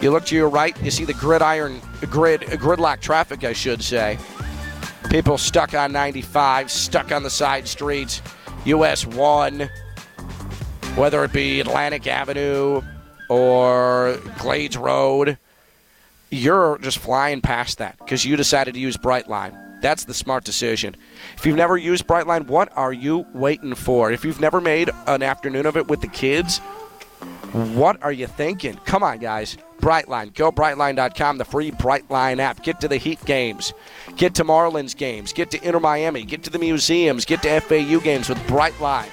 [0.02, 1.80] You look to your right, you see the gridiron,
[2.10, 4.18] grid, gridlock traffic, I should say.
[5.08, 8.20] People stuck on 95, stuck on the side streets,
[8.66, 9.70] US 1,
[10.96, 12.82] whether it be Atlantic Avenue
[13.30, 15.38] or Glades Road.
[16.34, 19.80] You're just flying past that because you decided to use Brightline.
[19.80, 20.96] That's the smart decision.
[21.36, 24.10] If you've never used Brightline, what are you waiting for?
[24.10, 26.58] If you've never made an afternoon of it with the kids,
[27.52, 28.74] what are you thinking?
[28.84, 29.56] Come on, guys.
[29.78, 30.34] Brightline.
[30.34, 32.64] Go brightline.com, the free Brightline app.
[32.64, 33.72] Get to the Heat games.
[34.16, 35.32] Get to Marlins games.
[35.32, 36.24] Get to Inter Miami.
[36.24, 37.24] Get to the museums.
[37.24, 39.10] Get to FAU games with Brightline.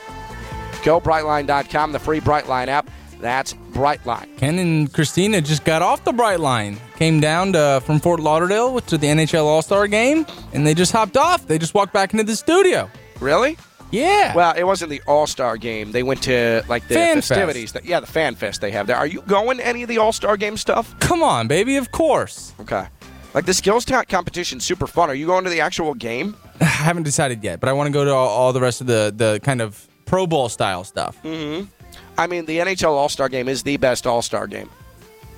[0.84, 2.90] Go brightline.com, the free Brightline app.
[3.22, 4.36] That's Brightline.
[4.38, 6.78] Ken and Christina just got off the Brightline.
[6.98, 10.92] Came down to, from Fort Lauderdale to the NHL All Star game, and they just
[10.92, 11.48] hopped off.
[11.48, 12.90] They just walked back into the studio.
[13.20, 13.58] Really?
[13.92, 14.34] Yeah.
[14.36, 15.92] Well, it wasn't the All Star game.
[15.92, 17.74] They went to like the Fan festivities.
[17.74, 18.98] That, yeah, the fan fest they have there.
[18.98, 20.98] Are you going to any of the All Star game stuff?
[21.00, 21.78] Come on, baby.
[21.78, 22.54] Of course.
[22.60, 22.88] Okay.
[23.34, 25.10] Like the skills talent competition, super fun.
[25.10, 26.36] Are you going to the actual game?
[26.62, 28.88] I haven't decided yet, but I want to go to all, all the rest of
[28.88, 31.22] the the kind of Pro Bowl style stuff.
[31.24, 31.70] Mm-hmm.
[32.18, 34.70] I mean, the NHL All Star game is the best All Star game,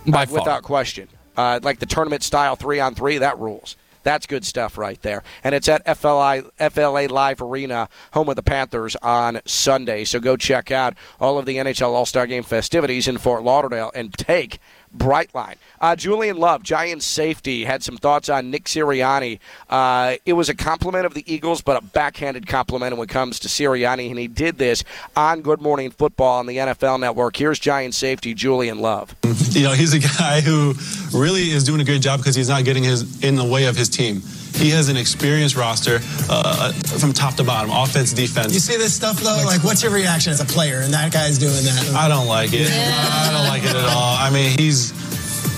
[0.07, 0.39] By Uh, far.
[0.39, 1.07] without question.
[1.35, 3.75] Uh, like the tournament style three on three, that rules.
[4.03, 5.23] That's good stuff right there.
[5.45, 10.03] And it's at FLI, FLA Live Arena, home of the Panthers, on Sunday.
[10.03, 13.91] So go check out all of the NHL All Star Game festivities in Fort Lauderdale
[13.95, 14.59] and take
[14.97, 15.55] Brightline.
[15.81, 19.39] Uh, Julian Love, Giants safety, had some thoughts on Nick Sirianni.
[19.69, 23.39] Uh, it was a compliment of the Eagles, but a backhanded compliment when it comes
[23.39, 24.83] to Sirianni, and he did this
[25.15, 27.35] on Good Morning Football on the NFL Network.
[27.35, 29.15] Here's Giant safety Julian Love.
[29.51, 30.73] You know, he's a guy who
[31.13, 33.75] really is doing a great job because he's not getting his in the way of
[33.75, 34.21] his team.
[34.55, 35.99] He has an experienced roster
[36.29, 38.53] uh, from top to bottom, offense, defense.
[38.53, 39.41] You see this stuff though?
[39.45, 40.79] Like, what's your reaction as a player?
[40.81, 41.93] And that guy's doing that.
[41.95, 42.69] I don't like it.
[42.71, 44.15] I don't like it at all.
[44.17, 44.91] I mean, he's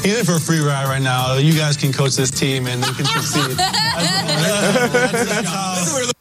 [0.04, 1.36] he's in for a free ride right now.
[1.36, 3.58] You guys can coach this team and they can succeed.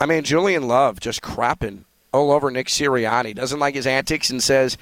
[0.00, 3.34] I mean, Julian Love just crapping all over Nick Sirianni.
[3.34, 4.76] Doesn't like his antics and says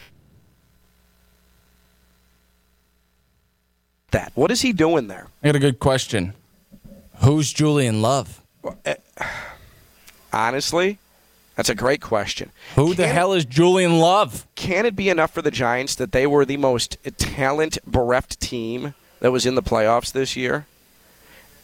[4.10, 4.32] that.
[4.34, 5.26] What is he doing there?
[5.42, 6.34] I got a good question.
[7.22, 8.42] Who's Julian Love?
[10.32, 10.98] Honestly,
[11.54, 12.50] that's a great question.
[12.74, 14.46] Who the hell is Julian Love?
[14.56, 18.94] Can it be enough for the Giants that they were the most talent bereft team
[19.20, 20.66] that was in the playoffs this year?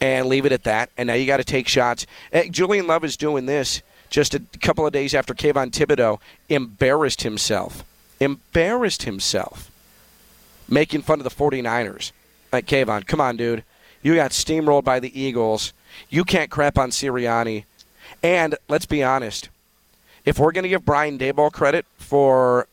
[0.01, 0.91] And leave it at that.
[0.97, 2.07] And now you got to take shots.
[2.33, 7.23] Eh, Julian Love is doing this just a couple of days after Kayvon Thibodeaux embarrassed
[7.23, 7.85] himself.
[8.21, 9.73] Embarrassed himself.
[10.69, 12.13] Making fun of the 49ers.
[12.53, 13.65] Like, Kayvon, come on, dude.
[14.03, 15.73] You got steamrolled by the Eagles.
[16.09, 17.65] You can't crap on Sirianni.
[18.23, 19.49] And let's be honest.
[20.25, 22.67] If we're going to give Brian Daboll credit for,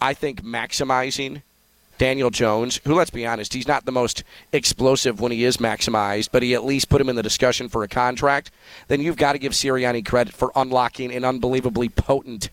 [0.00, 1.42] I think, maximizing
[1.98, 6.30] Daniel Jones, who, let's be honest, he's not the most explosive when he is maximized,
[6.32, 8.50] but he at least put him in the discussion for a contract,
[8.88, 12.48] then you've got to give Sirianni credit for unlocking an unbelievably potent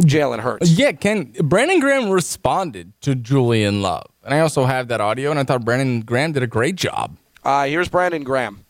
[0.00, 0.70] Jalen Hurts.
[0.70, 1.32] Yeah, Ken.
[1.42, 5.64] Brandon Graham responded to Julian Love, and I also have that audio, and I thought
[5.64, 7.16] Brandon Graham did a great job.
[7.44, 8.64] Uh, here's Brandon Graham.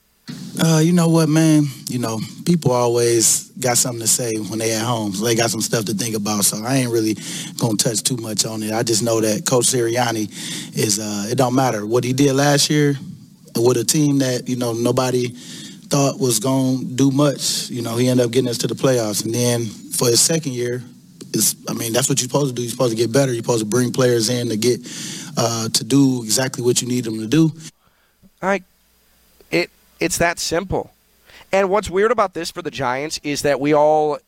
[0.63, 1.65] Uh, you know what, man?
[1.89, 5.13] You know, people always got something to say when they at home.
[5.13, 6.45] So they got some stuff to think about.
[6.45, 7.17] So I ain't really
[7.59, 8.73] gonna touch too much on it.
[8.73, 10.29] I just know that Coach Sirianni
[10.77, 10.99] is.
[10.99, 12.95] Uh, it don't matter what he did last year
[13.57, 17.69] with a team that you know nobody thought was gonna do much.
[17.69, 20.53] You know, he ended up getting us to the playoffs, and then for his second
[20.53, 20.83] year,
[21.35, 22.63] is I mean that's what you're supposed to do.
[22.63, 23.33] You're supposed to get better.
[23.33, 24.81] You're supposed to bring players in to get
[25.37, 27.53] uh, to do exactly what you need them to do.
[28.43, 28.63] I,
[29.51, 29.71] it
[30.01, 30.93] it's that simple.
[31.53, 34.19] And what's weird about this for the Giants is that we all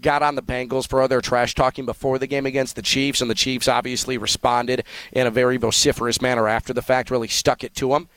[0.00, 3.30] got on the Bengals for other trash talking before the game against the Chiefs, and
[3.30, 7.74] the Chiefs obviously responded in a very vociferous manner after the fact, really stuck it
[7.76, 8.08] to them.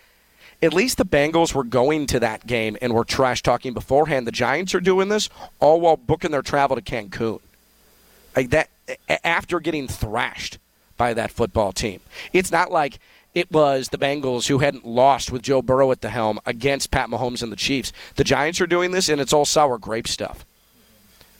[0.62, 4.28] At least the Bengals were going to that game and were trash talking beforehand.
[4.28, 5.30] The Giants are doing this
[5.60, 7.40] all while booking their travel to Cancun.
[8.36, 8.70] Like that
[9.24, 10.58] after getting thrashed
[10.98, 12.02] by that football team.
[12.34, 13.00] It's not like
[13.38, 17.08] it was the Bengals who hadn't lost with Joe Burrow at the helm against Pat
[17.08, 17.94] Mahomes and the Chiefs.
[18.16, 20.44] The Giants are doing this, and it's all sour grape stuff.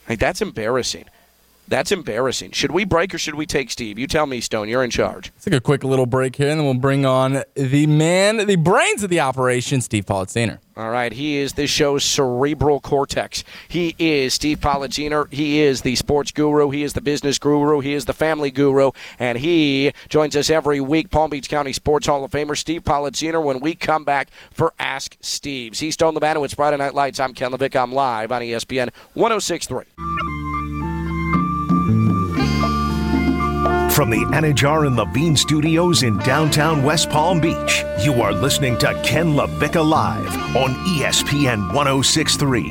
[0.08, 1.06] Like that's embarrassing.
[1.68, 2.52] That's embarrassing.
[2.52, 3.98] Should we break or should we take Steve?
[3.98, 4.68] You tell me, Stone.
[4.70, 5.30] You're in charge.
[5.34, 8.56] Let's take a quick little break here, and then we'll bring on the man, the
[8.56, 10.58] brains of the operation, Steve Politziner.
[10.78, 13.42] All right, he is this show's cerebral cortex.
[13.66, 15.30] He is Steve Politziner.
[15.32, 16.70] He is the sports guru.
[16.70, 17.80] He is the business guru.
[17.80, 21.10] He is the family guru, and he joins us every week.
[21.10, 23.42] Palm Beach County Sports Hall of Famer Steve Politziner.
[23.42, 26.38] When we come back for Ask Steve's, he's Stone the Man.
[26.38, 27.20] It's Friday Night Lights.
[27.20, 27.82] I'm Ken LaVicka.
[27.82, 30.47] I'm live on ESPN 106.3.
[33.98, 38.94] From the Anajar and Levine Studios in downtown West Palm Beach, you are listening to
[39.02, 42.68] Ken LaVicka Live on ESPN 1063.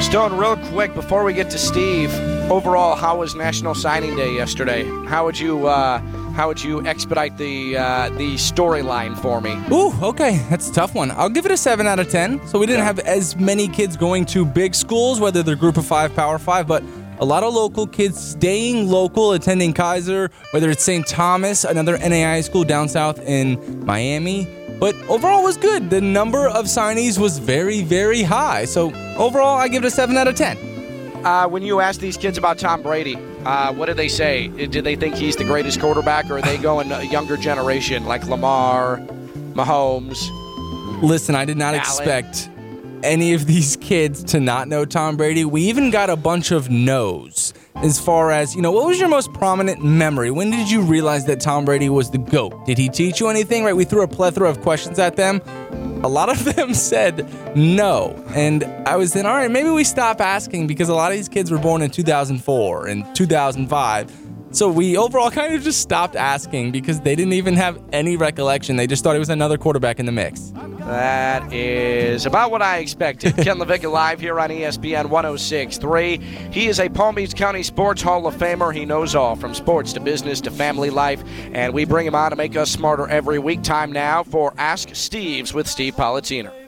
[0.00, 2.14] Stone, real quick before we get to Steve,
[2.52, 4.84] overall, how was National Signing Day yesterday?
[5.06, 5.98] How would you uh,
[6.34, 9.60] how would you expedite the uh, the storyline for me?
[9.72, 11.10] Ooh, okay, that's a tough one.
[11.10, 12.40] I'll give it a seven out of ten.
[12.46, 15.84] So we didn't have as many kids going to big schools, whether they're Group of
[15.84, 16.84] Five, Power Five, but
[17.22, 21.06] a lot of local kids staying local, attending Keiser, whether it's St.
[21.06, 24.48] Thomas, another NAI school down south in Miami.
[24.80, 25.88] But overall was good.
[25.88, 28.64] The number of signees was very, very high.
[28.64, 30.58] So overall, I give it a seven out of ten.
[31.24, 34.48] Uh, when you ask these kids about Tom Brady, uh, what do they say?
[34.48, 38.26] Do they think he's the greatest quarterback, or are they going a younger generation like
[38.26, 38.96] Lamar,
[39.54, 40.28] Mahomes?
[41.00, 41.80] Listen, I did not Allen.
[41.80, 42.48] expect
[43.04, 45.44] any of these kids to not know Tom Brady.
[45.44, 49.08] We even got a bunch of no's as far as, you know, what was your
[49.08, 50.30] most prominent memory?
[50.30, 52.66] When did you realize that Tom Brady was the GOAT?
[52.66, 53.64] Did he teach you anything?
[53.64, 53.74] Right?
[53.74, 55.40] We threw a plethora of questions at them.
[56.04, 58.22] A lot of them said no.
[58.34, 61.28] And I was then, all right, maybe we stop asking because a lot of these
[61.28, 64.21] kids were born in 2004 and 2005.
[64.52, 68.76] So we overall kind of just stopped asking because they didn't even have any recollection.
[68.76, 70.52] They just thought it was another quarterback in the mix.
[70.80, 73.34] That is about what I expected.
[73.36, 76.18] Ken LaVicka live here on ESPN 1063.
[76.52, 78.74] He is a Palm Beach County Sports Hall of Famer.
[78.74, 82.30] He knows all from sports to business to family life, and we bring him on
[82.30, 83.62] to make us smarter every week.
[83.62, 86.61] Time now for Ask Steve's with Steve Politziner.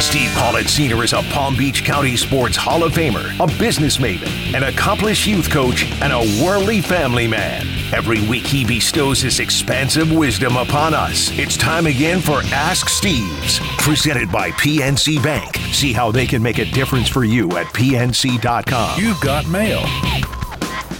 [0.00, 4.62] Steve Politziner is a Palm Beach County Sports Hall of Famer, a business maven, an
[4.62, 7.66] accomplished youth coach, and a worldly family man.
[7.92, 11.30] Every week he bestows his expansive wisdom upon us.
[11.38, 15.54] It's time again for Ask Steve's, presented by PNC Bank.
[15.72, 18.98] See how they can make a difference for you at PNC.com.
[18.98, 19.82] You've got mail.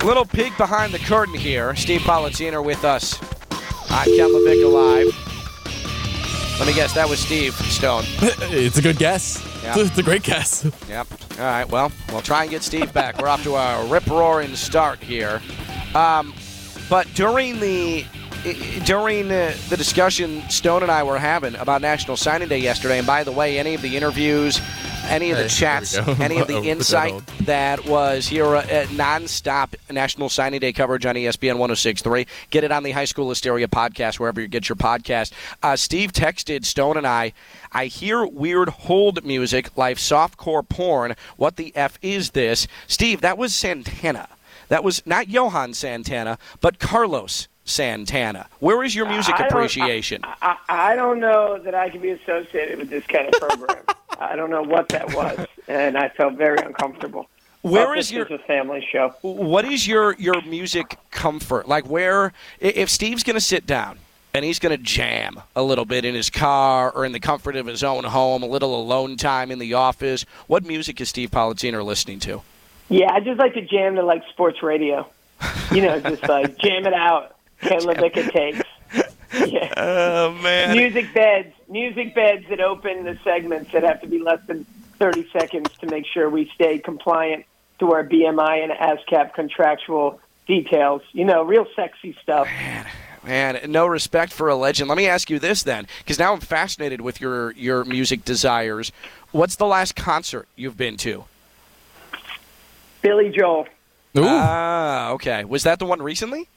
[0.04, 1.74] Little peek behind the curtain here.
[1.74, 3.18] Steve Politziner with us
[3.90, 5.29] on Ken LaVicka Live.
[6.60, 8.04] Let me guess, that was Steve Stone.
[8.20, 9.42] it's a good guess.
[9.62, 9.78] Yeah.
[9.78, 10.70] It's a great guess.
[10.90, 11.06] Yep.
[11.38, 11.66] All right.
[11.66, 13.18] Well, we'll try and get Steve back.
[13.18, 15.40] We're off to a rip roaring start here.
[15.94, 16.34] Um,
[16.90, 18.04] but during the
[18.84, 23.06] during uh, the discussion Stone and I were having about National Signing Day yesterday, and
[23.06, 24.60] by the way, any of the interviews,
[25.10, 26.24] any of the Hey, chats, there we go.
[26.24, 30.60] any of the I'll put that insight that was here uh, at nonstop National Signing
[30.60, 32.26] Day coverage on ESPN 1063.
[32.50, 35.32] Get it on the High School Hysteria podcast, wherever you get your podcast.
[35.62, 37.32] Uh, Steve texted Stone and I,
[37.72, 41.14] I hear weird hold music like softcore porn.
[41.36, 42.66] What the F is this?
[42.86, 44.28] Steve, that was Santana.
[44.68, 48.46] That was not Johan Santana, but Carlos Santana.
[48.58, 50.22] Where is your music I appreciation?
[50.24, 53.84] I, I don't know that I can be associated with this kind of program.
[54.20, 57.28] I don't know what that was, and I felt very uncomfortable.
[57.62, 59.14] Where is your- is a family show?
[59.22, 63.98] what is your your music comfort like where if steve's going to sit down
[64.32, 67.56] and he's going to jam a little bit in his car or in the comfort
[67.56, 71.30] of his own home a little alone time in the office what music is steve
[71.30, 72.40] Politziner listening to
[72.88, 75.06] Yeah, I just like to jam to like sports radio.
[75.70, 77.36] You know, just like jam it out.
[77.62, 78.60] LaVicka takes.
[79.32, 79.72] Yeah.
[79.76, 84.44] oh man music beds, music beds that open the segments that have to be less
[84.48, 84.66] than
[84.98, 87.44] 30 seconds to make sure we stay compliant
[87.78, 91.02] to our BMI and ASCAP contractual details.
[91.12, 92.48] You know, real sexy stuff.
[93.22, 96.40] man no respect for a legend let me ask you this then because now i'm
[96.40, 98.90] fascinated with your your music desires
[99.32, 101.24] What's the last concert you've been to?
[103.00, 103.66] Billy Joel.
[104.16, 105.44] Ah, okay.
[105.44, 106.48] Was that the one recently?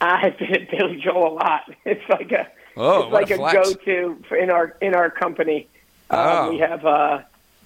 [0.00, 1.74] I've been at Billy Joel a lot.
[1.84, 2.48] It's like a
[2.80, 5.66] Oh, it's like a a, go-to for in our in our company.
[6.10, 6.44] Oh.
[6.44, 7.22] Um, we have uh,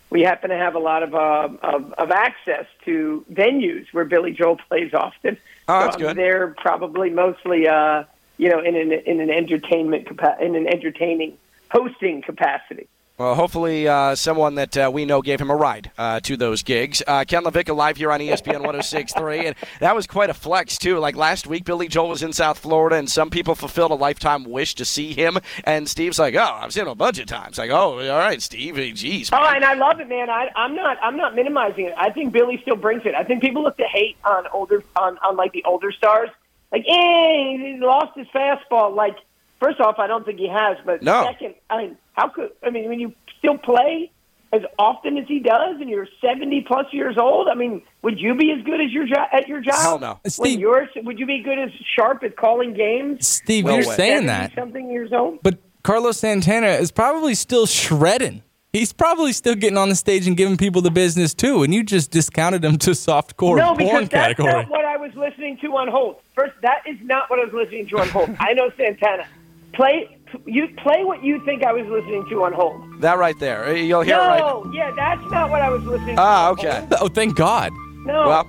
[0.09, 4.33] we happen to have a lot of, uh, of of access to venues where Billy
[4.33, 5.37] Joel plays often.
[5.69, 6.17] Oh, so that's I'm good.
[6.17, 8.05] there probably mostly uh,
[8.39, 10.09] you know in an in an entertainment
[10.41, 11.37] in an entertaining
[11.71, 12.89] hosting capacity.
[13.19, 16.63] Well, hopefully, uh, someone that uh, we know gave him a ride uh, to those
[16.63, 17.03] gigs.
[17.07, 20.99] Uh, Ken LaVicka live here on ESPN 106.3, and that was quite a flex too.
[20.99, 24.45] Like last week, Billy Joel was in South Florida, and some people fulfilled a lifetime
[24.45, 25.39] wish to see him.
[25.65, 28.41] And Steve's like, "Oh, I've seen him a bunch of times." Like, "Oh, all right,
[28.41, 30.31] Steve, geez." Oh, and I love it, man.
[30.31, 31.95] I, I'm not I'm not minimizing it.
[31.99, 33.15] I think Billy still brings it.
[33.15, 36.31] I think people look to hate on older on, on like the older stars.
[36.73, 38.97] Like, eh, he lost his fastball.
[38.97, 39.17] Like,
[39.61, 40.79] first off, I don't think he has.
[40.85, 41.25] But No.
[41.25, 44.11] second, I mean, how could I mean when you still play
[44.55, 47.49] as often as he does, and you're 70 plus years old?
[47.49, 49.75] I mean, would you be as good as your jo- at your job?
[49.81, 50.21] Hell no.
[50.27, 53.27] Steve- you're, would you be good as sharp at calling games?
[53.27, 53.97] Steve, Well, you're wait.
[53.97, 55.43] saying that, something years old.
[55.43, 58.43] but Carlos Santana is probably still shredding.
[58.75, 61.83] He's probably still getting on the stage and giving people the business too, and you
[61.83, 64.53] just discounted him to softcore No, porn because that's category.
[64.53, 66.17] not what I was listening to on hold.
[66.35, 68.31] First, that is not what I was listening to on hold.
[68.39, 69.27] I know Santana.
[69.75, 73.01] Play you play what you think I was listening to on hold.
[73.01, 74.39] that right there, Uh, you'll hear it right.
[74.41, 76.23] No, yeah, that's not what I was listening to.
[76.23, 76.87] Ah, okay.
[77.01, 77.73] Oh, thank God.
[78.05, 78.29] No.
[78.29, 78.47] Well,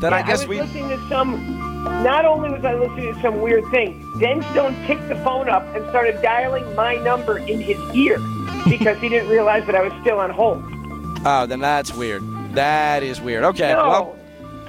[0.00, 0.60] then I Yeah, guess was we.
[0.60, 1.54] listening to some.
[2.02, 5.62] Not only was I listening to some weird thing, then Stone picked the phone up
[5.74, 8.18] and started dialing my number in his ear
[8.68, 10.62] because he didn't realize that I was still on hold.
[11.24, 12.22] Oh, then that's weird.
[12.54, 13.44] That is weird.
[13.44, 13.88] Okay, No.
[13.88, 14.16] well.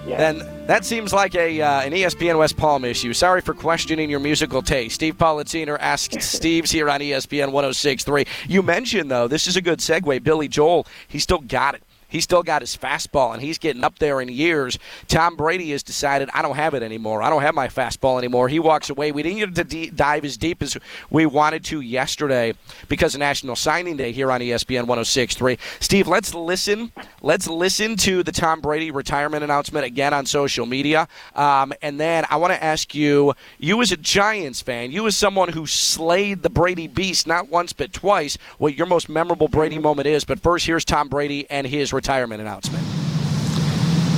[0.07, 0.17] Yeah.
[0.17, 3.11] Then that seems like a uh, an ESPN West Palm issue.
[3.11, 4.93] Sorry for questioning your musical taste.
[4.93, 8.27] Steve Politziner asked Steve's here on ESPN 106.3.
[8.47, 10.23] You mentioned, though, this is a good segue.
[10.23, 11.83] Billy Joel, he still got it.
[12.09, 14.77] He still got his fastball, and he's getting up there in years.
[15.07, 17.21] Tom Brady has decided, I don't have it anymore.
[17.21, 18.49] I don't have my fastball anymore.
[18.49, 19.11] He walks away.
[19.11, 20.77] We didn't get to dive as deep as
[21.09, 22.53] we wanted to yesterday
[22.87, 25.57] because of National Signing Day here on ESPN 106.3.
[25.79, 26.91] Steve, let's listen.
[27.21, 31.07] Let's listen to the Tom Brady retirement announcement again on social media.
[31.35, 35.15] Um, and then I want to ask you, you as a Giants fan, you as
[35.15, 39.77] someone who slayed the Brady beast not once but twice, what your most memorable Brady
[39.77, 40.23] moment is.
[40.23, 42.81] But first, here's Tom Brady and his retirement announcement.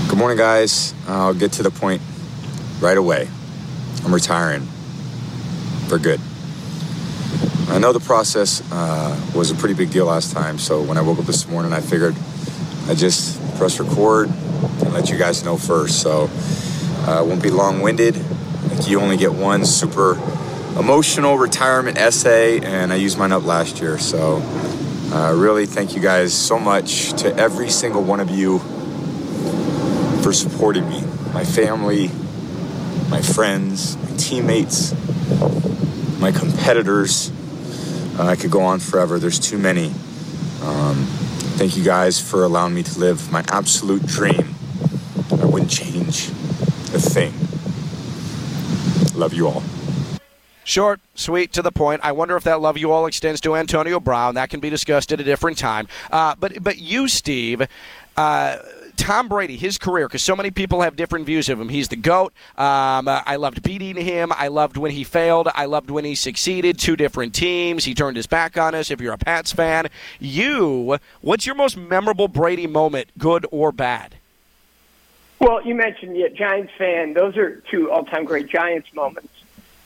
[0.08, 0.94] Good morning, guys.
[1.08, 2.00] I'll get to the point
[2.80, 3.28] right away.
[4.06, 4.68] I'm retiring
[5.88, 6.20] for good.
[7.70, 11.02] I know the process uh, was a pretty big deal last time, so when I
[11.02, 12.16] woke up this morning, I figured
[12.88, 16.04] I'd just press record and let you guys know first.
[16.04, 16.30] So
[17.08, 18.16] uh, won't be long winded.
[18.70, 20.22] Like You only get one super
[20.78, 23.98] emotional retirement essay, and I used mine up last year.
[23.98, 24.38] So
[25.12, 28.60] uh, really, thank you guys so much to every single one of you
[30.22, 31.02] for supporting me,
[31.34, 32.10] my family,
[33.10, 34.94] my friends, my teammates,
[36.20, 37.32] my competitors.
[38.18, 39.20] Uh, I could go on forever.
[39.20, 39.88] There's too many.
[40.64, 41.06] Um,
[41.58, 44.56] thank you guys for allowing me to live my absolute dream.
[45.32, 46.30] I wouldn't change
[46.94, 47.34] a thing.
[49.20, 49.64] Love you all.
[50.64, 52.02] Short, sweet, to the point.
[52.04, 54.36] I wonder if that love you all extends to Antonio Brown.
[54.36, 55.88] That can be discussed at a different time.
[56.12, 57.68] Uh, but but you, Steve.
[58.16, 58.58] Uh,
[58.98, 61.70] Tom Brady, his career, because so many people have different views of him.
[61.70, 62.34] He's the GOAT.
[62.56, 64.32] Um, uh, I loved beating him.
[64.36, 65.50] I loved when he failed.
[65.56, 66.78] I loved when he succeeded.
[66.78, 67.86] Two different teams.
[67.86, 68.92] He turned his back on us.
[68.92, 69.88] If you're a Pats fan,
[70.20, 74.16] you, what's your most memorable Brady moment, good or bad?
[75.40, 77.14] Well, you mentioned yeah, Giants fan.
[77.14, 79.34] Those are two all-time great Giants moments.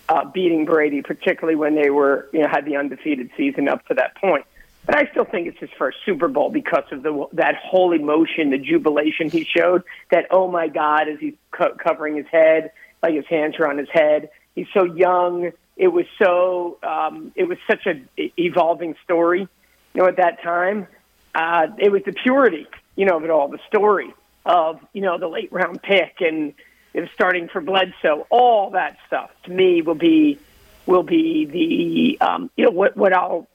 [0.08, 3.96] Uh, beating Brady, particularly when they were you know had the undefeated season up to
[3.96, 4.46] that point.
[4.86, 8.52] But I still think it's his first Super Bowl because of the that whole emotion,
[8.52, 9.84] the jubilation he showed.
[10.12, 12.72] That oh my God, as he's co- covering his head,
[13.02, 14.30] like his hands are on his head.
[14.54, 15.52] He's so young.
[15.76, 16.78] It was so.
[16.84, 18.02] Um, it was such a
[18.40, 19.48] evolving story.
[19.94, 20.88] You know, at that time,
[21.34, 22.68] uh, it was the purity.
[22.96, 24.14] You know, of it all, the story
[24.46, 26.54] of you know the late round pick and
[27.02, 28.26] was starting for Bledsoe.
[28.30, 30.40] All that stuff to me will be
[30.86, 33.48] will be the um, you know what what I'll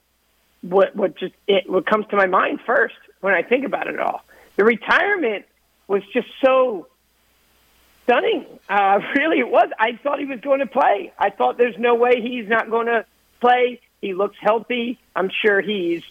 [0.61, 3.99] what what just it what comes to my mind first when I think about it
[3.99, 4.23] all.
[4.57, 5.45] The retirement
[5.87, 6.87] was just so
[8.03, 8.45] stunning.
[8.69, 9.69] Uh, really, it was.
[9.79, 11.13] I thought he was going to play.
[11.17, 13.05] I thought there's no way he's not going to
[13.39, 13.81] play.
[14.01, 14.99] He looks healthy.
[15.15, 16.03] I'm sure he's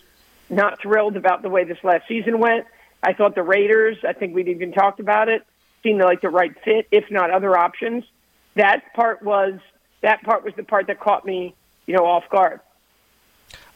[0.48, 2.66] not thrilled about the way this last season went.
[3.02, 3.98] I thought the Raiders.
[4.06, 5.46] I think we'd even talked about it.
[5.82, 8.04] Seemed like the right fit, if not other options.
[8.54, 9.58] That part was
[10.02, 11.54] that part was the part that caught me,
[11.86, 12.60] you know, off guard.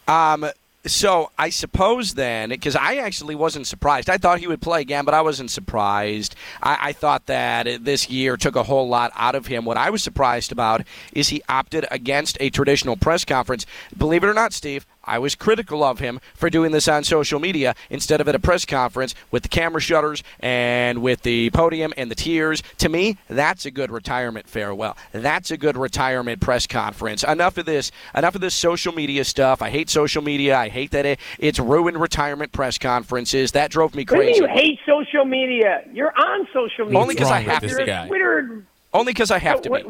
[0.07, 0.51] Um,
[0.87, 4.11] So I suppose then, because I actually wasn't surprised.
[4.11, 6.37] I thought he would play again, but I wasn't surprised.
[6.63, 9.65] I, I thought that this year took a whole lot out of him.
[9.65, 10.83] What I was surprised about
[11.15, 13.65] is he opted against a traditional press conference.
[13.97, 17.39] Believe it or not, Steve, I was critical of him for doing this on social
[17.41, 21.93] media instead of at a press conference with the camera shutters and with the podium
[21.97, 22.63] and the tears.
[22.79, 24.97] To me, that's a good retirement farewell.
[25.13, 27.23] That's a good retirement press conference.
[27.25, 27.93] Enough of this.
[28.15, 29.63] Enough of this social media stuff.
[29.63, 30.57] I hate social media.
[30.57, 33.53] I hate that it, it's ruined retirement press conferences.
[33.53, 34.41] That drove me What do crazy.
[34.41, 35.83] you hate social media?
[35.93, 36.99] You're on social media.
[37.01, 38.09] Only 'cause I have to a be.
[38.09, 38.65] Twitter.
[38.93, 39.83] Only because I have to be.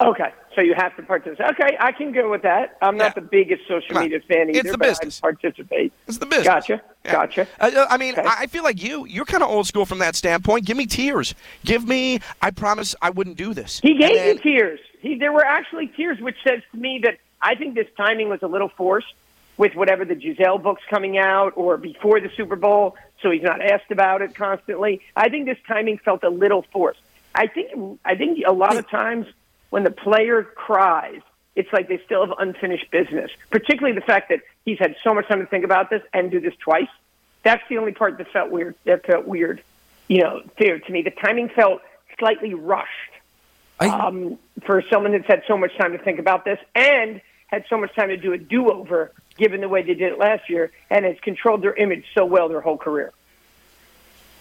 [0.00, 1.50] okay, so you have to participate.
[1.50, 2.76] Okay, I can go with that.
[2.82, 5.92] I'm not the biggest social media fan either, It's the but I participate.
[6.06, 6.46] It's the business.
[6.46, 6.82] Gotcha.
[7.04, 7.12] Yeah.
[7.12, 7.48] Gotcha.
[7.58, 8.22] Uh, I mean, Okay.
[8.22, 9.06] I I feel like you.
[9.06, 10.66] You're kind of old school from that standpoint.
[10.66, 11.34] Give me tears.
[11.64, 12.20] Give me.
[12.40, 13.80] I promise I wouldn't do this.
[13.80, 14.80] He gave then- you tears.
[15.00, 18.40] He, there were actually tears, which says to me that I think this timing was
[18.42, 19.12] a little forced
[19.56, 23.60] with whatever the Gisele book's coming out or before the Super Bowl, so he's not
[23.60, 25.00] asked about it constantly.
[25.16, 27.00] I think this timing felt a little forced.
[27.34, 29.26] I think I think a lot of times
[29.72, 31.22] when the player cries,
[31.56, 33.30] it's like they still have unfinished business.
[33.48, 36.40] Particularly the fact that he's had so much time to think about this and do
[36.40, 36.90] this twice.
[37.42, 38.74] That's the only part that felt weird.
[38.84, 39.62] That felt weird,
[40.08, 41.00] you know, there to me.
[41.00, 41.80] The timing felt
[42.18, 42.90] slightly rushed
[43.80, 47.78] um, for someone that's had so much time to think about this and had so
[47.78, 51.06] much time to do a do-over, given the way they did it last year, and
[51.06, 53.10] has controlled their image so well their whole career.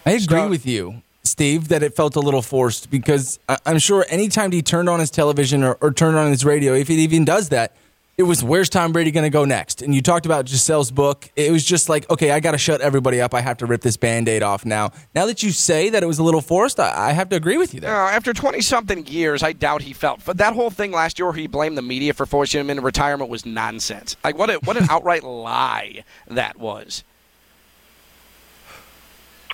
[0.05, 4.05] I agree with you, Steve, that it felt a little forced because I- I'm sure
[4.09, 7.25] anytime he turned on his television or, or turned on his radio, if he even
[7.25, 7.75] does that,
[8.17, 9.81] it was where's Tom Brady going to go next?
[9.81, 11.29] And you talked about Gisele's book.
[11.35, 13.33] It was just like, okay, I got to shut everybody up.
[13.33, 14.91] I have to rip this band aid off now.
[15.15, 17.57] Now that you say that it was a little forced, I, I have to agree
[17.57, 17.95] with you there.
[17.95, 20.23] Uh, after 20 something years, I doubt he felt.
[20.25, 22.81] But that whole thing last year where he blamed the media for forcing him into
[22.83, 24.17] retirement was nonsense.
[24.23, 27.03] Like, what, a, what an outright lie that was.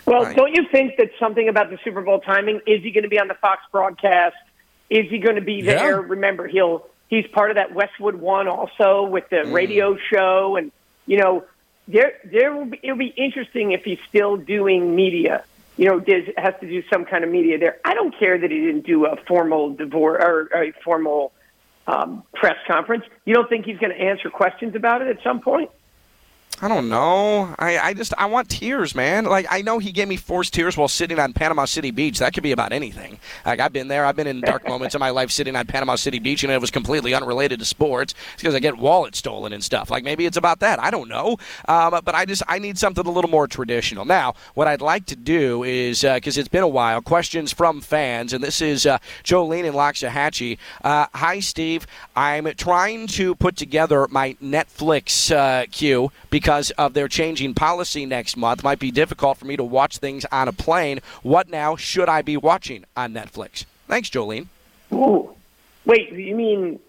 [0.07, 0.35] Well, Right.
[0.37, 2.61] don't you think that something about the Super Bowl timing?
[2.65, 4.37] Is he going to be on the Fox broadcast?
[4.89, 5.75] Is he going to be Yeah.
[5.75, 6.01] there?
[6.01, 10.71] Remember, he'll he's part of that Westwood One also with the radio show, and
[11.07, 11.43] you know,
[11.89, 15.43] there there will be, it'll be interesting if he's still doing media.
[15.75, 17.77] You know, does has to do some kind of media there.
[17.83, 21.33] I don't care that he didn't do a formal divorce or a formal
[21.85, 23.03] um, press conference.
[23.25, 25.69] You don't think he's going to answer questions about it at some point?
[26.59, 27.53] I don't know.
[27.59, 29.25] I, I just I want tears, man.
[29.25, 32.17] Like I know he gave me forced tears while sitting on Panama City Beach.
[32.17, 33.19] That could be about anything.
[33.45, 34.05] Like I've been there.
[34.05, 36.59] I've been in dark moments in my life sitting on Panama City Beach, and it
[36.59, 38.15] was completely unrelated to sports.
[38.37, 39.91] Because I get wallets stolen and stuff.
[39.91, 40.79] Like maybe it's about that.
[40.79, 41.37] I don't know.
[41.67, 44.03] Um, but I just I need something a little more traditional.
[44.03, 47.03] Now, what I'd like to do is because it's been a while.
[47.03, 50.57] Questions from fans, and this is uh, Jolene in Loxahatchee.
[50.83, 51.85] Uh, Hi, Steve.
[52.15, 58.37] I'm trying to put together my Netflix uh, queue because of their changing policy next
[58.37, 58.63] month.
[58.63, 60.99] Might be difficult for me to watch things on a plane.
[61.23, 63.65] What now should I be watching on Netflix?
[63.87, 64.47] Thanks, Jolene.
[64.93, 65.31] Ooh.
[65.85, 66.79] Wait, you mean?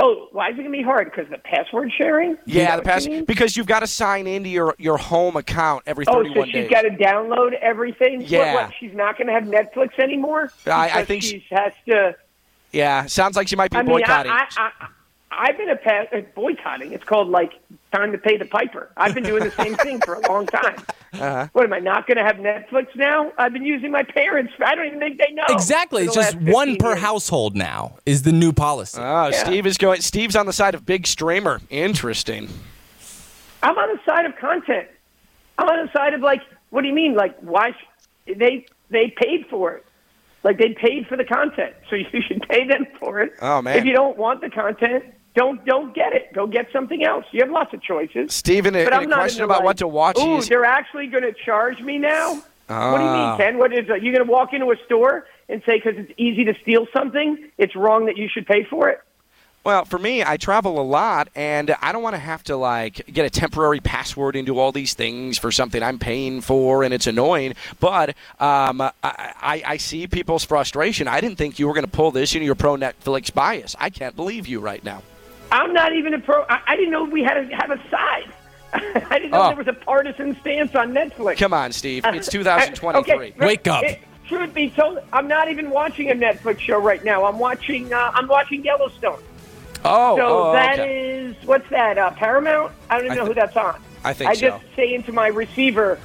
[0.00, 1.10] Oh, why is it gonna be hard?
[1.10, 2.36] Because the password sharing?
[2.46, 5.84] Yeah, the what pass you because you've got to sign into your, your home account
[5.86, 6.66] every oh, thirty one days.
[6.66, 8.22] Oh, 31 so she's got to download everything.
[8.22, 8.54] Yeah.
[8.54, 10.50] what, she's not going to have Netflix anymore.
[10.66, 12.16] I- I think she has to.
[12.72, 14.32] yeah, sounds like she might be I mean, boycotting.
[14.32, 14.88] I, I,
[15.36, 16.92] I've been a pass, uh, boycotting.
[16.92, 17.52] It's called like
[17.92, 18.90] time to pay the piper.
[18.96, 20.76] I've been doing the same thing for a long time.
[21.12, 21.48] Uh-huh.
[21.52, 23.32] What am I not going to have Netflix now?
[23.38, 24.52] I've been using my parents.
[24.64, 25.44] I don't even think they know.
[25.48, 26.02] Exactly.
[26.02, 27.00] for It's just one per years.
[27.00, 29.00] household now is the new policy.
[29.00, 29.44] Oh, Yeah.
[29.44, 30.00] Steve is going.
[30.00, 31.60] Steve's on the side of big streamer.
[31.70, 32.48] Interesting.
[33.62, 34.88] I'm on the side of content.
[35.58, 37.14] I'm on the side of like, what do you mean?
[37.14, 37.70] Like, why?
[37.72, 39.86] Sh- they they paid for it.
[40.42, 43.32] Like they paid for the content, so you should pay them for it.
[43.40, 43.78] Oh, man.
[43.78, 45.04] If you don't want the content,
[45.34, 46.32] don't don't get it.
[46.32, 47.24] Go get something else.
[47.32, 48.32] You have lots of choices.
[48.32, 50.18] Steve, in But I'm a not question about what to watch.
[50.18, 52.34] Ooh, he's, they're actually going to charge me now.
[52.34, 53.36] what do you Ah.
[53.36, 53.58] mean, Ken?
[53.58, 53.86] What is?
[53.88, 57.50] You going to walk into a store and say because it's easy to steal something,
[57.58, 59.00] it's wrong that you should pay for it?
[59.64, 63.06] Well, for me, I travel a lot, and I don't want to have to like
[63.12, 67.06] get a temporary password into all these things for something I'm paying for, and it's
[67.06, 67.54] annoying.
[67.80, 71.08] But um, I, I, I see people's frustration.
[71.08, 73.74] I didn't think you were going to pull this into your pro Netflix bias.
[73.80, 75.02] I can't believe you right now.
[75.52, 76.42] I'm not even a pro.
[76.48, 78.32] I, I didn't know we had to have a side.
[78.72, 79.48] I didn't know Oh.
[79.48, 81.38] there was a partisan stance on Netflix.
[81.38, 82.04] Come on, Steve.
[82.06, 83.14] It's Uh, 2023.
[83.14, 83.84] okay, Wake up.
[83.84, 87.24] it- truth be told, I'm not even watching a Netflix show right now.
[87.26, 87.92] I'm watching.
[87.92, 89.22] Uh, I'm watching Yellowstone.
[89.84, 91.10] Oh, so oh, that okay.
[91.26, 91.98] is what's that?
[91.98, 92.72] Uh, Paramount?
[92.88, 93.78] I don't even I know thi- who that's on.
[94.02, 94.40] I think I so.
[94.48, 95.98] just say into my receiver.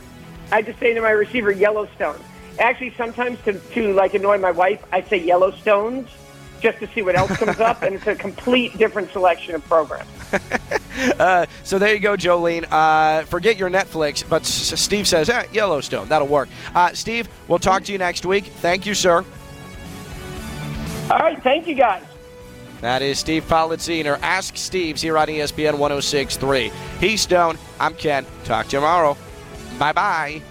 [0.51, 2.19] I just say into my receiver Yellowstone.
[2.59, 6.07] Actually, sometimes to to like annoy my wife, I say Yellowstones
[6.59, 10.09] just to see what else comes up, and it's a complete different selection of programs.
[11.17, 12.65] Uh, so there you go, Jolene.
[12.69, 16.49] Uh, forget your Netflix, but S- Steve says, eh, Yellowstone, that'll work.
[16.75, 18.45] Uh, Steve, we'll talk to you next week.
[18.45, 19.23] Thank you, sir.
[21.09, 22.03] All right, thank you guys.
[22.81, 24.19] That is Steve Politziner.
[24.21, 26.71] Ask Steve's here on ESPN 1063.
[26.99, 27.57] He's Stone.
[27.79, 28.25] I'm Ken.
[28.43, 29.15] Talk to you tomorrow.
[29.77, 30.41] Bye bye.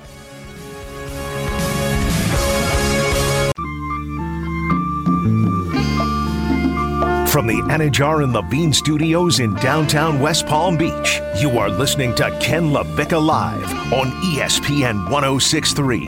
[7.31, 12.31] From the Anajar and Levine Studios in downtown West Palm Beach, you are listening to
[12.41, 16.07] Ken LaVicka Live on ESPN 1063.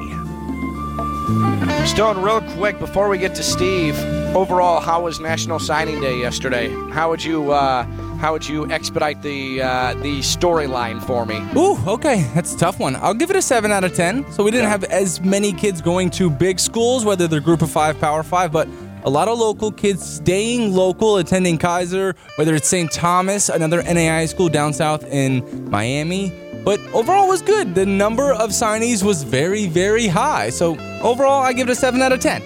[1.86, 3.98] Stone, real quick before we get to Steve.
[4.34, 6.70] Overall, how was National Signing Day yesterday?
[6.90, 7.84] How would you uh,
[8.18, 11.36] how would you expedite the uh, the storyline for me?
[11.54, 12.96] Ooh, okay, that's a tough one.
[12.96, 14.24] I'll give it a seven out of ten.
[14.32, 17.70] So we didn't have as many kids going to big schools, whether they're Group of
[17.70, 18.66] Five, Power Five, but
[19.04, 22.90] a lot of local kids staying local, attending Keiser, whether it's St.
[22.90, 26.32] Thomas, another NAI school down south in Miami.
[26.64, 27.74] But overall, it was good.
[27.74, 30.50] The number of signees was very, very high.
[30.50, 32.42] So overall, I give it a seven out of ten.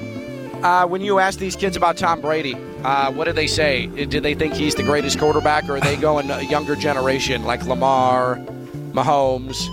[0.62, 2.54] Uh, when you ask these kids about Tom Brady,
[2.84, 3.86] uh, what do they say?
[3.86, 7.64] Do they think he's the greatest quarterback, or are they going a younger generation like
[7.66, 8.36] Lamar,
[8.92, 9.68] Mahomes?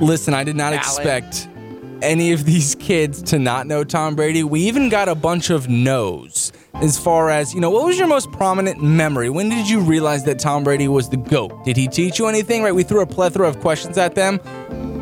[0.00, 0.78] Listen, I did not Allen.
[0.78, 1.48] expect
[2.02, 4.44] any of these kids to not know Tom Brady.
[4.44, 8.08] We even got a bunch of no's as far as, you know, what was your
[8.08, 9.30] most prominent memory?
[9.30, 11.64] When did you realize that Tom Brady was the GOAT?
[11.64, 12.62] Did he teach you anything?
[12.62, 12.74] Right?
[12.74, 14.40] We threw a plethora of questions at them.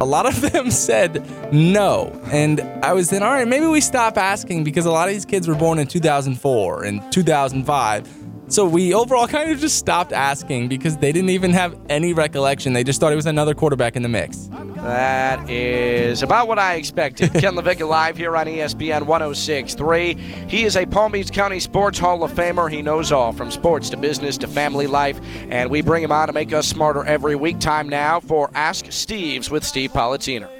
[0.01, 2.19] A lot of them said no.
[2.27, 5.25] And I was then, all right, maybe we stop asking because a lot of these
[5.25, 8.22] kids were born in 2004 and 2005.
[8.53, 12.75] So we overall kind of just stopped asking because they didn't even have any recollection.
[12.75, 14.51] They just thought it was another quarterback in the mix.
[14.77, 17.33] That is about what I expected.
[17.33, 20.15] Ken LaVicka live here on ESPN 1063.
[20.49, 22.71] He is a Palm Beach County Sports Hall of Famer.
[22.71, 25.19] He knows all from sports to business to family life,
[25.49, 27.59] and we bring him on to make us smarter every week.
[27.59, 30.51] Time now for Ask Steve's with Steve Politziner.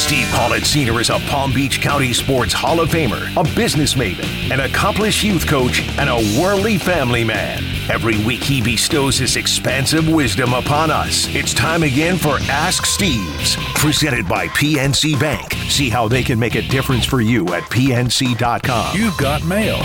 [0.00, 4.60] Steve Politziner is a Palm Beach County Sports Hall of Famer, a business maven, an
[4.60, 7.62] accomplished youth coach, and a worldly family man.
[7.88, 11.32] Every week he bestows his expansive wisdom upon us.
[11.32, 15.52] It's time again for Ask Steve's, presented by PNC Bank.
[15.68, 18.96] See how they can make a difference for you at PNC.com.
[18.96, 19.80] You've got mail.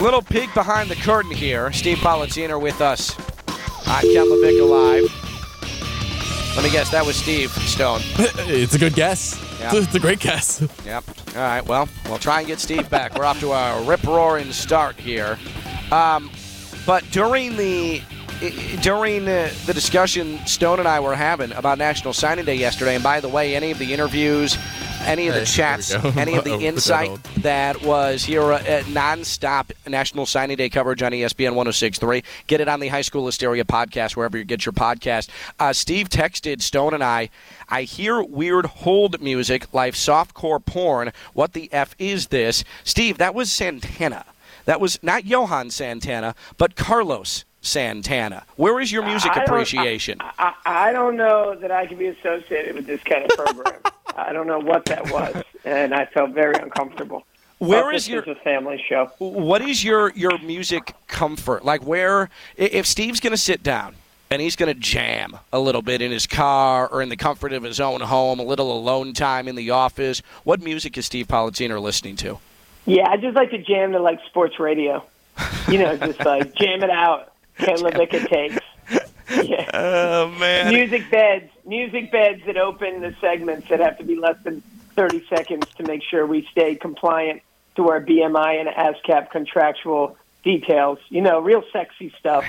[0.00, 1.72] Little peek behind the curtain here.
[1.72, 3.18] Steve Politziner with us
[3.88, 5.29] on Ken LaVicka Live.
[6.56, 8.00] Let me guess, that was Steve Stone.
[8.16, 9.40] it's a good guess.
[9.60, 9.70] Yeah.
[9.74, 10.60] It's a great guess.
[10.84, 11.04] Yep.
[11.36, 11.64] All right.
[11.64, 13.16] Well, we'll try and get Steve back.
[13.16, 15.38] We're off to a rip roaring start here.
[15.92, 16.28] Um,
[16.84, 18.02] but during the
[18.80, 23.04] during the, the discussion Stone and I were having about National Signing Day yesterday, and
[23.04, 24.56] by the way, any of the interviews,
[25.04, 26.20] any of the Hey, chats, here we go.
[26.20, 31.12] any of the that insight that was here at nonstop National Signing Day coverage on
[31.12, 32.22] ESPN 1063.
[32.46, 35.28] Get it on the High School Hysteria podcast, wherever you get your podcast.
[35.58, 37.28] Uh, Steve texted Stone and I,
[37.68, 41.12] I hear weird hold music like softcore porn.
[41.34, 42.64] What the F is this?
[42.84, 44.24] Steve, that was Santana.
[44.64, 48.44] That was not Johan Santana, but Carlos Santana.
[48.56, 50.18] Where is your music I appreciation?
[50.38, 53.80] I, I don't know that I can be associated with this kind of program.
[54.16, 57.24] I don't know what that was, and I felt very uncomfortable.
[57.58, 59.10] Where is this your- a family show?
[59.18, 63.94] what is your your music comfort like where if steve's going to sit down
[64.30, 67.52] and he's going to jam a little bit in his car or in the comfort
[67.52, 71.28] of his own home a little alone time in the office what music is steve
[71.28, 72.38] Politziner listening to
[72.86, 75.04] Yeah, I just like to jam to like sports radio.
[75.68, 77.30] You know, just like jam it out.
[77.60, 78.56] Ken LaVicka takes.
[79.48, 79.70] Yeah.
[79.74, 84.36] oh man Music beds, music beds that open the segments that have to be less
[84.42, 84.60] than
[84.96, 87.42] 30 seconds to make sure we stay compliant
[87.76, 90.98] to our BMI and ASCAP contractual details.
[91.10, 92.44] You know, real sexy stuff.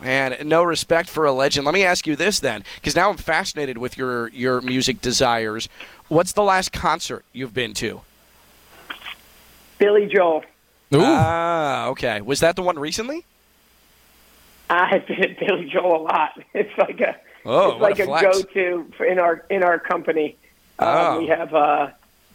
[0.00, 3.18] man no respect for a legend let me ask you this then because now i'm
[3.18, 5.68] fascinated with your your music desires
[6.08, 8.00] what's the last concert you've been to
[9.78, 10.42] Billy Joel.
[10.94, 13.26] ah okay was that the one recently
[14.70, 16.42] I've been at Billy Joel a lot.
[16.54, 20.36] It's like a Oh, it's like a a, go-to for in our in our company.
[20.78, 21.12] Oh.
[21.12, 21.90] Um, we have uh,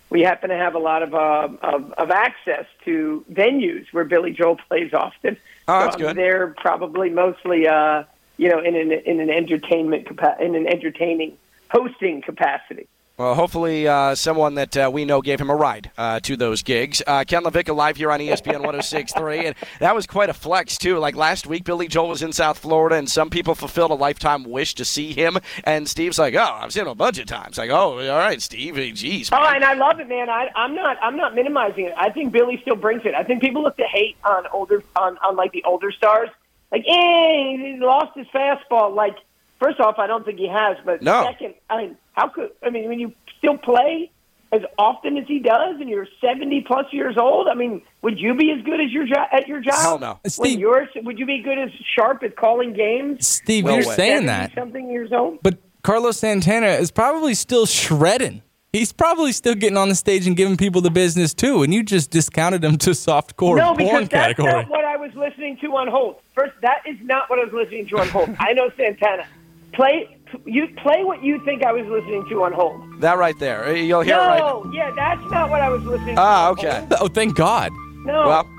[0.10, 4.32] we happen to have a lot of, uh, of of access to venues where Billy
[4.32, 5.38] Joel plays often.
[5.68, 6.10] Oh, that's so good.
[6.10, 8.03] I'm there probably mostly uh,
[8.38, 10.07] you know in an in an entertainment
[10.40, 11.38] in an entertaining
[11.70, 12.88] hosting capacity.
[13.18, 16.62] Well, hopefully, uh, someone that uh, we know gave him a ride uh, to those
[16.64, 17.02] gigs.
[17.08, 20.98] Uh, Ken LaVicka live here on ESPN 106.3, and that was quite a flex too.
[20.98, 24.44] Like last week, Billy Joel was in South Florida, and some people fulfilled a lifetime
[24.44, 25.38] wish to see him.
[25.64, 28.42] And Steve's like, "Oh, I've seen him a bunch of times." Like, "Oh, all right,
[28.42, 30.30] Steve, hey, geez." Oh, and I love it, man.
[30.30, 30.98] I, I'm not.
[31.02, 31.94] I'm not minimizing it.
[31.96, 33.16] I think Billy still brings it.
[33.16, 36.28] I think people look to hate on older, on, on like the older stars.
[36.70, 38.94] Like, eh, he lost his fastball.
[38.94, 39.16] Like,
[39.62, 40.76] first off, I don't think he has.
[40.84, 41.24] But No.
[41.24, 42.52] second, I mean, how could?
[42.64, 44.12] I mean, when you still play
[44.52, 48.36] as often as he does, and you're 70 plus years old, I mean, would you
[48.36, 49.74] be as good as your jo- at your job?
[49.76, 50.20] Hell no.
[50.28, 53.28] Steve- you're, would you be good as sharp at calling games?
[53.28, 53.96] Steve, No you're way.
[53.96, 55.40] saying that, Something years old.
[55.44, 58.42] but Carlos Santana is probably still shredding.
[58.72, 61.82] He's probably still getting on the stage and giving people the business too, and you
[61.84, 64.52] just discounted him to softcore No, porn because that's category.
[64.52, 66.18] not what I was listening to on hold.
[66.34, 68.30] First, that is not what I was listening to on hold.
[68.40, 69.26] I know Santana.
[69.74, 70.15] Play
[70.45, 72.82] you play what you think I was listening to on hold.
[73.02, 74.40] that right there, you'll hear it right.
[74.40, 76.22] No, yeah, that's not what I was listening to.
[76.22, 76.80] Ah, on okay.
[76.80, 76.94] hold.
[76.99, 77.72] oh, thank God.
[78.06, 78.28] No.
[78.28, 78.49] Well,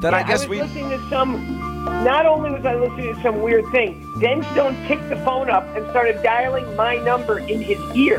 [0.00, 0.62] then I Yeah, guess was we.
[0.62, 1.58] listening to some.
[2.04, 5.64] Not only was I listening to some weird thing, then Stone picked the phone up
[5.76, 8.18] and started dialing my number in his ear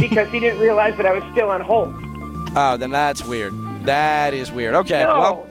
[0.00, 1.94] because he didn't realize that I was still on hold.
[2.56, 3.52] Oh, then that's weird.
[3.84, 4.74] That is weird.
[4.76, 5.18] Okay, No.
[5.20, 5.46] well.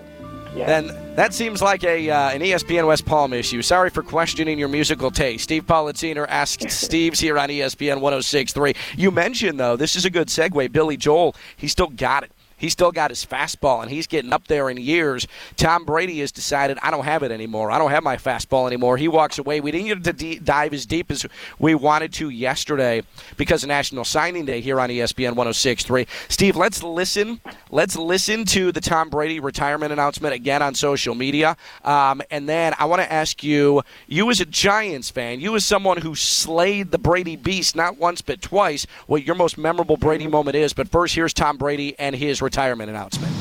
[0.56, 0.66] Yeah.
[0.66, 3.62] Then that seems like a uh, an ESPN West Palm issue.
[3.62, 5.44] Sorry for questioning your musical taste.
[5.44, 8.76] Steve Politziner asked Steve's here on ESPN 106.3.
[8.98, 10.72] You mentioned though, this is a good segue.
[10.72, 12.32] Billy Joel, he still got it.
[12.62, 15.28] He's still got his fastball, and he's getting up there in years.
[15.58, 17.72] Tom Brady has decided, I don't have it anymore.
[17.72, 18.98] I don't have my fastball anymore.
[18.98, 19.62] He walks away.
[19.62, 21.26] We didn't get to dive as deep as
[21.58, 23.02] we wanted to yesterday
[23.36, 26.08] because of National Signing Day here on ESPN 106.3.
[26.30, 27.42] Steve, let's listen.
[27.72, 31.58] Let's listen to the Tom Brady retirement announcement again on social media.
[31.84, 35.66] Um, and then I want to ask you, you as a Giants fan, you as
[35.66, 40.28] someone who slayed the Brady beast not once but twice, what your most memorable Brady
[40.28, 40.74] moment is.
[40.74, 43.34] But first, here's Tom Brady and his retirement announcement.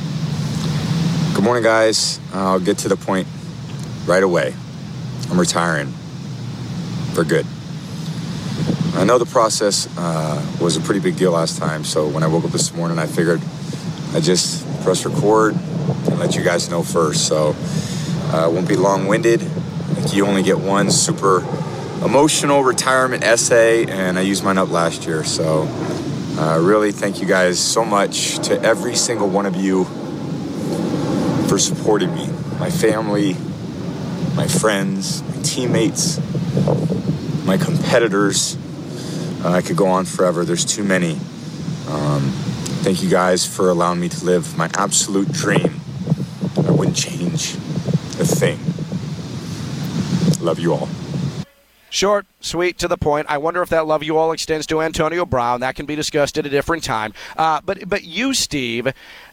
[1.34, 2.20] Good morning, guys.
[2.32, 3.26] I'll get to the point
[4.06, 4.54] right away.
[5.30, 5.88] I'm retiring
[7.14, 7.46] for good.
[8.94, 12.26] I know the process uh, was a pretty big deal last time, so when I
[12.26, 13.40] woke up this morning, I figured
[14.12, 17.26] I'd just press record and let you guys know first.
[17.26, 17.54] So
[18.32, 19.42] uh, won't be long winded.
[19.96, 21.38] Like you only get one super
[22.04, 25.24] emotional retirement essay, and I used mine up last year.
[25.24, 25.62] So
[26.38, 29.84] uh, really, thank you guys so much to every single one of you
[31.48, 32.28] for supporting me,
[32.58, 33.34] my family,
[34.36, 36.18] my friends, my teammates,
[37.44, 38.56] my competitors.
[39.42, 40.44] Uh, I could go on forever.
[40.44, 41.12] There's too many.
[41.88, 42.30] Um,
[42.82, 45.80] thank you guys for allowing me to live my absolute dream.
[46.58, 47.54] I wouldn't change
[48.20, 48.58] a thing.
[50.44, 50.89] Love you all.
[52.00, 53.26] Short, sweet, to the point.
[53.28, 55.60] I wonder if that love you all extends to Antonio Brown.
[55.60, 57.12] That can be discussed at a different time.
[57.36, 58.90] Uh, but but you, Steve.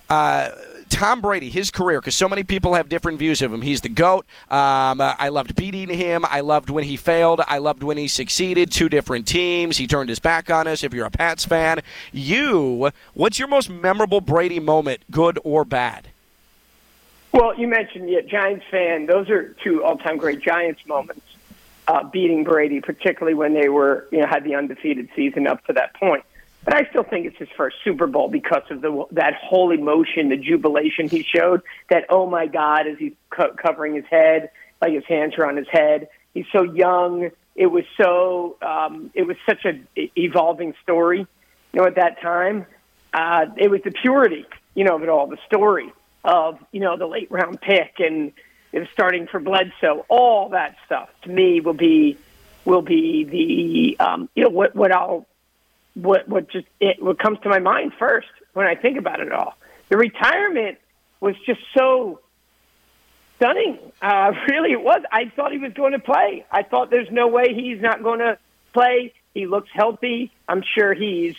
[0.10, 0.50] Uh,
[0.90, 3.62] Tom Brady, his career, because so many people have different views of him.
[3.62, 4.26] He's the GOAT.
[4.50, 6.26] Um, uh, I loved beating him.
[6.28, 7.40] I loved when he failed.
[7.48, 8.70] I loved when he succeeded.
[8.70, 9.78] Two different teams.
[9.78, 10.84] He turned his back on us.
[10.84, 11.80] If you're a Pats fan,
[12.12, 16.10] you, what's your most memorable Brady moment, good or bad?
[17.32, 19.06] Well, you mentioned yeah, Giants fan.
[19.06, 21.22] Those are two all-time great Giants moments.
[21.88, 25.74] Uh, beating Brady, particularly when they were, you know, had the undefeated season up to
[25.74, 26.26] that point.
[26.68, 30.28] But I still think it's his first Super Bowl because of the that whole emotion,
[30.28, 31.62] the jubilation he showed.
[31.90, 34.50] That oh my God, as he's co- covering his head,
[34.82, 36.10] like his hands are on his head.
[36.34, 37.30] He's so young.
[37.56, 38.58] It was so.
[38.62, 39.80] Um, it was such a
[40.20, 41.20] evolving story.
[41.72, 42.66] You know, at that time,
[43.14, 44.46] uh, it was the purity,
[44.76, 45.28] you know, of it all.
[45.28, 45.94] The story
[46.26, 48.34] of you know the late round pick and
[48.74, 50.06] was starting for Bledsoe.
[50.10, 52.18] All that stuff to me will be
[52.66, 55.26] will be the um, you know what what I'll
[55.94, 59.32] what what just it, what comes to my mind first when I think about it
[59.32, 59.58] all.
[59.90, 60.78] The retirement
[61.20, 62.20] was just so
[63.38, 63.80] stunning.
[64.02, 65.02] Uh, really, it was.
[65.12, 66.46] I thought he was going to play.
[66.52, 68.38] I thought there's no way he's not going to
[68.74, 69.14] play.
[69.34, 70.32] He looks healthy.
[70.48, 71.36] I'm sure he's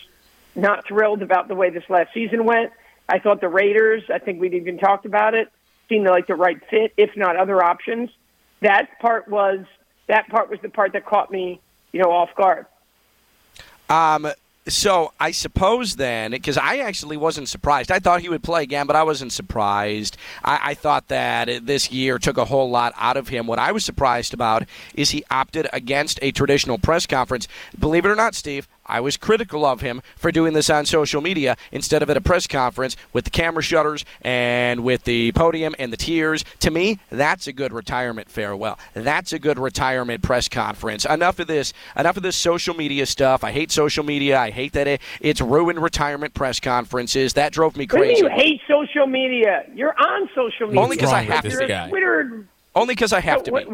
[0.55, 2.71] not thrilled about the way this last season went.
[3.07, 4.03] I thought the Raiders.
[4.13, 5.51] I think we'd even talked about it.
[5.89, 8.09] Seemed like the right fit, if not other options.
[8.61, 9.65] That part was
[10.07, 11.59] that part was the part that caught me,
[11.91, 12.65] you know, off guard.
[13.89, 14.31] Um,
[14.67, 17.91] so I suppose then, because I actually wasn't surprised.
[17.91, 20.17] I thought he would play again, but I wasn't surprised.
[20.43, 23.47] I, I thought that this year took a whole lot out of him.
[23.47, 27.47] What I was surprised about is he opted against a traditional press conference.
[27.77, 31.21] Believe it or not, Steve, I was critical of him for doing this on social
[31.21, 35.75] media instead of at a press conference with the camera shutters and with the podium
[35.79, 36.43] and the tears.
[36.61, 38.77] To me, that's a good retirement farewell.
[38.93, 41.05] That's a good retirement press conference.
[41.05, 41.71] Enough of this.
[41.95, 43.43] Enough of this social media stuff.
[43.43, 44.39] I hate social media.
[44.39, 47.33] I hate that it, it's ruined retirement press conferences.
[47.33, 48.23] That drove me What do you crazy.
[48.23, 49.65] mean you hate social media?
[49.75, 50.81] You're on social media.
[50.81, 51.67] Only 'cause I have to.
[51.67, 51.89] Guy?
[51.89, 52.45] Twitter.
[52.75, 53.65] Only because I have to be.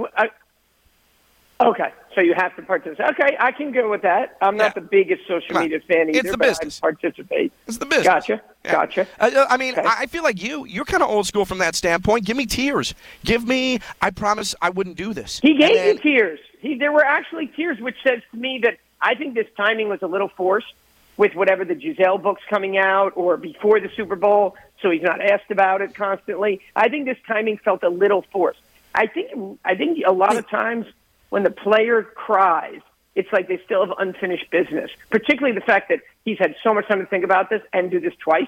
[1.62, 3.08] okay, so you have to participate.
[3.12, 4.38] Okay, I can go with that.
[4.42, 4.82] I'm not Yeah.
[4.82, 6.80] the biggest social media fan either, It's the but business.
[6.82, 7.52] I participate.
[7.68, 8.08] It's the business.
[8.08, 8.42] Gotcha.
[8.64, 8.72] Yeah.
[8.72, 9.08] Gotcha.
[9.20, 9.84] Uh, I mean, Okay.
[9.88, 10.66] I feel like you.
[10.66, 12.26] You're kind of old school from that standpoint.
[12.26, 12.96] Give me tears.
[13.24, 13.80] Give me.
[14.02, 15.40] I promise I wouldn't do this.
[15.42, 16.40] He gave then- you tears.
[16.62, 20.02] He, there were actually tears, which says to me that I think this timing was
[20.02, 20.74] a little forced
[21.18, 25.22] with whatever the Gisele book's coming out or before the Super Bowl, so he's not
[25.22, 26.60] asked about it constantly.
[26.76, 28.60] I think this timing felt a little forced.
[28.96, 30.88] I think I think a lot of times
[31.30, 32.82] when the player cries,
[33.16, 34.92] it's like they still have unfinished business.
[35.10, 38.00] Particularly the fact that he's had so much time to think about this and do
[38.00, 38.48] this twice.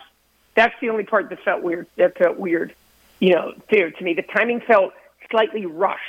[0.56, 1.88] That's the only part that felt weird.
[1.96, 2.76] That felt weird,
[3.20, 4.14] you know, fair to me.
[4.14, 4.94] The timing felt
[5.30, 6.02] slightly rushed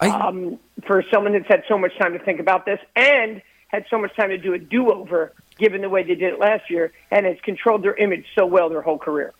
[0.00, 3.86] I, um, for someone that's had so much time to think about this and had
[3.90, 6.92] so much time to do a do-over, given the way they did it last year,
[7.10, 9.32] and has controlled their image so well their whole career.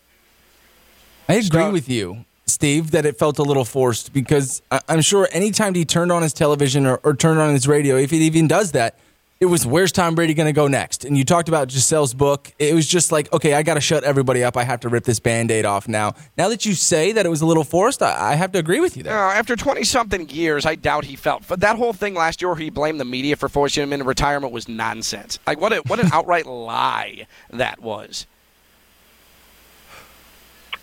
[1.29, 5.73] I agree with you, Steve, that it felt a little forced because I'm sure anytime
[5.75, 8.71] he turned on his television or, or turned on his radio, if he even does
[8.71, 8.97] that,
[9.39, 11.05] it was where's Tom Brady going to go next?
[11.05, 12.51] And you talked about Gisele's book.
[12.57, 14.57] It was just like, okay, I got to shut everybody up.
[14.57, 16.15] I have to rip this band aid off now.
[16.37, 18.79] Now that you say that it was a little forced, I, I have to agree
[18.79, 19.15] with you there.
[19.17, 21.47] Uh, after 20 something years, I doubt he felt.
[21.47, 24.05] But that whole thing last year where he blamed the media for forcing him into
[24.05, 25.37] retirement was nonsense.
[25.45, 28.25] Like, what, a, what an outright lie that was.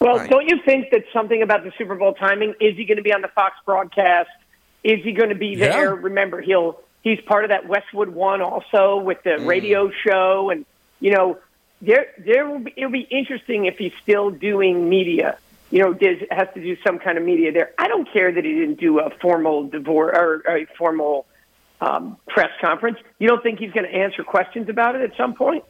[0.00, 0.30] Well, Right.
[0.30, 2.54] don't you think that something about the Super Bowl timing?
[2.60, 4.30] Is he going to be on the Fox broadcast?
[4.82, 5.68] Is he going to be Yeah.
[5.68, 5.94] there?
[5.94, 10.64] Remember, he'll he's part of that Westwood One also with the radio show, and
[11.00, 11.38] you know,
[11.80, 15.38] there there will be it'll be interesting if he's still doing media.
[15.70, 17.72] You know, does has to do some kind of media there.
[17.78, 21.26] I don't care that he didn't do a formal divorce or a formal
[21.80, 22.98] um, press conference.
[23.18, 25.64] You don't think he's going to answer questions about it at some point?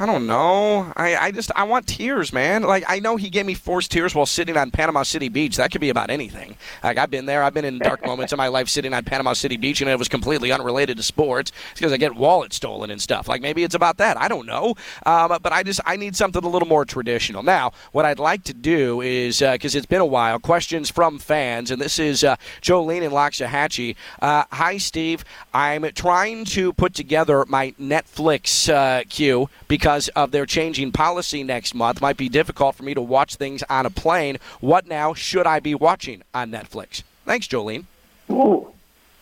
[0.00, 0.92] I don't know.
[0.96, 2.62] I, I just I want tears, man.
[2.62, 5.56] Like I know he gave me forced tears while sitting on Panama City Beach.
[5.56, 6.56] That could be about anything.
[6.84, 7.42] Like I've been there.
[7.42, 9.98] I've been in dark moments in my life sitting on Panama City Beach, and it
[9.98, 11.50] was completely unrelated to sports.
[11.72, 13.26] It's because I get wallets stolen and stuff.
[13.26, 14.16] Like maybe it's about that.
[14.16, 14.76] I don't know.
[15.04, 17.42] Um, but I just I need something a little more traditional.
[17.42, 20.38] Now, what I'd like to do is because it's been a while.
[20.38, 23.96] Questions from fans, and this is uh, Jolene and Loxahatchee.
[24.22, 25.24] Uh, hi, Steve.
[25.52, 31.74] I'm trying to put together my Netflix uh, queue because of their changing policy next
[31.74, 32.00] month.
[32.00, 34.38] Might be difficult for me to watch things on a plane.
[34.60, 37.02] What now should I be watching on Netflix?
[37.24, 37.84] Thanks, Jolene.
[38.30, 38.68] Ooh.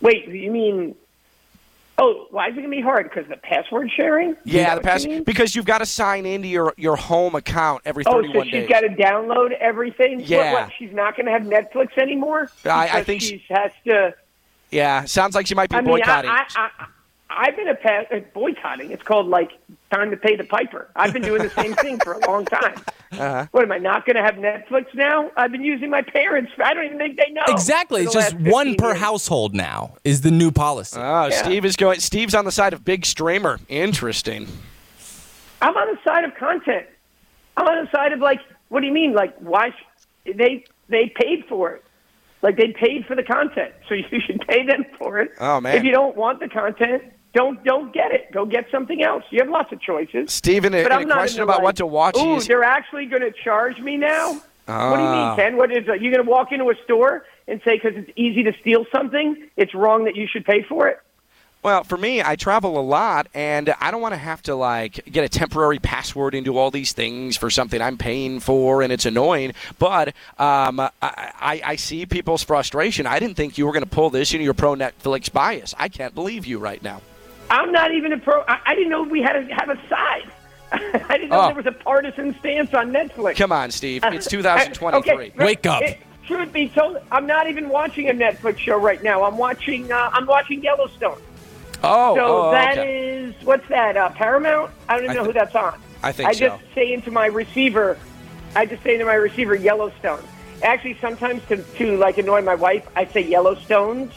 [0.01, 0.95] Wait, you mean?
[1.99, 3.09] Oh, why is it gonna be hard?
[3.09, 4.37] Because the password sharing?
[4.45, 7.83] Yeah, the what pass you because you've got to sign into your, your home account
[7.87, 10.21] every 31 Oh, 31 so she's got to download everything.
[10.21, 10.53] Yeah.
[10.53, 12.51] what, she's not going to have Netflix anymore.
[12.67, 14.15] I- I think she has to.
[14.71, 16.31] yeah, sounds like she might be I mean, boycotting.
[16.31, 16.87] I, I,
[17.39, 18.91] I've been a pa- uh, boycotting.
[18.91, 19.51] It's called like
[19.93, 20.89] time to pay the piper.
[20.97, 22.75] I've been doing the same thing for a long time.
[23.13, 23.47] Uh-huh.
[23.53, 25.31] What am I not going to have Netflix now?
[25.37, 26.51] I've been using my parents.
[26.63, 27.43] I don't even think they know.
[27.49, 28.03] Exactly.
[28.03, 28.99] It's just one per years.
[28.99, 30.99] household now is the new policy.
[30.99, 31.43] Oh, Yeah.
[31.43, 32.01] Steve is going.
[32.01, 33.61] Steve's on the side of big streamer.
[33.69, 34.49] Interesting.
[35.63, 36.87] I'm on the side of content.
[37.57, 39.13] I'm on the side of like, what do you mean?
[39.15, 39.71] Like, why?
[39.71, 41.83] sh- They they paid for it.
[42.43, 45.33] Like they paid for the content, so you should pay them for it.
[45.41, 45.77] Oh, man.
[45.77, 47.03] If you don't want the content,
[47.37, 48.33] don't don't get it.
[48.33, 49.23] Go get something else.
[49.31, 50.33] You have lots of choices.
[50.33, 52.41] Steve, in a, But in I'm a not question about like, what to watch, Ooh,
[52.41, 54.33] they're actually going to charge me now.
[54.33, 55.29] What do you Ah.
[55.29, 55.57] mean, Ken?
[55.57, 56.03] What is it?
[56.03, 59.49] You going to walk into a store and say because it's easy to steal something,
[59.57, 60.99] it's wrong that you should pay for it?
[61.63, 65.05] Well, for me, I travel a lot, and I don't want to have to like
[65.11, 68.93] get a temporary password and do all these things for something I'm paying for, and
[68.93, 69.53] it's annoying.
[69.79, 70.09] But
[70.39, 73.07] um, I, I, I see people's frustration.
[73.07, 75.75] I didn't think you were going to pull this into your pro Netflix bias.
[75.79, 77.03] I can't believe you right now.
[77.51, 78.43] I'm not even a pro.
[78.49, 80.31] I, I didn't know we had to have a side.
[80.73, 81.47] I didn't know Oh.
[81.47, 83.37] there was a partisan stance on Netflix.
[83.37, 84.03] Come on, Steve.
[84.05, 85.13] It's 2023.
[85.27, 85.83] Okay, Wake up.
[85.83, 89.23] it- truth be told, I'm not even watching a Netflix show right now.
[89.23, 89.91] I'm watching.
[89.93, 91.19] Uh, I'm watching Yellowstone.
[91.85, 93.17] Oh, So oh, that okay.
[93.19, 93.97] is what's that?
[93.97, 94.73] Uh, Paramount?
[94.89, 95.81] I don't even I know thi- who that's on.
[96.03, 97.97] I think I just say into my receiver.
[98.57, 100.23] I just say into my receiver Yellowstone.
[100.63, 104.11] Actually, sometimes to to like annoy my wife, I say Yellowstones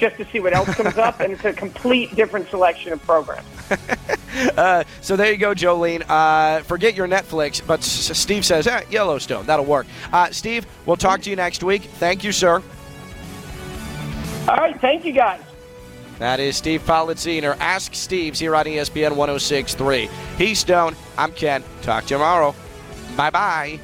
[0.00, 3.46] just to see what else comes up, and it's a complete different selection of programs.
[4.56, 6.04] Uh, so there you go, Jolene.
[6.08, 9.44] Uh, forget your Netflix, but S- Steve says, eh, Yellowstone.
[9.44, 9.88] That'll work.
[10.12, 11.82] Uh, Steve, we'll talk to you next week.
[11.82, 12.62] Thank you, sir.
[14.48, 15.40] All right, thank you guys.
[16.20, 17.56] That is Steve Politziner.
[17.58, 20.08] Ask Steve's here on ESPN 1063.
[20.38, 20.94] He's Stone.
[21.18, 21.64] I'm Ken.
[21.82, 22.54] Talk to you tomorrow.
[23.16, 23.80] Bye bye.